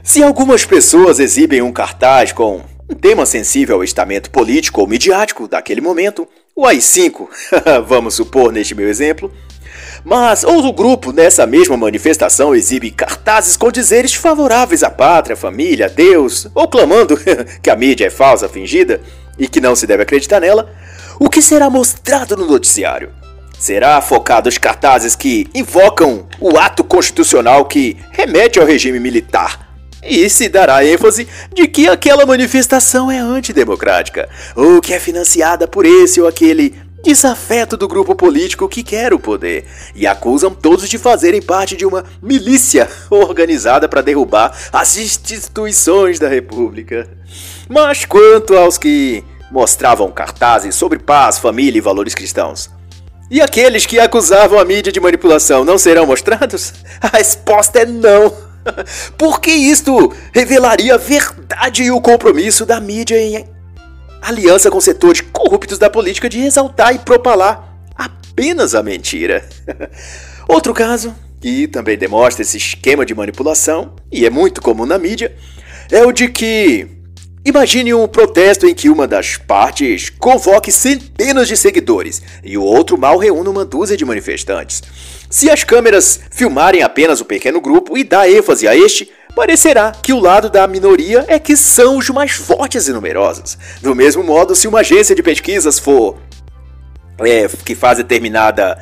se 0.03 0.21
algumas 0.21 0.65
pessoas 0.65 1.19
exibem 1.19 1.61
um 1.61 1.71
cartaz 1.71 2.33
com 2.33 2.61
um 2.89 2.95
tema 2.95 3.25
sensível 3.25 3.77
ao 3.77 3.83
estamento 3.83 4.29
político 4.29 4.81
ou 4.81 4.87
midiático 4.87 5.47
daquele 5.47 5.79
momento, 5.79 6.27
o 6.55 6.65
AI-5, 6.65 7.27
vamos 7.85 8.13
supor 8.13 8.51
neste 8.51 8.75
meu 8.75 8.87
exemplo, 8.87 9.31
mas 10.05 10.43
outro 10.43 10.71
grupo 10.71 11.11
nessa 11.11 11.47
mesma 11.47 11.75
manifestação 11.75 12.53
exibe 12.53 12.91
cartazes 12.91 13.57
com 13.57 13.71
dizeres 13.71 14.13
favoráveis 14.13 14.83
à 14.83 14.89
pátria, 14.91 15.35
família, 15.35 15.89
Deus, 15.89 16.47
ou 16.53 16.67
clamando 16.67 17.17
que 17.61 17.71
a 17.71 17.75
mídia 17.75 18.05
é 18.05 18.09
falsa, 18.11 18.47
fingida 18.47 19.01
e 19.37 19.47
que 19.47 19.59
não 19.59 19.75
se 19.75 19.87
deve 19.87 20.03
acreditar 20.03 20.39
nela. 20.39 20.71
O 21.19 21.27
que 21.27 21.41
será 21.41 21.71
mostrado 21.71 22.37
no 22.37 22.45
noticiário? 22.45 23.09
Será 23.57 23.99
focado 23.99 24.47
os 24.47 24.59
cartazes 24.59 25.15
que 25.15 25.47
invocam 25.55 26.27
o 26.39 26.55
ato 26.55 26.83
constitucional 26.83 27.65
que 27.65 27.97
remete 28.11 28.59
ao 28.59 28.65
regime 28.65 28.99
militar. 28.99 29.65
E 30.03 30.29
se 30.29 30.47
dará 30.47 30.85
ênfase 30.85 31.27
de 31.51 31.67
que 31.67 31.87
aquela 31.87 32.27
manifestação 32.27 33.09
é 33.09 33.17
antidemocrática, 33.17 34.29
ou 34.55 34.79
que 34.79 34.93
é 34.93 34.99
financiada 34.99 35.67
por 35.67 35.83
esse 35.83 36.21
ou 36.21 36.27
aquele 36.27 36.75
desafeto 37.05 37.77
do 37.77 37.87
grupo 37.87 38.15
político 38.15 38.67
que 38.67 38.81
quer 38.81 39.13
o 39.13 39.19
poder 39.19 39.65
e 39.93 40.07
acusam 40.07 40.49
todos 40.49 40.89
de 40.89 40.97
fazerem 40.97 41.41
parte 41.41 41.77
de 41.77 41.85
uma 41.85 42.03
milícia 42.21 42.89
organizada 43.09 43.87
para 43.87 44.01
derrubar 44.01 44.57
as 44.73 44.97
instituições 44.97 46.17
da 46.17 46.27
República. 46.27 47.07
Mas 47.69 48.05
quanto 48.05 48.57
aos 48.57 48.77
que 48.79 49.23
mostravam 49.51 50.11
cartazes 50.11 50.73
sobre 50.73 50.97
paz, 50.97 51.37
família 51.37 51.77
e 51.77 51.81
valores 51.81 52.15
cristãos, 52.15 52.69
E 53.29 53.41
aqueles 53.41 53.85
que 53.85 53.99
acusavam 53.99 54.59
a 54.59 54.65
mídia 54.65 54.91
de 54.91 54.99
manipulação 54.99 55.63
não 55.63 55.77
serão 55.77 56.05
mostrados? 56.05 56.73
A 57.01 57.17
resposta 57.17 57.79
é 57.79 57.85
não. 57.85 58.31
Porque 59.17 59.51
isto 59.51 60.13
revelaria 60.33 60.95
a 60.95 60.97
verdade 60.97 61.83
e 61.83 61.91
o 61.91 62.01
compromisso 62.01 62.65
da 62.65 62.79
mídia 62.79 63.19
em 63.19 63.54
aliança 64.21 64.71
com 64.71 64.81
setores 64.81 65.21
corruptos 65.21 65.77
da 65.77 65.89
política 65.89 66.29
de 66.29 66.39
exaltar 66.39 66.93
e 66.93 66.99
propalar 66.99 67.77
apenas 67.95 68.75
a 68.75 68.83
mentira. 68.83 69.47
Outro 70.47 70.73
caso, 70.73 71.15
que 71.41 71.67
também 71.67 71.97
demonstra 71.97 72.41
esse 72.41 72.57
esquema 72.57 73.05
de 73.05 73.13
manipulação, 73.13 73.95
e 74.11 74.25
é 74.25 74.29
muito 74.29 74.61
comum 74.61 74.85
na 74.85 74.97
mídia, 74.97 75.35
é 75.91 76.03
o 76.03 76.11
de 76.11 76.27
que 76.27 76.95
Imagine 77.47 77.93
um 77.93 78.07
protesto 78.07 78.65
em 78.65 78.73
que 78.73 78.89
uma 78.89 79.07
das 79.07 79.37
partes 79.37 80.09
convoque 80.09 80.71
centenas 80.71 81.47
de 81.47 81.55
seguidores 81.55 82.19
e 82.43 82.57
o 82.57 82.63
outro 82.63 82.97
mal 82.97 83.19
reúne 83.19 83.47
uma 83.47 83.63
dúzia 83.63 83.95
de 83.95 84.03
manifestantes. 84.03 84.81
Se 85.29 85.47
as 85.47 85.63
câmeras 85.63 86.19
filmarem 86.31 86.81
apenas 86.81 87.21
o 87.21 87.25
pequeno 87.25 87.61
grupo 87.61 87.95
e 87.95 88.03
dar 88.03 88.27
ênfase 88.27 88.67
a 88.67 88.75
este, 88.75 89.11
parecerá 89.35 89.91
que 89.91 90.13
o 90.13 90.19
lado 90.19 90.49
da 90.49 90.65
minoria 90.65 91.25
é 91.27 91.37
que 91.37 91.57
são 91.57 91.97
os 91.97 92.09
mais 92.09 92.31
fortes 92.31 92.87
e 92.87 92.93
numerosos. 92.93 93.57
Do 93.81 93.93
mesmo 93.93 94.23
modo, 94.23 94.55
se 94.55 94.67
uma 94.67 94.79
agência 94.79 95.13
de 95.13 95.21
pesquisas 95.21 95.77
for 95.77 96.17
é, 97.19 97.47
que 97.47 97.75
faz 97.75 97.97
determinada 97.97 98.81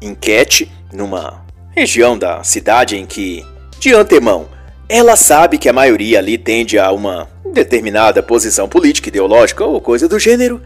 enquete 0.00 0.70
numa 0.92 1.44
região 1.74 2.18
da 2.18 2.42
cidade 2.44 2.96
em 2.96 3.06
que, 3.06 3.44
de 3.78 3.92
antemão, 3.92 4.48
ela 4.88 5.16
sabe 5.16 5.58
que 5.58 5.68
a 5.68 5.72
maioria 5.72 6.18
ali 6.18 6.36
tende 6.36 6.78
a 6.78 6.90
uma 6.92 7.28
determinada 7.52 8.22
posição 8.22 8.68
política, 8.68 9.08
ideológica 9.08 9.64
ou 9.64 9.80
coisa 9.80 10.08
do 10.08 10.18
gênero. 10.18 10.60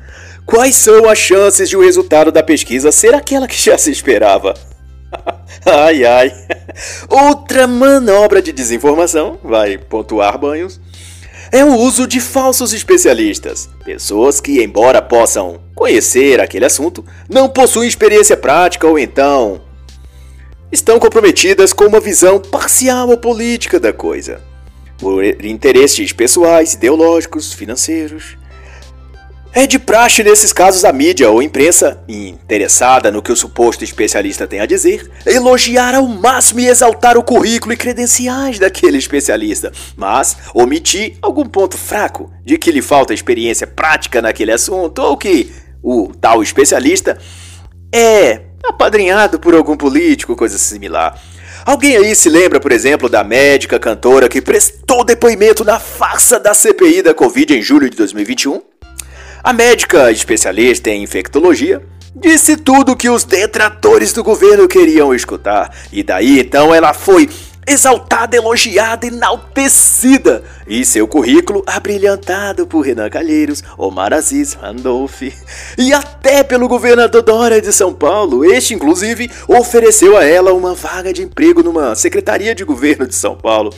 Quais 0.44 0.76
são 0.76 1.08
as 1.08 1.18
chances 1.18 1.68
de 1.68 1.76
o 1.76 1.82
resultado 1.82 2.30
da 2.30 2.42
pesquisa 2.42 2.92
ser 2.92 3.14
aquela 3.14 3.48
que 3.48 3.60
já 3.60 3.76
se 3.76 3.90
esperava? 3.90 4.54
ai 5.64 6.04
ai. 6.04 6.32
Outra 7.08 7.66
manobra 7.66 8.42
de 8.42 8.52
desinformação, 8.52 9.38
vai 9.42 9.78
pontuar 9.78 10.38
banhos, 10.38 10.80
é 11.52 11.64
o 11.64 11.74
uso 11.74 12.06
de 12.06 12.20
falsos 12.20 12.72
especialistas. 12.72 13.68
Pessoas 13.84 14.40
que, 14.40 14.62
embora 14.62 15.00
possam 15.00 15.60
conhecer 15.74 16.40
aquele 16.40 16.64
assunto, 16.64 17.04
não 17.28 17.48
possuem 17.48 17.88
experiência 17.88 18.36
prática 18.36 18.86
ou 18.86 18.98
então 18.98 19.60
estão 20.70 20.98
comprometidas 20.98 21.72
com 21.72 21.84
uma 21.84 22.00
visão 22.00 22.40
parcial 22.40 23.08
ou 23.08 23.16
política 23.16 23.78
da 23.78 23.92
coisa, 23.92 24.40
por 24.98 25.24
interesses 25.44 26.12
pessoais, 26.12 26.74
ideológicos, 26.74 27.52
financeiros. 27.52 28.36
É 29.59 29.66
de 29.66 29.78
praxe 29.78 30.22
nesses 30.22 30.52
casos 30.52 30.84
a 30.84 30.92
mídia 30.92 31.30
ou 31.30 31.42
imprensa, 31.42 31.98
interessada 32.07 33.11
no 33.11 33.22
que 33.22 33.32
o 33.32 33.36
suposto 33.36 33.82
especialista 33.82 34.46
tem 34.46 34.61
a 34.61 34.66
dizer, 34.66 35.11
elogiar 35.24 35.94
ao 35.94 36.07
máximo 36.07 36.61
e 36.61 36.66
exaltar 36.66 37.16
o 37.16 37.22
currículo 37.22 37.72
e 37.72 37.76
credenciais 37.78 38.59
daquele 38.59 38.98
especialista, 38.98 39.72
mas 39.96 40.36
omitir 40.52 41.16
algum 41.22 41.46
ponto 41.46 41.78
fraco 41.78 42.30
de 42.44 42.59
que 42.59 42.70
lhe 42.70 42.82
falta 42.82 43.14
experiência 43.14 43.66
prática 43.66 44.20
naquele 44.20 44.52
assunto 44.52 44.98
ou 44.98 45.16
que 45.16 45.50
o 45.82 46.12
tal 46.20 46.42
especialista 46.42 47.16
é 47.94 48.42
apadrinhado 48.62 49.40
por 49.40 49.54
algum 49.54 49.74
político, 49.74 50.36
coisa 50.36 50.59
similar. 50.59 51.18
Alguém 51.64 51.96
aí 51.96 52.14
se 52.14 52.28
lembra, 52.28 52.61
por 52.61 52.72
exemplo, 52.72 53.09
da 53.09 53.24
médica 53.24 53.78
cantora 53.78 54.28
que 54.28 54.42
prestou 54.42 55.02
depoimento 55.02 55.64
na 55.64 55.80
farsa 55.80 56.38
da 56.38 56.52
CPI 56.52 57.00
da 57.00 57.14
Covid 57.14 57.57
em 57.57 57.62
julho 57.62 57.88
de 57.88 57.96
2021? 57.96 58.75
A 59.47 59.53
médica 59.53 60.11
especialista 60.11 60.90
em 60.90 61.05
infectologia 61.05 61.80
disse 62.16 62.57
tudo 62.57 62.97
que 62.97 63.09
os 63.09 63.22
detratores 63.22 64.12
do 64.12 64.24
governo 64.24 64.66
queriam 64.66 65.14
escutar, 65.14 65.72
e 65.92 66.03
daí 66.03 66.40
então 66.40 66.74
ela 66.74 66.92
foi 66.92 67.30
exaltada, 67.64 68.36
elogiada, 68.36 69.07
enaltecida, 69.07 70.42
e 70.66 70.84
seu 70.84 71.07
currículo 71.07 71.62
abrilhantado 71.64 72.66
por 72.66 72.80
Renan 72.80 73.09
Calheiros, 73.09 73.62
Omar 73.78 74.12
Aziz, 74.12 74.55
Randolph 74.55 75.22
e 75.78 75.92
até 75.92 76.42
pelo 76.42 76.66
governador 76.66 77.22
Dória 77.22 77.62
de 77.62 77.72
São 77.72 77.94
Paulo. 77.94 78.44
Este, 78.44 78.74
inclusive, 78.74 79.30
ofereceu 79.47 80.16
a 80.16 80.24
ela 80.24 80.53
uma 80.53 80.74
vaga 80.74 81.12
de 81.12 81.22
emprego 81.22 81.62
numa 81.62 81.94
secretaria 81.94 82.53
de 82.53 82.64
governo 82.64 83.07
de 83.07 83.14
São 83.14 83.36
Paulo, 83.36 83.72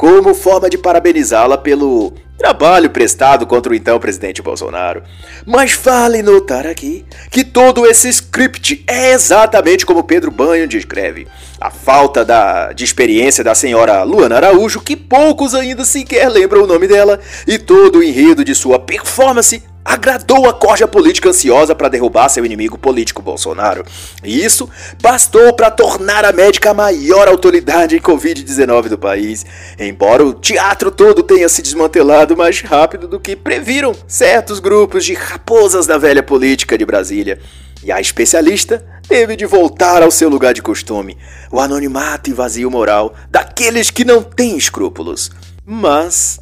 como 0.00 0.34
forma 0.34 0.70
de 0.70 0.78
parabenizá-la 0.78 1.58
pelo 1.58 2.14
Trabalho 2.38 2.88
prestado 2.88 3.46
contra 3.46 3.70
o 3.70 3.74
então 3.74 4.00
presidente 4.00 4.40
Bolsonaro. 4.40 5.02
Mas 5.44 5.74
vale 5.74 6.22
notar 6.22 6.66
aqui 6.66 7.04
que 7.30 7.44
todo 7.44 7.84
esse 7.84 8.08
script 8.08 8.82
é 8.86 9.12
exatamente 9.12 9.84
como 9.84 10.02
Pedro 10.02 10.30
Banho 10.30 10.66
descreve. 10.66 11.28
A 11.60 11.70
falta 11.70 12.24
da, 12.24 12.72
de 12.72 12.82
experiência 12.82 13.44
da 13.44 13.54
senhora 13.54 14.02
Luana 14.02 14.36
Araújo, 14.36 14.80
que 14.80 14.96
poucos 14.96 15.54
ainda 15.54 15.84
sequer 15.84 16.30
lembram 16.30 16.62
o 16.62 16.66
nome 16.66 16.88
dela, 16.88 17.20
e 17.46 17.58
todo 17.58 17.98
o 17.98 18.02
enredo 18.02 18.42
de 18.42 18.54
sua 18.54 18.78
performance 18.78 19.62
agradou 19.84 20.48
a 20.48 20.52
corja 20.52 20.86
política 20.86 21.30
ansiosa 21.30 21.74
para 21.74 21.88
derrubar 21.88 22.28
seu 22.28 22.44
inimigo 22.44 22.78
político 22.78 23.22
Bolsonaro. 23.22 23.84
E 24.22 24.44
isso 24.44 24.68
bastou 25.02 25.52
para 25.52 25.70
tornar 25.70 26.24
a 26.24 26.32
médica 26.32 26.70
a 26.70 26.74
maior 26.74 27.28
autoridade 27.28 27.96
em 27.96 28.00
Covid-19 28.00 28.88
do 28.88 28.98
país, 28.98 29.44
embora 29.78 30.24
o 30.24 30.34
teatro 30.34 30.90
todo 30.90 31.22
tenha 31.22 31.48
se 31.48 31.62
desmantelado 31.62 32.36
mais 32.36 32.60
rápido 32.60 33.08
do 33.08 33.18
que 33.18 33.34
previram 33.34 33.94
certos 34.06 34.60
grupos 34.60 35.04
de 35.04 35.14
raposas 35.14 35.86
da 35.86 35.98
velha 35.98 36.22
política 36.22 36.76
de 36.76 36.84
Brasília. 36.84 37.38
E 37.82 37.90
a 37.90 38.00
especialista 38.00 38.84
teve 39.08 39.34
de 39.34 39.46
voltar 39.46 40.02
ao 40.02 40.10
seu 40.10 40.28
lugar 40.28 40.52
de 40.52 40.60
costume, 40.60 41.16
o 41.50 41.58
anonimato 41.58 42.28
e 42.28 42.32
vazio 42.32 42.70
moral 42.70 43.14
daqueles 43.30 43.90
que 43.90 44.04
não 44.04 44.22
têm 44.22 44.56
escrúpulos. 44.56 45.30
Mas 45.64 46.38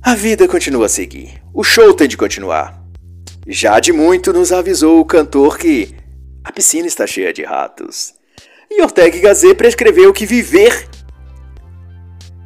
a 0.00 0.14
vida 0.14 0.46
continua 0.46 0.86
a 0.86 0.88
seguir. 0.88 1.43
O 1.56 1.62
show 1.62 1.94
tem 1.94 2.08
de 2.08 2.16
continuar. 2.16 2.82
Já 3.46 3.78
de 3.78 3.92
muito 3.92 4.32
nos 4.32 4.50
avisou 4.50 4.98
o 4.98 5.04
cantor 5.04 5.56
que 5.56 5.94
a 6.42 6.50
piscina 6.50 6.88
está 6.88 7.06
cheia 7.06 7.32
de 7.32 7.44
ratos. 7.44 8.12
E 8.68 8.82
Ortega 8.82 9.20
Gazet 9.20 9.54
prescreveu 9.54 10.12
que 10.12 10.26
viver 10.26 10.88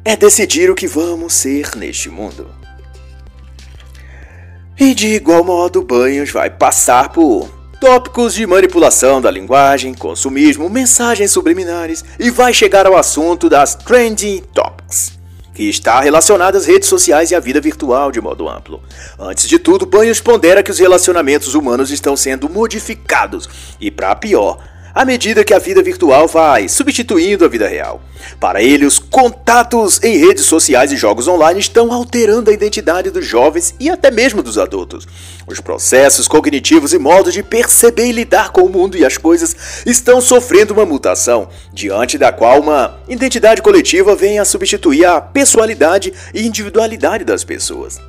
é 0.05 0.15
decidir 0.15 0.69
o 0.69 0.75
que 0.75 0.85
vamos 0.85 1.33
ser 1.33 1.75
neste 1.75 2.07
mundo. 2.07 2.53
E 4.79 4.93
de 4.93 5.07
igual 5.07 5.43
modo, 5.43 5.81
Banhos 5.81 6.29
vai 6.29 6.51
passar 6.51 7.11
por 7.11 7.49
tópicos 7.81 8.35
de 8.35 8.45
manipulação 8.45 9.19
da 9.19 9.31
linguagem, 9.31 9.95
consumismo, 9.95 10.69
mensagens 10.69 11.31
subliminares 11.31 12.05
e 12.19 12.29
vai 12.29 12.53
chegar 12.53 12.85
ao 12.85 12.95
assunto 12.95 13.49
das 13.49 13.73
trending 13.73 14.43
topics 14.53 15.18
que 15.59 15.67
está 15.67 15.99
relacionada 15.99 16.57
às 16.57 16.65
redes 16.65 16.87
sociais 16.87 17.31
e 17.31 17.35
à 17.35 17.39
vida 17.41 17.59
virtual 17.59 18.13
de 18.13 18.21
modo 18.21 18.47
amplo. 18.47 18.81
Antes 19.19 19.45
de 19.45 19.59
tudo, 19.59 19.85
Banhos 19.85 20.21
pondera 20.21 20.63
que 20.63 20.71
os 20.71 20.79
relacionamentos 20.79 21.53
humanos 21.53 21.91
estão 21.91 22.15
sendo 22.15 22.47
modificados 22.47 23.49
e, 23.77 23.91
para 23.91 24.15
pior, 24.15 24.57
à 24.93 25.05
medida 25.05 25.43
que 25.43 25.53
a 25.53 25.59
vida 25.59 25.81
virtual 25.81 26.27
vai 26.27 26.67
substituindo 26.67 27.45
a 27.45 27.47
vida 27.47 27.67
real. 27.67 28.01
Para 28.39 28.61
ele, 28.61 28.85
os 28.85 28.99
contatos 28.99 30.01
em 30.03 30.17
redes 30.17 30.45
sociais 30.45 30.91
e 30.91 30.97
jogos 30.97 31.27
online 31.27 31.59
estão 31.59 31.91
alterando 31.91 32.49
a 32.49 32.53
identidade 32.53 33.09
dos 33.09 33.25
jovens 33.25 33.73
e 33.79 33.89
até 33.89 34.11
mesmo 34.11 34.43
dos 34.43 34.57
adultos. 34.57 35.07
Os 35.47 35.59
processos 35.59 36.27
cognitivos 36.27 36.93
e 36.93 36.99
modos 36.99 37.33
de 37.33 37.43
perceber 37.43 38.07
e 38.07 38.11
lidar 38.11 38.51
com 38.51 38.61
o 38.61 38.69
mundo 38.69 38.97
e 38.97 39.05
as 39.05 39.17
coisas 39.17 39.83
estão 39.85 40.21
sofrendo 40.21 40.73
uma 40.73 40.85
mutação, 40.85 41.49
diante 41.73 42.17
da 42.17 42.31
qual 42.31 42.59
uma 42.59 42.97
identidade 43.07 43.61
coletiva 43.61 44.15
vem 44.15 44.39
a 44.39 44.45
substituir 44.45 45.05
a 45.05 45.21
pessoalidade 45.21 46.13
e 46.33 46.45
individualidade 46.45 47.23
das 47.23 47.43
pessoas. 47.43 48.08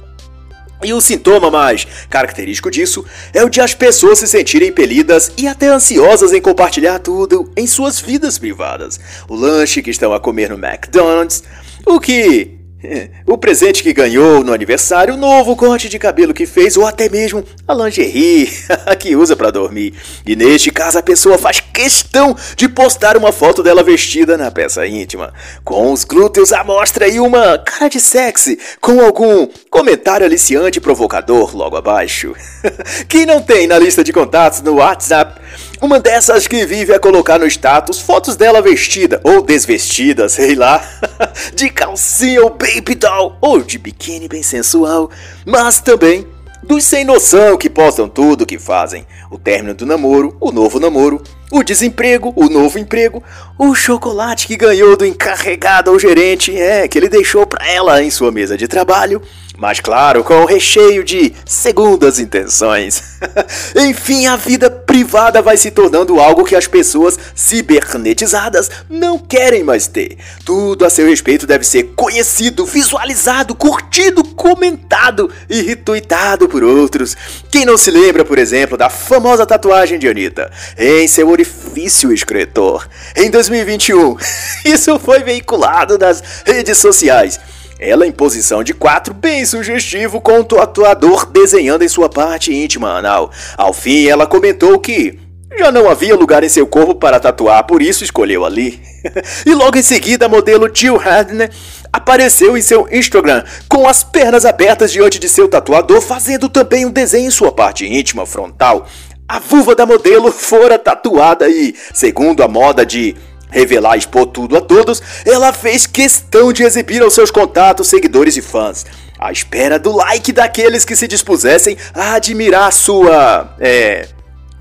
E 0.83 0.93
o 0.93 1.01
sintoma 1.01 1.51
mais 1.51 1.87
característico 2.09 2.71
disso 2.71 3.05
é 3.35 3.45
o 3.45 3.51
de 3.51 3.61
as 3.61 3.75
pessoas 3.75 4.19
se 4.19 4.27
sentirem 4.27 4.69
impelidas 4.69 5.33
e 5.37 5.47
até 5.47 5.69
ansiosas 5.69 6.33
em 6.33 6.41
compartilhar 6.41 6.99
tudo 6.99 7.51
em 7.57 7.67
suas 7.67 8.01
vidas 8.01 8.39
privadas. 8.39 8.99
O 9.29 9.35
lanche 9.35 9.83
que 9.83 9.91
estão 9.91 10.13
a 10.13 10.21
comer 10.21 10.51
no 10.51 10.57
McDonald's, 10.57 11.43
o 11.87 12.01
que 12.01 12.61
o 13.27 13.37
presente 13.37 13.83
que 13.83 13.93
ganhou 13.93 14.43
no 14.43 14.53
aniversário, 14.53 15.15
o 15.15 15.17
novo 15.17 15.57
corte 15.57 15.89
de 15.89 15.99
cabelo 15.99 16.35
que 16.35 16.47
fez, 16.47 16.77
ou 16.77 16.87
até 16.87 17.09
mesmo 17.09 17.45
a 17.67 17.75
lingerie 17.75 18.51
que 18.99 19.17
usa 19.17 19.37
para 19.37 19.51
dormir. 19.51 19.95
E 20.27 20.35
neste 20.35 20.71
caso, 20.71 20.99
a 20.99 21.03
pessoa 21.03 21.39
faz 21.39 21.61
questão 21.61 22.37
de 22.57 22.69
postar 22.69 23.17
uma 23.17 23.33
foto 23.33 23.63
dela 23.63 23.83
vestida 23.83 24.37
na 24.37 24.51
peça 24.51 24.87
íntima, 24.87 25.33
com 25.65 25.93
os 25.93 26.05
glúteos 26.05 26.53
à 26.53 26.65
mostra 26.65 27.09
e 27.09 27.21
uma 27.21 27.59
cara 27.59 27.89
de 27.89 28.01
sexy, 28.01 28.59
com 28.81 29.01
algum 29.01 29.49
comentário 29.71 30.27
aliciante 30.27 30.79
e 30.79 30.81
provocador 30.81 31.57
logo 31.57 31.77
abaixo. 31.77 32.35
Quem 33.09 33.25
não 33.25 33.41
tem 33.41 33.69
na 33.69 33.79
lista 33.79 34.03
de 34.03 34.13
contatos 34.13 34.61
no 34.63 34.75
WhatsApp 34.75 35.41
uma 35.81 36.01
dessas 36.01 36.49
que 36.49 36.67
vive 36.67 36.93
a 36.93 36.99
colocar 36.99 37.39
no 37.39 37.47
status 37.47 38.01
fotos 38.01 38.37
dela 38.37 38.61
vestida 38.61 39.21
ou 39.23 39.41
desvestida, 39.41 40.29
sei 40.29 40.57
lá, 40.57 40.85
de 41.55 41.71
calcinha 41.71 42.43
ou 42.43 42.51
baby 42.51 42.97
doll 42.97 43.37
ou 43.41 43.63
de 43.63 43.79
biquíni 43.79 44.27
bem 44.29 44.43
sensual, 44.43 45.09
mas 45.47 45.81
também 45.81 46.27
dos 46.63 46.85
sem 46.85 47.05
noção 47.05 47.57
que 47.57 47.71
postam 47.71 48.09
tudo 48.09 48.43
o 48.43 48.47
que 48.47 48.59
fazem. 48.59 49.07
O 49.31 49.39
término 49.39 49.75
do 49.75 49.87
namoro, 49.87 50.37
o 50.41 50.53
novo 50.53 50.79
namoro, 50.79 51.23
o 51.51 51.63
desemprego, 51.63 52.33
o 52.37 52.49
novo 52.49 52.79
emprego, 52.79 53.23
o 53.59 53.75
chocolate 53.75 54.47
que 54.47 54.57
ganhou 54.57 54.97
do 54.97 55.07
encarregado 55.07 55.91
ou 55.91 55.99
gerente, 55.99 56.57
é, 56.57 56.87
que 56.87 56.99
ele 56.99 57.09
deixou 57.09 57.47
para 57.47 57.67
ela 57.67 58.03
em 58.03 58.11
sua 58.11 58.31
mesa 58.31 58.57
de 58.57 58.69
trabalho, 58.69 59.23
mas 59.61 59.79
claro, 59.79 60.25
com 60.25 60.43
o 60.43 60.47
recheio 60.47 61.05
de 61.05 61.35
segundas 61.45 62.19
intenções. 62.19 63.03
Enfim, 63.77 64.27
a 64.27 64.35
vida 64.35 64.71
privada 64.71 65.43
vai 65.43 65.59
se 65.59 65.71
tornando 65.71 66.19
algo 66.19 66.47
que 66.47 66.57
as 66.57 66.67
pessoas 66.67 67.19
cibernetizadas 67.35 68.71
não 68.89 69.19
querem 69.19 69.63
mais 69.63 69.87
ter. 69.87 70.17
Tudo 70.47 70.87
a 70.87 70.89
seu 70.89 71.07
respeito 71.07 71.47
deve 71.47 71.67
ser 71.67 71.93
conhecido, 71.95 72.65
visualizado, 72.65 73.55
curtido, 73.55 74.25
comentado 74.25 75.31
e 75.51 75.61
retweetado 75.61 76.49
por 76.49 76.65
outros. 76.65 77.15
Quem 77.51 77.67
não 77.67 77.77
se 77.77 77.91
lembra, 77.91 78.25
por 78.25 78.39
exemplo, 78.39 78.79
da 78.79 78.89
famosa 78.89 79.45
tatuagem 79.45 79.99
de 79.99 80.09
Anitta 80.09 80.51
em 80.79 81.07
seu 81.07 81.29
orifício 81.29 82.11
escritor 82.11 82.89
em 83.15 83.31
2021? 83.31 84.17
Isso 84.65 84.99
foi 84.99 85.23
veiculado 85.23 85.99
nas 85.99 86.23
redes 86.47 86.79
sociais. 86.79 87.39
Ela 87.81 88.07
em 88.07 88.13
posição 88.13 88.63
de 88.63 88.75
quatro, 88.75 89.15
bem 89.15 89.47
sugestivo, 89.47 90.21
com 90.21 90.41
o 90.41 90.45
tatuador 90.45 91.25
desenhando 91.25 91.83
em 91.83 91.89
sua 91.89 92.11
parte 92.11 92.55
íntima 92.55 92.91
anal. 92.91 93.31
Ao 93.57 93.73
fim, 93.73 94.07
ela 94.07 94.27
comentou 94.27 94.79
que 94.79 95.19
já 95.59 95.73
não 95.73 95.89
havia 95.89 96.15
lugar 96.15 96.45
em 96.45 96.49
seu 96.49 96.67
corpo 96.67 96.95
para 96.95 97.19
tatuar, 97.19 97.65
por 97.65 97.81
isso 97.81 98.05
escolheu 98.05 98.45
ali. 98.45 98.79
e 99.47 99.55
logo 99.55 99.79
em 99.79 99.83
seguida, 99.83 100.27
a 100.27 100.29
modelo 100.29 100.71
Jill 100.73 101.01
Hadner 101.01 101.51
apareceu 101.91 102.55
em 102.55 102.61
seu 102.61 102.87
Instagram 102.93 103.45
com 103.67 103.89
as 103.89 104.05
pernas 104.05 104.45
abertas 104.45 104.93
diante 104.93 105.19
de 105.19 105.29
seu 105.29 105.49
tatuador, 105.49 106.03
fazendo 106.03 106.51
também 106.51 106.85
um 106.85 106.91
desenho 106.91 107.29
em 107.29 107.31
sua 107.31 107.51
parte 107.51 107.87
íntima 107.87 108.27
frontal. 108.27 108.87
A 109.27 109.39
vulva 109.39 109.75
da 109.75 109.87
modelo 109.87 110.31
fora 110.31 110.79
tatuada 110.79 111.49
e, 111.49 111.75
segundo 111.95 112.43
a 112.43 112.49
moda 112.49 112.85
de 112.85 113.17
revelar 113.51 113.97
e 113.97 113.99
expor 113.99 114.27
tudo 114.27 114.57
a 114.57 114.61
todos, 114.61 115.03
ela 115.27 115.53
fez 115.53 115.87
questão 115.87 116.53
de 116.53 116.63
exibir 116.63 117.03
aos 117.03 117.15
seus 117.15 117.31
contatos, 117.31 117.89
seguidores 117.89 118.37
e 118.37 118.43
fãs, 118.43 118.87
à 119.19 119.31
espera 119.31 119.79
do 119.79 119.95
like 119.95 120.33
daqueles 120.33 120.85
que 120.85 120.97
se 120.97 121.07
dispusessem 121.07 121.77
a 121.95 122.15
admirar 122.15 122.73
sua. 122.73 123.55
é. 123.61 124.09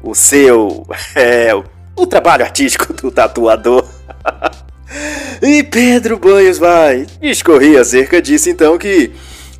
o 0.01 0.13
seu. 0.13 0.85
é. 1.15 1.51
o 1.95 2.07
trabalho 2.07 2.43
artístico 2.43 2.93
do 2.93 3.11
tatuador. 3.11 3.85
e 5.41 5.63
Pedro 5.63 6.17
Banhos 6.17 6.57
vai 6.57 7.05
discorrer 7.21 7.79
acerca 7.79 8.21
disso 8.21 8.49
então 8.49 8.77
que 8.77 9.11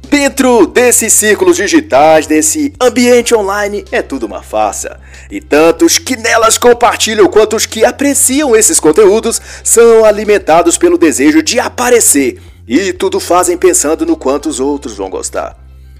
Dentro 0.10 0.66
desses 0.66 1.14
círculos 1.14 1.56
digitais, 1.56 2.26
desse 2.26 2.74
ambiente 2.82 3.36
online, 3.36 3.86
é 3.92 4.02
tudo 4.02 4.26
uma 4.26 4.42
farsa. 4.42 5.00
E 5.30 5.40
tantos 5.40 6.00
que 6.00 6.18
nelas 6.18 6.58
compartilham 6.58 7.28
quanto 7.28 7.56
os 7.56 7.68
que 7.68 7.86
apreciam 7.86 8.56
esses 8.56 8.80
conteúdos 8.80 9.40
são 9.64 10.04
alimentados 10.04 10.80
pelo 10.80 10.98
desejo 10.98 11.44
de 11.44 11.60
aparecer. 11.60 12.42
E 12.68 12.92
tudo 12.92 13.20
fazem 13.20 13.56
pensando 13.56 14.04
no 14.04 14.18
quanto 14.18 14.50
os 14.50 14.60
outros 14.60 14.98
vão 14.98 15.12
gostar. 15.12 15.56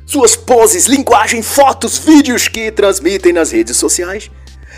Suas 0.08 0.36
poses, 0.36 0.88
linguagem, 0.88 1.44
fotos, 1.44 2.00
vídeos 2.00 2.48
que 2.48 2.72
transmitem 2.72 3.32
nas 3.32 3.52
redes 3.52 3.78
sociais 3.78 4.32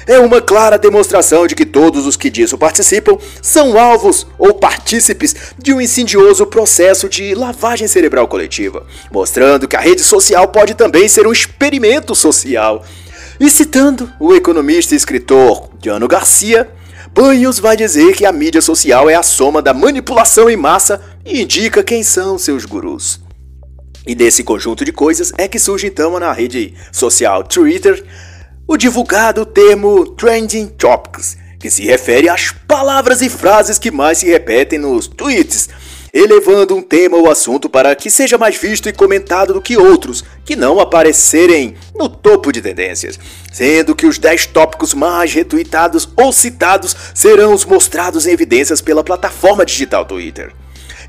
é 0.08 0.20
uma 0.20 0.41
clara 0.41 0.78
demonstração 0.78 1.47
de 1.47 1.56
que 1.56 1.66
todos 1.66 2.06
os 2.06 2.16
que 2.16 2.30
disso 2.30 2.58
participam 2.58 3.18
são 3.41 3.78
alvos 3.78 4.28
ou 4.38 4.54
partícipes 4.54 5.36
de 5.58 5.74
um 5.74 5.82
insidioso 5.82 6.45
processo 6.45 7.08
de 7.08 7.36
lavagem 7.36 7.88
cerebral 7.88 8.28
coletiva, 8.28 8.86
mostrando 9.12 9.68
que 9.68 9.76
a 9.76 9.80
rede 9.82 10.04
social 10.04 10.47
pode 10.47 10.74
também 10.74 11.08
ser 11.08 11.28
um 11.28 11.32
experimento 11.32 12.16
social. 12.16 12.84
E 13.39 13.49
citando 13.49 14.12
o 14.20 14.34
economista 14.34 14.93
e 14.93 14.97
escritor 14.97 15.70
Diano 15.80 16.08
Garcia, 16.08 16.70
Banhos 17.14 17.60
vai 17.60 17.76
dizer 17.76 18.16
que 18.16 18.26
a 18.26 18.32
mídia 18.32 18.62
social 18.62 19.10
é 19.10 19.16
a 19.16 19.24
soma 19.24 19.62
da 19.62 19.74
manipulação 19.74 20.49
em 20.49 20.56
massa 20.56 21.02
e 21.26 21.41
indica 21.41 21.84
quem 21.84 22.04
são 22.04 22.38
seus 22.38 22.64
gurus. 22.64 23.20
E 24.08 24.16
desse 24.16 24.43
conjunto 24.43 24.86
de 24.86 24.93
coisas 24.93 25.32
é 25.38 25.47
que 25.47 25.60
surge 25.60 25.88
então 25.88 26.18
na 26.20 26.32
rede 26.32 26.74
social 26.91 27.43
Twitter 27.43 28.04
o 28.72 28.78
divulgado 28.78 29.45
termo 29.45 30.05
Trending 30.05 30.67
Topics, 30.67 31.36
que 31.59 31.69
se 31.69 31.84
refere 31.84 32.30
às 32.30 32.53
palavras 32.53 33.22
e 33.22 33.30
frases 33.30 33.78
que 33.78 33.91
mais 33.91 34.19
se 34.19 34.26
repetem 34.26 34.80
nos 34.80 35.09
tweets, 35.09 35.67
elevando 36.13 36.74
um 36.74 36.82
tema 36.82 37.17
ou 37.17 37.30
assunto 37.30 37.69
para 37.69 37.93
que 37.95 38.09
seja 38.09 38.38
mais 38.38 38.55
visto 38.55 38.88
e 38.88 38.93
comentado 38.93 39.53
do 39.53 39.61
que 39.61 39.76
outros, 39.76 40.24
que 40.45 40.55
não 40.55 40.80
aparecerem 40.80 41.76
no 41.93 42.07
topo 42.07 42.49
de 42.49 42.61
tendências, 42.61 43.19
sendo 43.51 43.93
que 43.93 44.05
os 44.05 44.17
10 44.17 44.45
tópicos 44.45 44.93
mais 44.93 45.34
retweetados 45.34 46.07
ou 46.15 46.32
citados 46.32 46.95
serão 47.13 47.53
os 47.53 47.65
mostrados 47.65 48.26
em 48.26 48.32
evidências 48.32 48.80
pela 48.80 49.03
plataforma 49.03 49.65
digital 49.65 50.05
Twitter. 50.05 50.53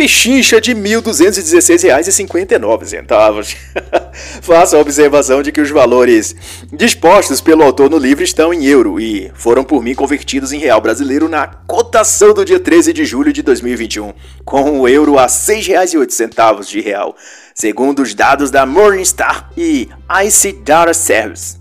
Pechincha 0.00 0.60
de 0.62 0.72
R$ 0.72 0.80
1.216,59. 0.80 3.54
Faça 4.40 4.78
a 4.78 4.80
observação 4.80 5.42
de 5.42 5.52
que 5.52 5.60
os 5.60 5.68
valores 5.68 6.34
dispostos 6.72 7.42
pelo 7.42 7.62
autor 7.62 7.90
no 7.90 7.98
livro 7.98 8.24
estão 8.24 8.54
em 8.54 8.64
euro 8.64 8.98
e 8.98 9.30
foram 9.34 9.62
por 9.62 9.82
mim 9.82 9.94
convertidos 9.94 10.54
em 10.54 10.58
real 10.58 10.80
brasileiro 10.80 11.28
na 11.28 11.46
cotação 11.46 12.32
do 12.32 12.46
dia 12.46 12.58
13 12.58 12.94
de 12.94 13.04
julho 13.04 13.30
de 13.30 13.42
2021, 13.42 14.14
com 14.42 14.80
o 14.80 14.88
euro 14.88 15.18
a 15.18 15.24
R$ 15.24 15.28
6,08 15.28 16.64
de 16.64 16.80
real, 16.80 17.14
segundo 17.54 18.00
os 18.00 18.14
dados 18.14 18.50
da 18.50 18.64
Morningstar 18.64 19.50
e 19.54 19.86
IC 20.24 20.62
Data 20.64 20.94
Service. 20.94 21.60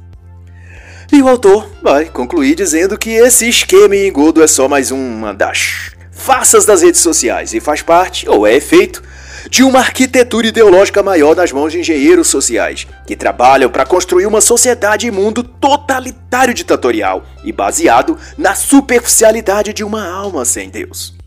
E 1.12 1.22
o 1.22 1.28
autor 1.28 1.70
vai 1.84 2.06
concluir 2.06 2.56
dizendo 2.56 2.98
que 2.98 3.10
esse 3.10 3.50
esquema 3.50 3.98
em 3.98 4.08
engodo 4.08 4.42
é 4.42 4.48
só 4.48 4.70
mais 4.70 4.92
uma 4.92 5.34
das 5.34 5.99
farsas 6.20 6.66
das 6.66 6.82
redes 6.82 7.02
sociais 7.02 7.54
e 7.54 7.60
faz 7.60 7.82
parte, 7.82 8.30
ou 8.30 8.46
é 8.46 8.54
efeito, 8.56 9.02
de 9.50 9.64
uma 9.64 9.80
arquitetura 9.80 10.48
ideológica 10.48 11.02
maior 11.02 11.36
nas 11.36 11.52
mãos 11.52 11.72
de 11.72 11.80
engenheiros 11.80 12.28
sociais, 12.28 12.86
que 13.08 13.16
trabalham 13.16 13.70
para 13.70 13.86
construir 13.86 14.26
uma 14.26 14.42
sociedade 14.42 15.08
e 15.08 15.12
mundo 15.12 15.44
totalitário 15.44 16.54
ditatorial 16.54 17.24
e 17.44 17.52
baseado 17.52 18.18
na 18.38 18.54
superficialidade 18.54 19.74
de 19.74 19.84
uma 19.84 20.08
alma 20.08 20.44
sem 20.46 20.70
Deus. 20.70 21.18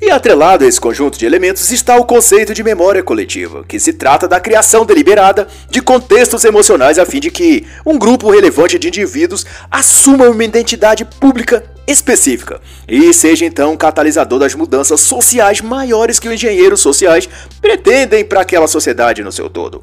E 0.00 0.10
atrelado 0.10 0.64
a 0.64 0.66
esse 0.66 0.80
conjunto 0.80 1.18
de 1.18 1.26
elementos 1.26 1.70
está 1.70 1.96
o 1.96 2.06
conceito 2.06 2.54
de 2.54 2.62
memória 2.62 3.02
coletiva, 3.02 3.64
que 3.68 3.78
se 3.78 3.92
trata 3.92 4.26
da 4.26 4.40
criação 4.40 4.86
deliberada 4.86 5.46
de 5.68 5.82
contextos 5.82 6.42
emocionais 6.44 6.98
a 6.98 7.04
fim 7.04 7.20
de 7.20 7.30
que 7.30 7.66
um 7.84 7.98
grupo 7.98 8.30
relevante 8.30 8.78
de 8.78 8.88
indivíduos 8.88 9.44
assuma 9.70 10.30
uma 10.30 10.44
identidade 10.44 11.04
pública 11.04 11.62
específica 11.90 12.60
e 12.88 13.12
seja 13.12 13.44
então 13.44 13.72
um 13.72 13.76
catalisador 13.76 14.38
das 14.38 14.54
mudanças 14.54 15.00
sociais 15.00 15.60
maiores 15.60 16.18
que 16.18 16.28
os 16.28 16.34
engenheiros 16.34 16.80
sociais 16.80 17.28
pretendem 17.60 18.24
para 18.24 18.40
aquela 18.40 18.66
sociedade 18.66 19.22
no 19.22 19.32
seu 19.32 19.50
todo. 19.50 19.82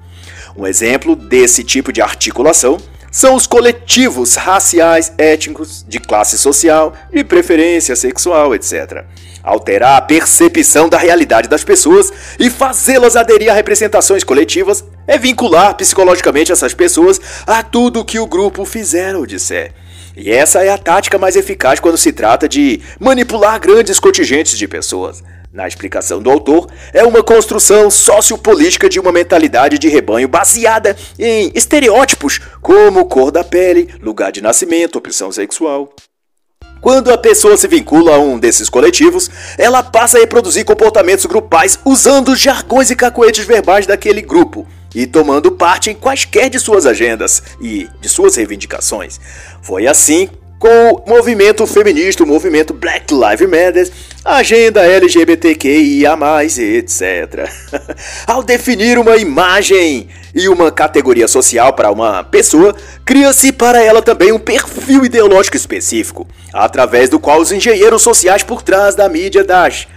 Um 0.56 0.66
exemplo 0.66 1.16
desse 1.16 1.64
tipo 1.64 1.92
de 1.92 2.02
articulação 2.02 2.78
são 3.12 3.36
os 3.36 3.48
coletivos 3.48 4.36
raciais, 4.36 5.12
étnicos, 5.18 5.86
de 5.88 6.00
classe 6.00 6.38
social, 6.38 6.94
de 7.12 7.24
preferência 7.24 7.96
sexual, 7.96 8.54
etc 8.54 9.06
alterar 9.48 9.96
a 9.96 10.02
percepção 10.02 10.90
da 10.90 10.98
realidade 10.98 11.48
das 11.48 11.64
pessoas 11.64 12.12
e 12.38 12.50
fazê-las 12.50 13.16
aderir 13.16 13.50
a 13.50 13.56
representações 13.56 14.22
coletivas 14.22 14.84
é 15.08 15.18
vincular 15.18 15.74
psicologicamente 15.76 16.52
essas 16.52 16.74
pessoas 16.74 17.20
a 17.46 17.64
tudo 17.64 18.04
que 18.04 18.20
o 18.20 18.28
grupo 18.28 18.66
fizer 18.66 19.16
ou 19.16 19.26
disser. 19.26 19.74
E 20.20 20.32
essa 20.32 20.64
é 20.64 20.70
a 20.70 20.80
tática 20.80 21.20
mais 21.20 21.36
eficaz 21.36 21.80
quando 21.80 21.96
se 21.96 22.12
trata 22.12 22.50
de 22.50 22.82
manipular 23.00 23.60
grandes 23.60 24.00
contingentes 24.00 24.58
de 24.58 24.68
pessoas. 24.68 25.24
Na 25.54 25.68
explicação 25.68 26.20
do 26.20 26.32
autor, 26.32 26.68
é 26.92 27.04
uma 27.04 27.22
construção 27.22 27.92
sociopolítica 27.92 28.90
de 28.90 29.00
uma 29.00 29.12
mentalidade 29.12 29.78
de 29.78 29.88
rebanho 29.88 30.28
baseada 30.28 30.98
em 31.20 31.52
estereótipos 31.54 32.40
como 32.64 33.06
cor 33.06 33.30
da 33.30 33.44
pele, 33.44 33.94
lugar 34.02 34.32
de 34.32 34.42
nascimento, 34.42 34.96
opção 34.96 35.32
sexual. 35.32 35.94
Quando 36.82 37.12
a 37.12 37.18
pessoa 37.18 37.56
se 37.56 37.68
vincula 37.68 38.16
a 38.16 38.20
um 38.20 38.40
desses 38.40 38.70
coletivos, 38.70 39.30
ela 39.56 39.84
passa 39.84 40.18
a 40.18 40.22
reproduzir 40.22 40.66
comportamentos 40.66 41.28
grupais 41.28 41.78
usando 41.86 42.36
jargões 42.36 42.90
e 42.90 42.96
cacoetes 42.96 43.46
verbais 43.46 43.86
daquele 43.86 44.24
grupo 44.24 44.66
e 44.94 45.06
tomando 45.06 45.52
parte 45.52 45.90
em 45.90 45.96
quaisquer 45.96 46.50
de 46.50 46.60
suas 46.60 46.86
agendas 46.86 47.42
e 47.62 47.88
de 48.02 48.10
suas 48.10 48.36
reivindicações. 48.36 49.20
Foi 49.62 49.88
assim 49.88 50.30
com 50.60 51.04
o 51.06 51.10
movimento 51.10 51.66
feminista, 51.68 52.24
o 52.24 52.28
movimento 52.28 52.74
Black 52.74 53.14
Lives 53.14 53.50
Matter, 53.50 53.92
a 54.26 54.38
agenda 54.38 54.86
LGBTQIA+, 54.86 56.18
etc. 56.44 57.50
Ao 58.26 58.42
definir 58.42 58.98
uma 58.98 59.18
imagem 59.18 60.08
e 60.34 60.50
uma 60.50 60.72
categoria 60.72 61.28
social 61.28 61.74
para 61.74 61.92
uma 61.92 62.24
pessoa, 62.24 62.76
cria-se 63.06 63.52
para 63.52 63.84
ela 63.84 64.02
também 64.02 64.32
um 64.32 64.40
perfil 64.40 65.06
ideológico 65.06 65.58
específico, 65.58 66.28
através 66.52 67.10
do 67.10 67.20
qual 67.20 67.40
os 67.40 67.52
engenheiros 67.52 68.02
sociais 68.02 68.44
por 68.44 68.62
trás 68.62 68.96
da 68.96 69.08
mídia 69.08 69.44
das 69.44 69.88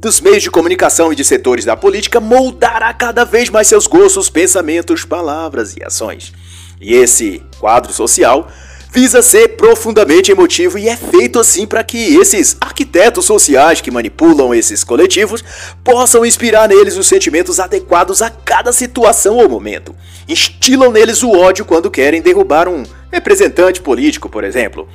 dos 0.00 0.20
meios 0.20 0.44
de 0.44 0.50
comunicação 0.50 1.12
e 1.12 1.16
de 1.16 1.24
setores 1.24 1.64
da 1.64 1.76
política 1.76 2.20
moldará 2.20 2.94
cada 2.94 3.24
vez 3.24 3.50
mais 3.50 3.66
seus 3.66 3.86
gostos, 3.86 4.30
pensamentos, 4.30 5.04
palavras 5.04 5.76
e 5.76 5.82
ações. 5.82 6.32
E 6.80 6.94
esse 6.94 7.42
quadro 7.58 7.92
social 7.92 8.48
visa 8.92 9.20
ser 9.20 9.56
profundamente 9.56 10.30
emotivo 10.30 10.78
e 10.78 10.88
é 10.88 10.96
feito 10.96 11.38
assim 11.38 11.66
para 11.66 11.82
que 11.82 12.16
esses 12.16 12.56
arquitetos 12.60 13.24
sociais 13.24 13.80
que 13.80 13.90
manipulam 13.90 14.54
esses 14.54 14.84
coletivos 14.84 15.44
possam 15.82 16.24
inspirar 16.24 16.68
neles 16.68 16.96
os 16.96 17.06
sentimentos 17.06 17.58
adequados 17.58 18.22
a 18.22 18.30
cada 18.30 18.72
situação 18.72 19.36
ou 19.36 19.48
momento. 19.48 19.94
Instilam 20.28 20.92
neles 20.92 21.24
o 21.24 21.32
ódio 21.32 21.64
quando 21.64 21.90
querem 21.90 22.22
derrubar 22.22 22.68
um 22.68 22.84
representante 23.10 23.82
político, 23.82 24.28
por 24.28 24.44
exemplo. 24.44 24.88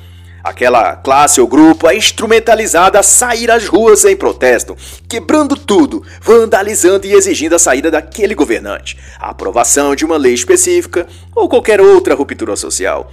Aquela 0.44 0.94
classe 0.96 1.40
ou 1.40 1.48
grupo 1.48 1.88
é 1.88 1.96
instrumentalizada 1.96 3.00
a 3.00 3.02
sair 3.02 3.50
às 3.50 3.66
ruas 3.66 4.04
em 4.04 4.14
protesto, 4.14 4.76
quebrando 5.08 5.56
tudo, 5.56 6.02
vandalizando 6.20 7.06
e 7.06 7.14
exigindo 7.14 7.54
a 7.54 7.58
saída 7.58 7.90
daquele 7.90 8.34
governante, 8.34 8.98
a 9.18 9.30
aprovação 9.30 9.96
de 9.96 10.04
uma 10.04 10.18
lei 10.18 10.34
específica 10.34 11.06
ou 11.34 11.48
qualquer 11.48 11.80
outra 11.80 12.14
ruptura 12.14 12.56
social. 12.56 13.10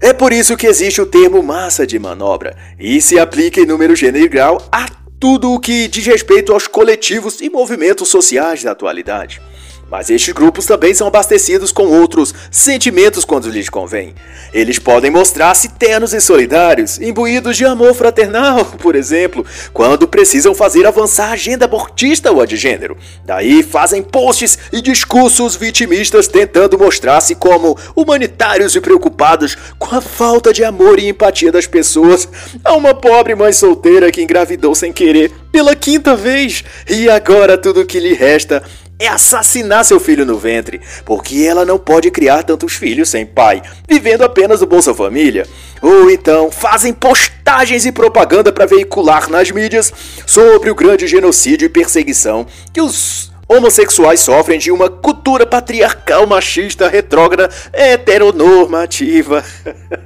É 0.00 0.12
por 0.12 0.32
isso 0.32 0.56
que 0.56 0.68
existe 0.68 1.00
o 1.00 1.06
termo 1.06 1.42
massa 1.42 1.84
de 1.84 1.98
manobra 1.98 2.56
e 2.78 3.00
se 3.02 3.18
aplica 3.18 3.60
em 3.60 3.66
número 3.66 3.94
grau 4.28 4.64
a 4.70 4.86
tudo 5.18 5.52
o 5.52 5.58
que 5.58 5.88
diz 5.88 6.06
respeito 6.06 6.52
aos 6.52 6.68
coletivos 6.68 7.40
e 7.40 7.50
movimentos 7.50 8.08
sociais 8.08 8.62
da 8.62 8.70
atualidade. 8.70 9.42
Mas 9.90 10.08
estes 10.08 10.32
grupos 10.32 10.66
também 10.66 10.94
são 10.94 11.08
abastecidos 11.08 11.72
com 11.72 11.86
outros 11.86 12.32
sentimentos 12.50 13.24
quando 13.24 13.50
lhes 13.50 13.68
convém. 13.68 14.14
Eles 14.52 14.78
podem 14.78 15.10
mostrar-se 15.10 15.68
ternos 15.70 16.14
e 16.14 16.20
solidários, 16.20 17.00
imbuídos 17.00 17.56
de 17.56 17.64
amor 17.64 17.94
fraternal, 17.94 18.64
por 18.78 18.94
exemplo, 18.94 19.44
quando 19.72 20.06
precisam 20.06 20.54
fazer 20.54 20.86
avançar 20.86 21.30
a 21.30 21.32
agenda 21.32 21.64
abortista 21.64 22.30
ou 22.30 22.40
a 22.40 22.46
de 22.46 22.56
gênero. 22.56 22.96
Daí 23.24 23.62
fazem 23.62 24.02
posts 24.02 24.58
e 24.72 24.80
discursos 24.80 25.56
vitimistas 25.56 26.28
tentando 26.28 26.78
mostrar-se 26.78 27.34
como 27.34 27.76
humanitários 27.96 28.76
e 28.76 28.80
preocupados 28.80 29.56
com 29.78 29.94
a 29.94 30.00
falta 30.00 30.52
de 30.52 30.62
amor 30.62 30.98
e 30.98 31.08
empatia 31.08 31.50
das 31.50 31.66
pessoas 31.66 32.28
a 32.64 32.74
uma 32.74 32.94
pobre 32.94 33.34
mãe 33.34 33.52
solteira 33.52 34.12
que 34.12 34.22
engravidou 34.22 34.74
sem 34.74 34.92
querer 34.92 35.32
pela 35.50 35.74
quinta 35.74 36.14
vez 36.14 36.64
e 36.88 37.08
agora 37.10 37.58
tudo 37.58 37.84
que 37.84 37.98
lhe 37.98 38.14
resta 38.14 38.62
é 39.00 39.08
assassinar 39.08 39.84
seu 39.84 39.98
filho 39.98 40.26
no 40.26 40.38
ventre, 40.38 40.80
porque 41.06 41.42
ela 41.42 41.64
não 41.64 41.78
pode 41.78 42.10
criar 42.10 42.42
tantos 42.42 42.74
filhos 42.74 43.08
sem 43.08 43.24
pai, 43.24 43.62
vivendo 43.88 44.22
apenas 44.22 44.60
do 44.60 44.66
Bolsa 44.66 44.94
Família. 44.94 45.46
Ou 45.80 46.10
então 46.10 46.50
fazem 46.50 46.92
postagens 46.92 47.86
e 47.86 47.90
propaganda 47.90 48.52
para 48.52 48.66
veicular 48.66 49.30
nas 49.30 49.50
mídias 49.50 49.90
sobre 50.26 50.70
o 50.70 50.74
grande 50.74 51.06
genocídio 51.06 51.64
e 51.64 51.70
perseguição 51.70 52.46
que 52.74 52.82
os 52.82 53.30
homossexuais 53.48 54.20
sofrem 54.20 54.60
de 54.60 54.70
uma 54.70 54.88
cultura 54.88 55.44
patriarcal 55.44 56.24
machista 56.24 56.86
retrógrada 56.88 57.50
heteronormativa. 57.72 59.42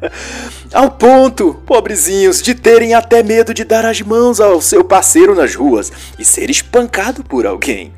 Ao 0.72 0.90
ponto, 0.90 1.60
pobrezinhos, 1.66 2.40
de 2.40 2.54
terem 2.54 2.94
até 2.94 3.22
medo 3.22 3.52
de 3.52 3.62
dar 3.62 3.84
as 3.84 4.00
mãos 4.00 4.40
ao 4.40 4.62
seu 4.62 4.82
parceiro 4.82 5.34
nas 5.34 5.54
ruas 5.54 5.92
e 6.18 6.24
ser 6.24 6.48
espancado 6.48 7.22
por 7.22 7.44
alguém. 7.44 7.92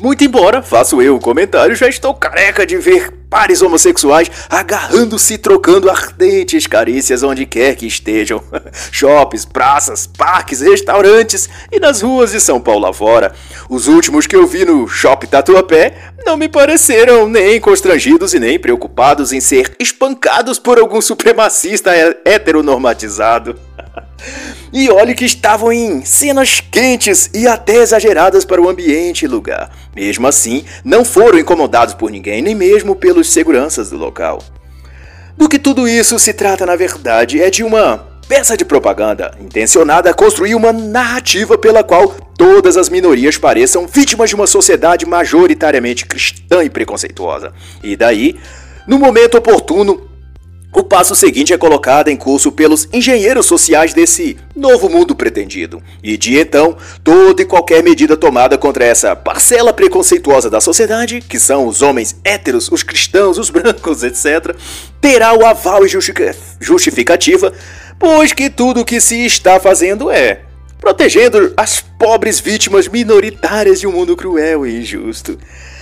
Muito 0.00 0.24
embora, 0.24 0.62
faço 0.62 1.02
eu 1.02 1.16
o 1.16 1.20
comentário, 1.20 1.76
já 1.76 1.86
estou 1.86 2.14
careca 2.14 2.64
de 2.64 2.78
ver 2.78 3.12
pares 3.28 3.60
homossexuais 3.60 4.30
agarrando-se 4.48 5.34
e 5.34 5.38
trocando 5.38 5.90
ardentes 5.90 6.66
carícias 6.66 7.22
onde 7.22 7.44
quer 7.44 7.76
que 7.76 7.86
estejam. 7.86 8.42
Shoppings, 8.90 9.44
praças, 9.44 10.06
parques, 10.06 10.62
restaurantes 10.62 11.50
e 11.70 11.78
nas 11.78 12.00
ruas 12.00 12.32
de 12.32 12.40
São 12.40 12.58
Paulo 12.58 12.86
afora. 12.86 13.34
Os 13.68 13.88
últimos 13.88 14.26
que 14.26 14.34
eu 14.34 14.46
vi 14.46 14.64
no 14.64 14.88
Shopping 14.88 15.26
Tatuapé 15.26 16.12
não 16.24 16.34
me 16.34 16.48
pareceram 16.48 17.28
nem 17.28 17.60
constrangidos 17.60 18.32
e 18.32 18.40
nem 18.40 18.58
preocupados 18.58 19.34
em 19.34 19.40
ser 19.40 19.76
espancados 19.78 20.58
por 20.58 20.78
algum 20.78 21.02
supremacista 21.02 21.90
heteronormatizado. 22.24 23.58
E 24.72 24.88
olhe 24.88 25.14
que 25.14 25.24
estavam 25.24 25.72
em 25.72 26.04
cenas 26.04 26.60
quentes 26.60 27.28
e 27.34 27.48
até 27.48 27.76
exageradas 27.76 28.44
para 28.44 28.60
o 28.60 28.68
ambiente 28.68 29.24
e 29.24 29.28
lugar. 29.28 29.70
Mesmo 29.94 30.26
assim, 30.26 30.64
não 30.84 31.04
foram 31.04 31.38
incomodados 31.38 31.94
por 31.94 32.10
ninguém, 32.10 32.40
nem 32.40 32.54
mesmo 32.54 32.94
pelos 32.94 33.32
seguranças 33.32 33.90
do 33.90 33.96
local. 33.96 34.42
Do 35.36 35.48
que 35.48 35.58
tudo 35.58 35.88
isso 35.88 36.18
se 36.18 36.32
trata, 36.32 36.64
na 36.64 36.76
verdade, 36.76 37.42
é 37.42 37.50
de 37.50 37.64
uma 37.64 38.08
peça 38.28 38.56
de 38.56 38.64
propaganda 38.64 39.36
intencionada 39.40 40.08
a 40.08 40.14
construir 40.14 40.54
uma 40.54 40.72
narrativa 40.72 41.58
pela 41.58 41.82
qual 41.82 42.14
todas 42.36 42.76
as 42.76 42.88
minorias 42.88 43.36
pareçam 43.36 43.88
vítimas 43.88 44.30
de 44.30 44.36
uma 44.36 44.46
sociedade 44.46 45.04
majoritariamente 45.04 46.06
cristã 46.06 46.62
e 46.62 46.70
preconceituosa. 46.70 47.52
E 47.82 47.96
daí, 47.96 48.38
no 48.86 49.00
momento 49.00 49.36
oportuno, 49.36 50.09
o 50.72 50.84
passo 50.84 51.16
seguinte 51.16 51.52
é 51.52 51.58
colocado 51.58 52.08
em 52.08 52.16
curso 52.16 52.52
pelos 52.52 52.88
engenheiros 52.92 53.46
sociais 53.46 53.92
desse 53.92 54.36
novo 54.54 54.88
mundo 54.88 55.16
pretendido. 55.16 55.82
E 56.00 56.16
de 56.16 56.38
então, 56.38 56.76
toda 57.02 57.42
e 57.42 57.44
qualquer 57.44 57.82
medida 57.82 58.16
tomada 58.16 58.56
contra 58.56 58.84
essa 58.84 59.16
parcela 59.16 59.72
preconceituosa 59.72 60.48
da 60.48 60.60
sociedade, 60.60 61.20
que 61.20 61.40
são 61.40 61.66
os 61.66 61.82
homens 61.82 62.14
héteros, 62.24 62.70
os 62.70 62.84
cristãos, 62.84 63.36
os 63.36 63.50
brancos, 63.50 64.04
etc., 64.04 64.54
terá 65.00 65.34
o 65.34 65.44
aval 65.44 65.84
e 65.84 65.88
justificativa, 66.60 67.52
pois 67.98 68.32
que 68.32 68.48
tudo 68.48 68.82
o 68.82 68.84
que 68.84 69.00
se 69.00 69.26
está 69.26 69.58
fazendo 69.58 70.08
é 70.08 70.42
protegendo 70.80 71.52
as 71.56 71.80
pobres 71.80 72.40
vítimas 72.40 72.88
minoritárias 72.88 73.80
de 73.80 73.86
um 73.86 73.92
mundo 73.92 74.16
cruel 74.16 74.66
e 74.66 74.80
injusto. 74.80 75.38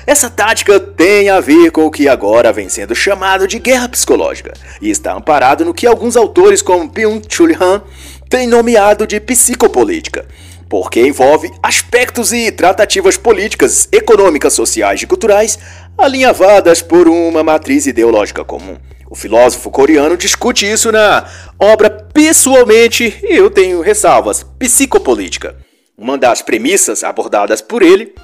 Essa 0.08 0.30
tática 0.30 0.80
tem 0.80 1.28
a 1.28 1.38
ver 1.38 1.70
com 1.70 1.84
o 1.84 1.90
que 1.90 2.08
agora 2.08 2.50
vem 2.50 2.66
sendo 2.66 2.94
chamado 2.94 3.46
de 3.46 3.58
guerra 3.58 3.90
psicológica 3.90 4.54
e 4.80 4.88
está 4.88 5.12
amparado 5.12 5.66
no 5.66 5.74
que 5.74 5.86
alguns 5.86 6.16
autores, 6.16 6.62
como 6.62 6.88
Byung-Chul 6.88 7.54
Han, 7.60 7.82
têm 8.26 8.46
nomeado 8.46 9.06
de 9.06 9.20
psicopolítica, 9.20 10.24
porque 10.66 11.06
envolve 11.06 11.52
aspectos 11.62 12.32
e 12.32 12.50
tratativas 12.50 13.18
políticas, 13.18 13.86
econômicas, 13.92 14.54
sociais 14.54 15.02
e 15.02 15.06
culturais 15.06 15.58
alinhavadas 15.98 16.80
por 16.80 17.06
uma 17.06 17.44
matriz 17.44 17.86
ideológica 17.86 18.42
comum. 18.42 18.78
O 19.10 19.14
filósofo 19.14 19.70
coreano 19.70 20.16
discute 20.16 20.64
isso 20.64 20.90
na 20.90 21.26
obra 21.58 21.90
Pessoalmente, 21.90 23.20
eu 23.24 23.50
tenho 23.50 23.82
ressalvas, 23.82 24.42
Psicopolítica. 24.58 25.54
Uma 25.98 26.16
das 26.16 26.40
premissas 26.40 27.04
abordadas 27.04 27.60
por 27.60 27.82
ele 27.82 28.14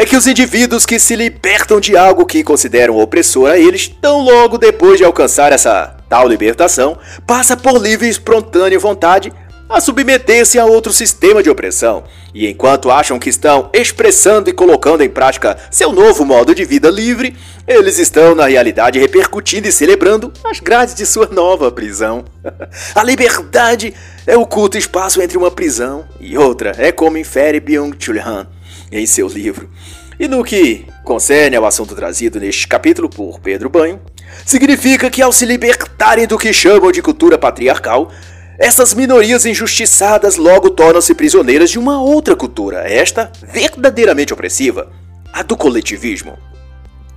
é 0.00 0.06
que 0.06 0.16
os 0.16 0.26
indivíduos 0.26 0.86
que 0.86 0.98
se 0.98 1.14
libertam 1.14 1.78
de 1.78 1.94
algo 1.94 2.24
que 2.24 2.42
consideram 2.42 2.96
opressor 2.96 3.50
a 3.50 3.58
eles, 3.58 3.86
tão 3.86 4.22
logo 4.22 4.56
depois 4.56 4.96
de 4.96 5.04
alcançar 5.04 5.52
essa 5.52 5.94
tal 6.08 6.26
libertação, 6.26 6.96
passa 7.26 7.54
por 7.54 7.76
livre 7.76 8.06
e 8.06 8.10
espontânea 8.10 8.78
vontade 8.78 9.30
a 9.68 9.78
submeter-se 9.78 10.58
a 10.58 10.64
outro 10.64 10.90
sistema 10.90 11.42
de 11.42 11.50
opressão. 11.50 12.04
E 12.32 12.48
enquanto 12.48 12.90
acham 12.90 13.18
que 13.18 13.28
estão 13.28 13.68
expressando 13.74 14.48
e 14.48 14.54
colocando 14.54 15.02
em 15.02 15.10
prática 15.10 15.58
seu 15.70 15.92
novo 15.92 16.24
modo 16.24 16.54
de 16.54 16.64
vida 16.64 16.88
livre, 16.88 17.36
eles 17.68 17.98
estão 17.98 18.34
na 18.34 18.46
realidade 18.46 18.98
repercutindo 18.98 19.68
e 19.68 19.72
celebrando 19.72 20.32
as 20.46 20.60
grades 20.60 20.94
de 20.94 21.04
sua 21.04 21.28
nova 21.30 21.70
prisão. 21.70 22.24
a 22.94 23.04
liberdade 23.04 23.92
é 24.26 24.34
o 24.34 24.46
culto 24.46 24.78
espaço 24.78 25.20
entre 25.20 25.36
uma 25.36 25.50
prisão 25.50 26.06
e 26.18 26.38
outra, 26.38 26.74
é 26.78 26.90
como 26.90 27.18
infere 27.18 27.60
Byung-Chul 27.60 28.18
Han 28.18 28.59
em 28.90 29.06
seu 29.06 29.28
livro. 29.28 29.70
E 30.18 30.28
no 30.28 30.44
que 30.44 30.84
concerne 31.02 31.56
ao 31.56 31.64
assunto 31.64 31.94
trazido 31.94 32.38
neste 32.38 32.68
capítulo 32.68 33.08
por 33.08 33.40
Pedro 33.40 33.70
Banho, 33.70 34.00
significa 34.44 35.08
que 35.08 35.22
ao 35.22 35.32
se 35.32 35.46
libertarem 35.46 36.26
do 36.26 36.38
que 36.38 36.52
chamam 36.52 36.92
de 36.92 37.00
cultura 37.00 37.38
patriarcal, 37.38 38.10
essas 38.58 38.92
minorias 38.92 39.46
injustiçadas 39.46 40.36
logo 40.36 40.68
tornam-se 40.68 41.14
prisioneiras 41.14 41.70
de 41.70 41.78
uma 41.78 42.02
outra 42.02 42.36
cultura, 42.36 42.80
esta 42.86 43.32
verdadeiramente 43.42 44.34
opressiva, 44.34 44.92
a 45.32 45.42
do 45.42 45.56
coletivismo. 45.56 46.36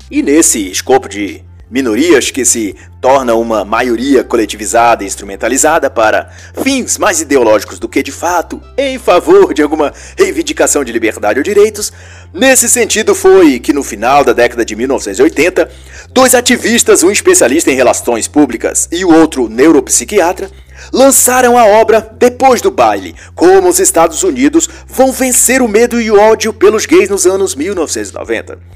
E 0.09 0.21
nesse 0.21 0.71
escopo 0.71 1.09
de 1.09 1.43
minorias 1.69 2.29
que 2.29 2.45
se 2.45 2.75
tornam 3.01 3.41
uma 3.41 3.65
maioria 3.65 4.23
coletivizada 4.23 5.03
e 5.03 5.07
instrumentalizada 5.07 5.89
para 5.89 6.29
fins 6.63 6.97
mais 6.97 7.19
ideológicos 7.19 7.79
do 7.79 7.89
que 7.89 8.03
de 8.03 8.11
fato 8.11 8.61
em 8.77 8.97
favor 8.97 9.53
de 9.53 9.61
alguma 9.61 9.91
reivindicação 10.17 10.83
de 10.83 10.91
liberdade 10.91 11.39
ou 11.39 11.43
direitos. 11.43 11.91
Nesse 12.33 12.69
sentido, 12.69 13.13
foi 13.13 13.59
que 13.59 13.73
no 13.73 13.83
final 13.83 14.23
da 14.23 14.33
década 14.33 14.63
de 14.63 14.75
1980, 14.75 15.69
dois 16.11 16.33
ativistas, 16.33 17.03
um 17.03 17.11
especialista 17.11 17.71
em 17.71 17.75
relações 17.75 18.27
públicas 18.27 18.87
e 18.91 19.03
o 19.03 19.13
outro 19.13 19.49
neuropsiquiatra, 19.49 20.49
lançaram 20.91 21.57
a 21.57 21.65
obra 21.65 22.01
Depois 22.17 22.61
do 22.61 22.71
Baile, 22.71 23.15
como 23.35 23.69
os 23.69 23.79
Estados 23.79 24.23
Unidos 24.23 24.69
vão 24.87 25.11
vencer 25.11 25.61
o 25.61 25.67
medo 25.67 25.99
e 25.99 26.11
o 26.11 26.19
ódio 26.19 26.53
pelos 26.53 26.85
gays 26.85 27.09
nos 27.09 27.25
anos 27.25 27.55
1990 27.55 28.72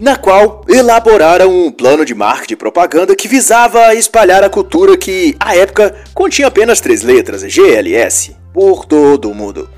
na 0.00 0.16
qual 0.16 0.64
elaboraram 0.68 1.66
um 1.66 1.70
plano 1.70 2.04
de 2.04 2.14
marketing 2.14 2.54
e 2.54 2.56
propaganda 2.56 3.14
que 3.14 3.28
visava 3.28 3.94
espalhar 3.94 4.42
a 4.42 4.50
cultura 4.50 4.96
que, 4.96 5.36
à 5.38 5.56
época, 5.56 5.94
continha 6.12 6.48
apenas 6.48 6.80
três 6.80 7.02
letras, 7.02 7.42
GLS, 7.42 8.36
por 8.52 8.84
todo 8.84 9.30
o 9.30 9.34
mundo. 9.34 9.68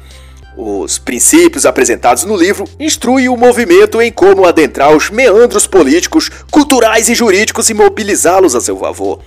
Os 0.56 0.98
princípios 0.98 1.66
apresentados 1.66 2.24
no 2.24 2.34
livro 2.34 2.64
instruem 2.80 3.28
o 3.28 3.36
movimento 3.36 4.00
em 4.00 4.10
como 4.10 4.46
adentrar 4.46 4.96
os 4.96 5.10
meandros 5.10 5.66
políticos, 5.66 6.30
culturais 6.50 7.10
e 7.10 7.14
jurídicos 7.14 7.68
e 7.68 7.74
mobilizá-los 7.74 8.54
a 8.54 8.60
seu 8.60 8.78
favor. 8.78 9.20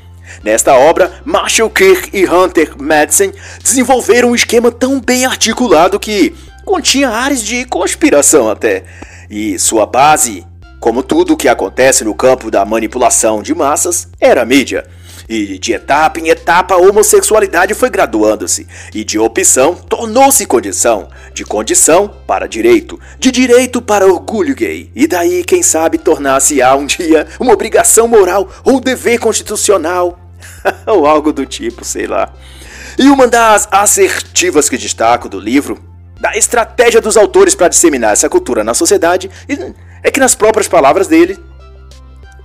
Nesta 0.44 0.74
obra, 0.74 1.22
Marshall 1.24 1.70
Kirk 1.70 2.10
e 2.14 2.26
Hunter 2.26 2.74
Madsen 2.82 3.32
desenvolveram 3.64 4.32
um 4.32 4.36
esquema 4.36 4.72
tão 4.72 5.00
bem 5.00 5.26
articulado 5.26 6.00
que 6.00 6.36
continha 6.66 7.10
áreas 7.10 7.44
de 7.44 7.64
conspiração 7.66 8.50
até. 8.50 8.84
E 9.30 9.60
sua 9.60 9.86
base 9.86 10.49
como 10.80 11.04
tudo 11.04 11.34
o 11.34 11.38
que 11.38 11.48
acontece 11.48 12.04
no 12.04 12.16
campo 12.16 12.50
da 12.50 12.64
manipulação 12.64 13.42
de 13.42 13.54
massas, 13.54 14.08
era 14.20 14.46
mídia. 14.46 14.86
E 15.28 15.60
de 15.60 15.74
etapa 15.74 16.20
em 16.20 16.30
etapa 16.30 16.74
a 16.74 16.78
homossexualidade 16.78 17.76
foi 17.76 17.90
graduando-se, 17.92 18.68
e 18.94 19.04
de 19.04 19.20
opção 19.20 19.76
tornou-se 19.76 20.44
condição, 20.48 21.08
de 21.34 21.46
condição 21.46 22.12
para 22.26 22.48
direito, 22.48 23.00
de 23.20 23.32
direito 23.32 23.80
para 23.80 24.08
orgulho 24.08 24.56
gay, 24.56 24.90
e 24.96 25.06
daí, 25.06 25.44
quem 25.44 25.62
sabe, 25.62 26.00
tornar-se-á 26.00 26.76
um 26.76 26.88
dia 26.88 27.28
uma 27.40 27.54
obrigação 27.54 28.08
moral 28.08 28.50
ou 28.64 28.80
dever 28.80 29.20
constitucional, 29.20 30.20
ou 30.88 31.06
algo 31.06 31.32
do 31.32 31.46
tipo, 31.46 31.86
sei 31.86 32.08
lá. 32.08 32.34
E 32.98 33.08
uma 33.10 33.28
das 33.28 33.68
assertivas 33.72 34.68
que 34.68 34.78
destaco 34.78 35.30
do 35.30 35.40
livro, 35.40 35.80
da 36.20 36.36
estratégia 36.36 37.00
dos 37.00 37.16
autores 37.16 37.56
para 37.56 37.70
disseminar 37.70 38.14
essa 38.14 38.28
cultura 38.28 38.64
na 38.64 38.74
sociedade, 38.74 39.30
é 40.04 40.12
que, 40.12 40.20
nas 40.20 40.36
próprias 40.36 40.68
palavras 40.68 41.08
dele, 41.08 41.38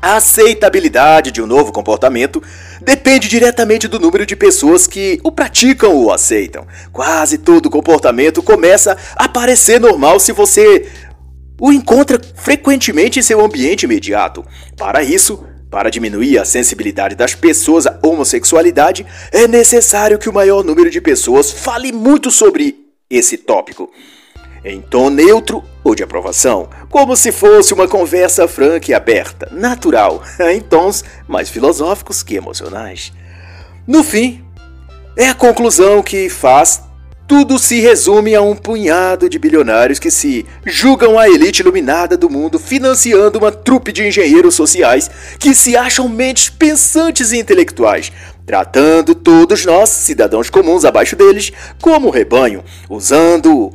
a 0.04 0.16
aceitabilidade 0.16 1.30
de 1.30 1.40
um 1.40 1.46
novo 1.46 1.72
comportamento 1.72 2.42
depende 2.82 3.26
diretamente 3.26 3.88
do 3.88 3.98
número 3.98 4.26
de 4.26 4.36
pessoas 4.36 4.86
que 4.86 5.18
o 5.24 5.32
praticam 5.32 5.94
ou 5.94 6.12
aceitam. 6.12 6.66
Quase 6.92 7.38
todo 7.38 7.70
comportamento 7.70 8.42
começa 8.42 8.98
a 9.16 9.26
parecer 9.26 9.80
normal 9.80 10.20
se 10.20 10.30
você 10.30 10.86
o 11.58 11.72
encontra 11.72 12.20
frequentemente 12.34 13.18
em 13.18 13.22
seu 13.22 13.42
ambiente 13.42 13.84
imediato. 13.84 14.44
Para 14.76 15.02
isso, 15.02 15.42
para 15.70 15.88
diminuir 15.88 16.38
a 16.38 16.44
sensibilidade 16.44 17.14
das 17.14 17.34
pessoas 17.34 17.86
à 17.86 17.98
homossexualidade, 18.02 19.06
é 19.32 19.48
necessário 19.48 20.18
que 20.18 20.28
o 20.28 20.34
maior 20.34 20.62
número 20.62 20.90
de 20.90 21.00
pessoas 21.00 21.50
fale 21.50 21.92
muito 21.92 22.30
sobre 22.30 22.76
esse 23.08 23.38
tópico 23.38 23.90
em 24.64 24.80
tom 24.80 25.10
neutro 25.10 25.62
ou 25.82 25.94
de 25.94 26.02
aprovação, 26.02 26.68
como 26.88 27.16
se 27.16 27.30
fosse 27.30 27.74
uma 27.74 27.86
conversa 27.86 28.48
franca 28.48 28.90
e 28.90 28.94
aberta, 28.94 29.48
natural, 29.52 30.22
em 30.50 30.60
tons 30.60 31.04
mais 31.28 31.50
filosóficos 31.50 32.22
que 32.22 32.36
emocionais. 32.36 33.12
No 33.86 34.02
fim, 34.02 34.42
é 35.16 35.28
a 35.28 35.34
conclusão 35.34 36.02
que 36.02 36.28
faz 36.28 36.82
tudo 37.26 37.58
se 37.58 37.80
resume 37.80 38.34
a 38.34 38.42
um 38.42 38.54
punhado 38.54 39.30
de 39.30 39.38
bilionários 39.38 39.98
que 39.98 40.10
se 40.10 40.44
julgam 40.64 41.18
a 41.18 41.26
elite 41.26 41.62
iluminada 41.62 42.16
do 42.16 42.28
mundo, 42.28 42.58
financiando 42.58 43.38
uma 43.38 43.50
trupe 43.50 43.92
de 43.92 44.06
engenheiros 44.06 44.54
sociais 44.54 45.10
que 45.38 45.54
se 45.54 45.74
acham 45.74 46.06
mentes 46.06 46.50
pensantes 46.50 47.32
e 47.32 47.38
intelectuais, 47.38 48.12
tratando 48.44 49.14
todos 49.14 49.64
nós, 49.64 49.88
cidadãos 49.88 50.50
comuns 50.50 50.84
abaixo 50.84 51.16
deles, 51.16 51.50
como 51.80 52.10
rebanho, 52.10 52.62
usando 52.90 53.72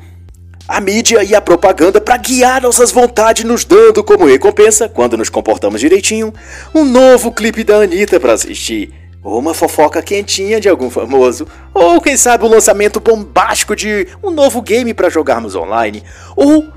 a 0.70 0.80
mídia 0.80 1.24
e 1.24 1.34
a 1.34 1.41
propaganda 1.41 1.99
para 1.99 2.15
guiar 2.15 2.61
nossas 2.61 2.91
vontades, 2.91 3.43
nos 3.43 3.65
dando 3.65 4.03
como 4.03 4.28
recompensa, 4.28 4.88
quando 4.88 5.17
nos 5.17 5.28
comportamos 5.28 5.82
direitinho, 5.82 6.32
um 6.76 6.86
novo 6.86 7.32
clipe 7.32 7.63
da 7.63 7.78
Anitta 7.78 8.20
para 8.20 8.34
assistir, 8.34 8.93
ou 9.24 9.39
uma 9.39 9.55
fofoca 9.55 9.99
quentinha 9.99 10.61
de 10.61 10.70
algum 10.70 10.91
famoso, 10.91 11.47
ou 11.74 11.99
quem 11.99 12.15
sabe 12.15 12.45
o 12.45 12.47
lançamento 12.47 12.99
bombástico 12.99 13.76
de 13.76 14.07
um 14.22 14.30
novo 14.30 14.61
game 14.61 14.93
para 14.93 15.09
jogarmos 15.09 15.55
online, 15.55 16.03
ou 16.36 16.67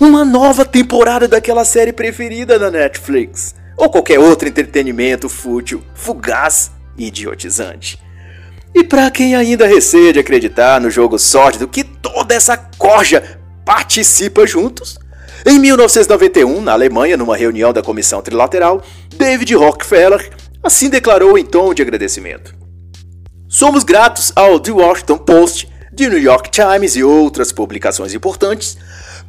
uma 0.00 0.24
nova 0.24 0.64
temporada 0.64 1.28
daquela 1.28 1.66
série 1.66 1.92
preferida 1.92 2.58
da 2.58 2.70
Netflix, 2.70 3.54
ou 3.76 3.90
qualquer 3.90 4.18
outro 4.18 4.48
entretenimento 4.48 5.28
fútil, 5.28 5.82
fugaz 5.94 6.72
e 6.96 7.08
idiotizante. 7.08 8.02
E 8.74 8.82
para 8.82 9.10
quem 9.10 9.36
ainda 9.36 9.66
receia 9.66 10.14
de 10.14 10.18
acreditar 10.18 10.80
no 10.80 10.90
jogo 10.90 11.18
sórdido 11.18 11.68
que 11.68 11.93
toda 12.14 12.32
essa 12.32 12.56
corja 12.56 13.40
participa 13.64 14.46
juntos, 14.46 14.98
em 15.44 15.58
1991, 15.58 16.60
na 16.60 16.72
Alemanha, 16.72 17.16
numa 17.16 17.36
reunião 17.36 17.72
da 17.72 17.82
Comissão 17.82 18.22
Trilateral, 18.22 18.82
David 19.16 19.52
Rockefeller 19.56 20.30
assim 20.62 20.88
declarou 20.88 21.36
em 21.36 21.44
tom 21.44 21.74
de 21.74 21.82
agradecimento: 21.82 22.54
Somos 23.48 23.82
gratos 23.82 24.32
ao 24.36 24.60
The 24.60 24.70
Washington 24.70 25.18
Post, 25.18 25.68
The 25.94 26.08
New 26.08 26.20
York 26.20 26.50
Times 26.50 26.94
e 26.96 27.02
outras 27.02 27.52
publicações 27.52 28.14
importantes 28.14 28.78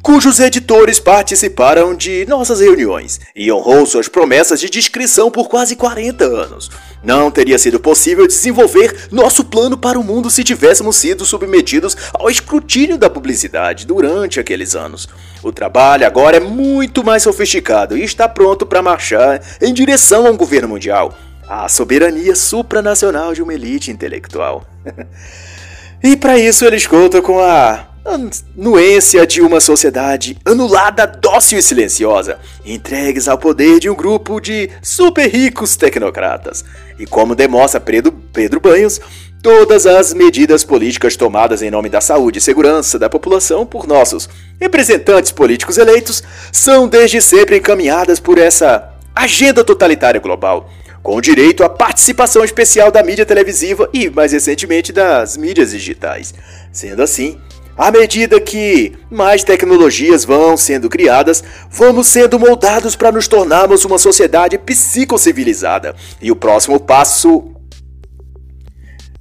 cujos 0.06 0.38
editores 0.38 1.00
participaram 1.00 1.92
de 1.92 2.24
nossas 2.26 2.60
reuniões 2.60 3.20
e 3.34 3.50
honrou 3.50 3.84
suas 3.84 4.06
promessas 4.06 4.60
de 4.60 4.70
descrição 4.70 5.32
por 5.32 5.48
quase 5.48 5.74
40 5.74 6.24
anos. 6.24 6.70
Não 7.02 7.28
teria 7.28 7.58
sido 7.58 7.80
possível 7.80 8.24
desenvolver 8.24 9.08
nosso 9.10 9.42
plano 9.42 9.76
para 9.76 9.98
o 9.98 10.04
mundo 10.04 10.30
se 10.30 10.44
tivéssemos 10.44 10.94
sido 10.94 11.24
submetidos 11.24 11.96
ao 12.14 12.30
escrutínio 12.30 12.96
da 12.96 13.10
publicidade 13.10 13.84
durante 13.84 14.38
aqueles 14.38 14.76
anos. 14.76 15.08
O 15.42 15.50
trabalho 15.50 16.06
agora 16.06 16.36
é 16.36 16.40
muito 16.40 17.02
mais 17.02 17.24
sofisticado 17.24 17.98
e 17.98 18.04
está 18.04 18.28
pronto 18.28 18.64
para 18.64 18.80
marchar 18.80 19.42
em 19.60 19.74
direção 19.74 20.24
a 20.24 20.30
um 20.30 20.36
governo 20.36 20.68
mundial, 20.68 21.18
a 21.48 21.68
soberania 21.68 22.36
supranacional 22.36 23.34
de 23.34 23.42
uma 23.42 23.54
elite 23.54 23.90
intelectual. 23.90 24.64
e 26.00 26.14
para 26.16 26.38
isso 26.38 26.64
eles 26.64 26.86
contam 26.86 27.20
com 27.20 27.40
a 27.40 27.95
anuência 28.06 29.26
de 29.26 29.40
uma 29.40 29.60
sociedade 29.60 30.38
anulada, 30.44 31.06
dócil 31.06 31.58
e 31.58 31.62
silenciosa, 31.62 32.38
entregues 32.64 33.26
ao 33.28 33.36
poder 33.36 33.80
de 33.80 33.90
um 33.90 33.94
grupo 33.94 34.40
de 34.40 34.70
super 34.82 35.26
ricos 35.28 35.76
tecnocratas. 35.76 36.64
E 36.98 37.06
como 37.06 37.34
demonstra 37.34 37.80
Pedro, 37.80 38.12
Pedro 38.32 38.60
Banhos, 38.60 39.00
todas 39.42 39.86
as 39.86 40.14
medidas 40.14 40.64
políticas 40.64 41.16
tomadas 41.16 41.62
em 41.62 41.70
nome 41.70 41.88
da 41.88 42.00
saúde 42.00 42.38
e 42.38 42.42
segurança 42.42 42.98
da 42.98 43.08
população 43.08 43.66
por 43.66 43.86
nossos 43.86 44.28
representantes 44.60 45.30
políticos 45.30 45.78
eleitos 45.78 46.22
são 46.50 46.88
desde 46.88 47.20
sempre 47.20 47.58
encaminhadas 47.58 48.18
por 48.18 48.38
essa 48.38 48.92
agenda 49.14 49.64
totalitária 49.64 50.20
global, 50.20 50.70
com 51.02 51.20
direito 51.20 51.62
à 51.62 51.68
participação 51.68 52.44
especial 52.44 52.90
da 52.90 53.02
mídia 53.02 53.24
televisiva 53.24 53.88
e, 53.92 54.10
mais 54.10 54.32
recentemente, 54.32 54.92
das 54.92 55.36
mídias 55.36 55.70
digitais. 55.70 56.34
Sendo 56.72 57.02
assim, 57.02 57.38
à 57.76 57.90
medida 57.90 58.40
que 58.40 58.94
mais 59.10 59.44
tecnologias 59.44 60.24
vão 60.24 60.56
sendo 60.56 60.88
criadas, 60.88 61.44
vamos 61.70 62.06
sendo 62.06 62.38
moldados 62.38 62.96
para 62.96 63.12
nos 63.12 63.28
tornarmos 63.28 63.84
uma 63.84 63.98
sociedade 63.98 64.56
psicocivilizada. 64.56 65.94
E 66.20 66.32
o 66.32 66.36
próximo 66.36 66.80
passo 66.80 67.52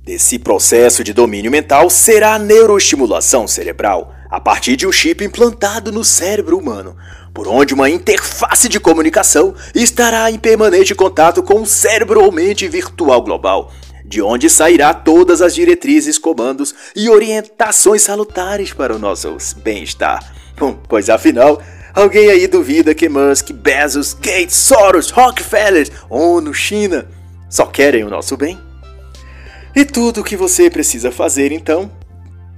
desse 0.02 0.40
processo 0.40 1.04
de 1.04 1.12
domínio 1.12 1.52
mental 1.52 1.90
será 1.90 2.36
a 2.36 2.40
neuroestimulação 2.40 3.48
cerebral, 3.48 4.14
a 4.30 4.40
partir 4.40 4.78
de 4.78 4.88
um 4.88 4.92
chip 4.92 5.24
implantado 5.24 5.92
no 5.92 6.06
cérebro 6.06 6.58
humano, 6.58 6.96
por 7.34 7.48
onde 7.48 7.74
uma 7.74 7.90
interface 7.90 8.70
de 8.70 8.80
comunicação 8.80 9.54
estará 9.74 10.32
em 10.32 10.40
permanente 10.40 10.96
contato 10.96 11.44
com 11.44 11.62
o 11.62 11.66
cérebro 11.66 12.24
ou 12.24 12.32
mente 12.32 12.68
virtual 12.68 13.22
global 13.22 13.72
de 14.08 14.22
onde 14.22 14.50
sairá 14.50 14.94
todas 14.94 15.42
as 15.42 15.56
diretrizes, 15.56 16.18
comandos 16.18 16.74
e 16.96 17.10
orientações 17.10 18.02
salutares 18.02 18.72
para 18.74 18.96
o 18.96 19.00
nosso 19.00 19.36
bem-estar. 19.64 20.36
Pois 20.88 21.10
afinal, 21.10 21.62
Alguém 21.96 22.30
aí 22.30 22.46
duvida 22.46 22.94
que 22.94 23.08
Musk, 23.08 23.52
Bezos, 23.54 24.14
Gates, 24.14 24.58
Soros, 24.58 25.12
Rockefeller, 25.12 25.90
ONU, 26.10 26.54
China 26.54 27.08
só 27.50 27.66
querem 27.66 28.04
o 28.04 28.10
nosso 28.10 28.36
bem? 28.36 28.60
E 29.74 29.86
tudo 29.86 30.20
o 30.20 30.24
que 30.24 30.36
você 30.36 30.70
precisa 30.70 31.10
fazer 31.10 31.54
então 31.54 31.90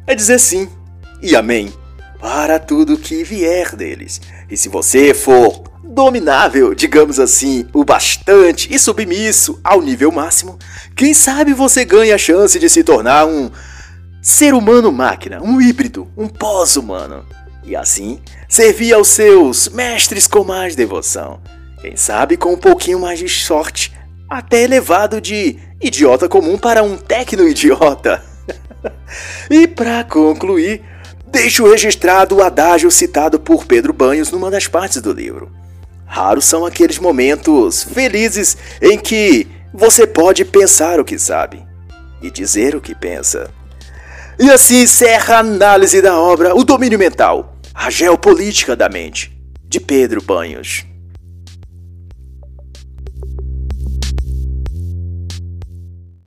é 0.08 0.16
dizer 0.16 0.40
sim 0.40 0.68
e 1.22 1.36
amém 1.36 1.72
para 2.20 2.58
tudo 2.58 2.98
que 2.98 3.24
vier 3.24 3.76
deles. 3.76 4.20
E 4.50 4.58
se 4.58 4.70
você 4.70 5.14
for 5.14 5.64
dominável, 5.98 6.76
digamos 6.76 7.20
assim, 7.20 7.66
o 7.74 7.84
bastante 7.84 8.72
e 8.72 8.78
submisso 8.78 9.60
ao 9.64 9.82
nível 9.82 10.12
máximo, 10.12 10.60
quem 10.96 11.12
sabe 11.12 11.54
você 11.54 11.84
ganha 11.84 12.14
a 12.14 12.20
chance 12.20 12.60
de 12.60 12.70
se 12.70 12.84
tornar 12.84 13.26
um 13.26 13.50
ser 14.22 14.54
humano 14.54 14.92
máquina, 14.92 15.42
um 15.42 15.60
híbrido, 15.60 16.08
um 16.16 16.28
pós-humano. 16.28 17.26
E 17.66 17.76
assim, 17.76 18.22
servir 18.48 18.94
aos 18.94 19.08
seus 19.08 19.70
mestres 19.70 20.28
com 20.28 20.44
mais 20.44 20.76
devoção. 20.76 21.42
Quem 21.82 21.96
sabe 21.96 22.38
com 22.38 22.54
um 22.54 22.58
pouquinho 22.58 23.00
mais 23.00 23.18
de 23.18 23.28
sorte, 23.28 23.92
até 24.30 24.62
elevado 24.62 25.20
de 25.20 25.58
idiota 25.82 26.30
comum 26.30 26.60
para 26.60 26.84
um 26.84 26.96
tecno-idiota. 26.96 28.24
e 29.50 29.68
para 29.68 30.04
concluir, 30.04 30.84
deixo 31.26 31.68
registrado 31.68 32.36
o 32.36 32.44
adágio 32.44 32.92
citado 32.92 33.40
por 33.40 33.66
Pedro 33.66 33.94
Banhos 33.94 34.30
numa 34.30 34.52
das 34.52 34.68
partes 34.68 35.02
do 35.02 35.12
livro. 35.12 35.57
Raros 36.08 36.46
são 36.46 36.66
aqueles 36.66 36.98
momentos 36.98 37.84
felizes 37.84 38.58
em 38.82 38.98
que 38.98 39.46
você 39.72 40.08
pode 40.08 40.44
pensar 40.44 41.00
o 41.00 41.06
que 41.06 41.20
sabe 41.20 41.64
e 42.22 42.32
dizer 42.32 42.76
o 42.76 42.82
que 42.82 42.96
pensa. 42.96 43.52
E 44.40 44.50
assim 44.50 44.82
encerra 44.84 45.36
a 45.36 45.40
análise 45.40 46.02
da 46.02 46.18
obra 46.18 46.56
O 46.56 46.64
Domínio 46.64 46.98
Mental, 46.98 47.56
a 47.74 47.90
Geopolítica 47.90 48.76
da 48.76 48.88
Mente, 48.88 49.38
de 49.64 49.80
Pedro 49.80 50.22
Banhos. 50.22 50.87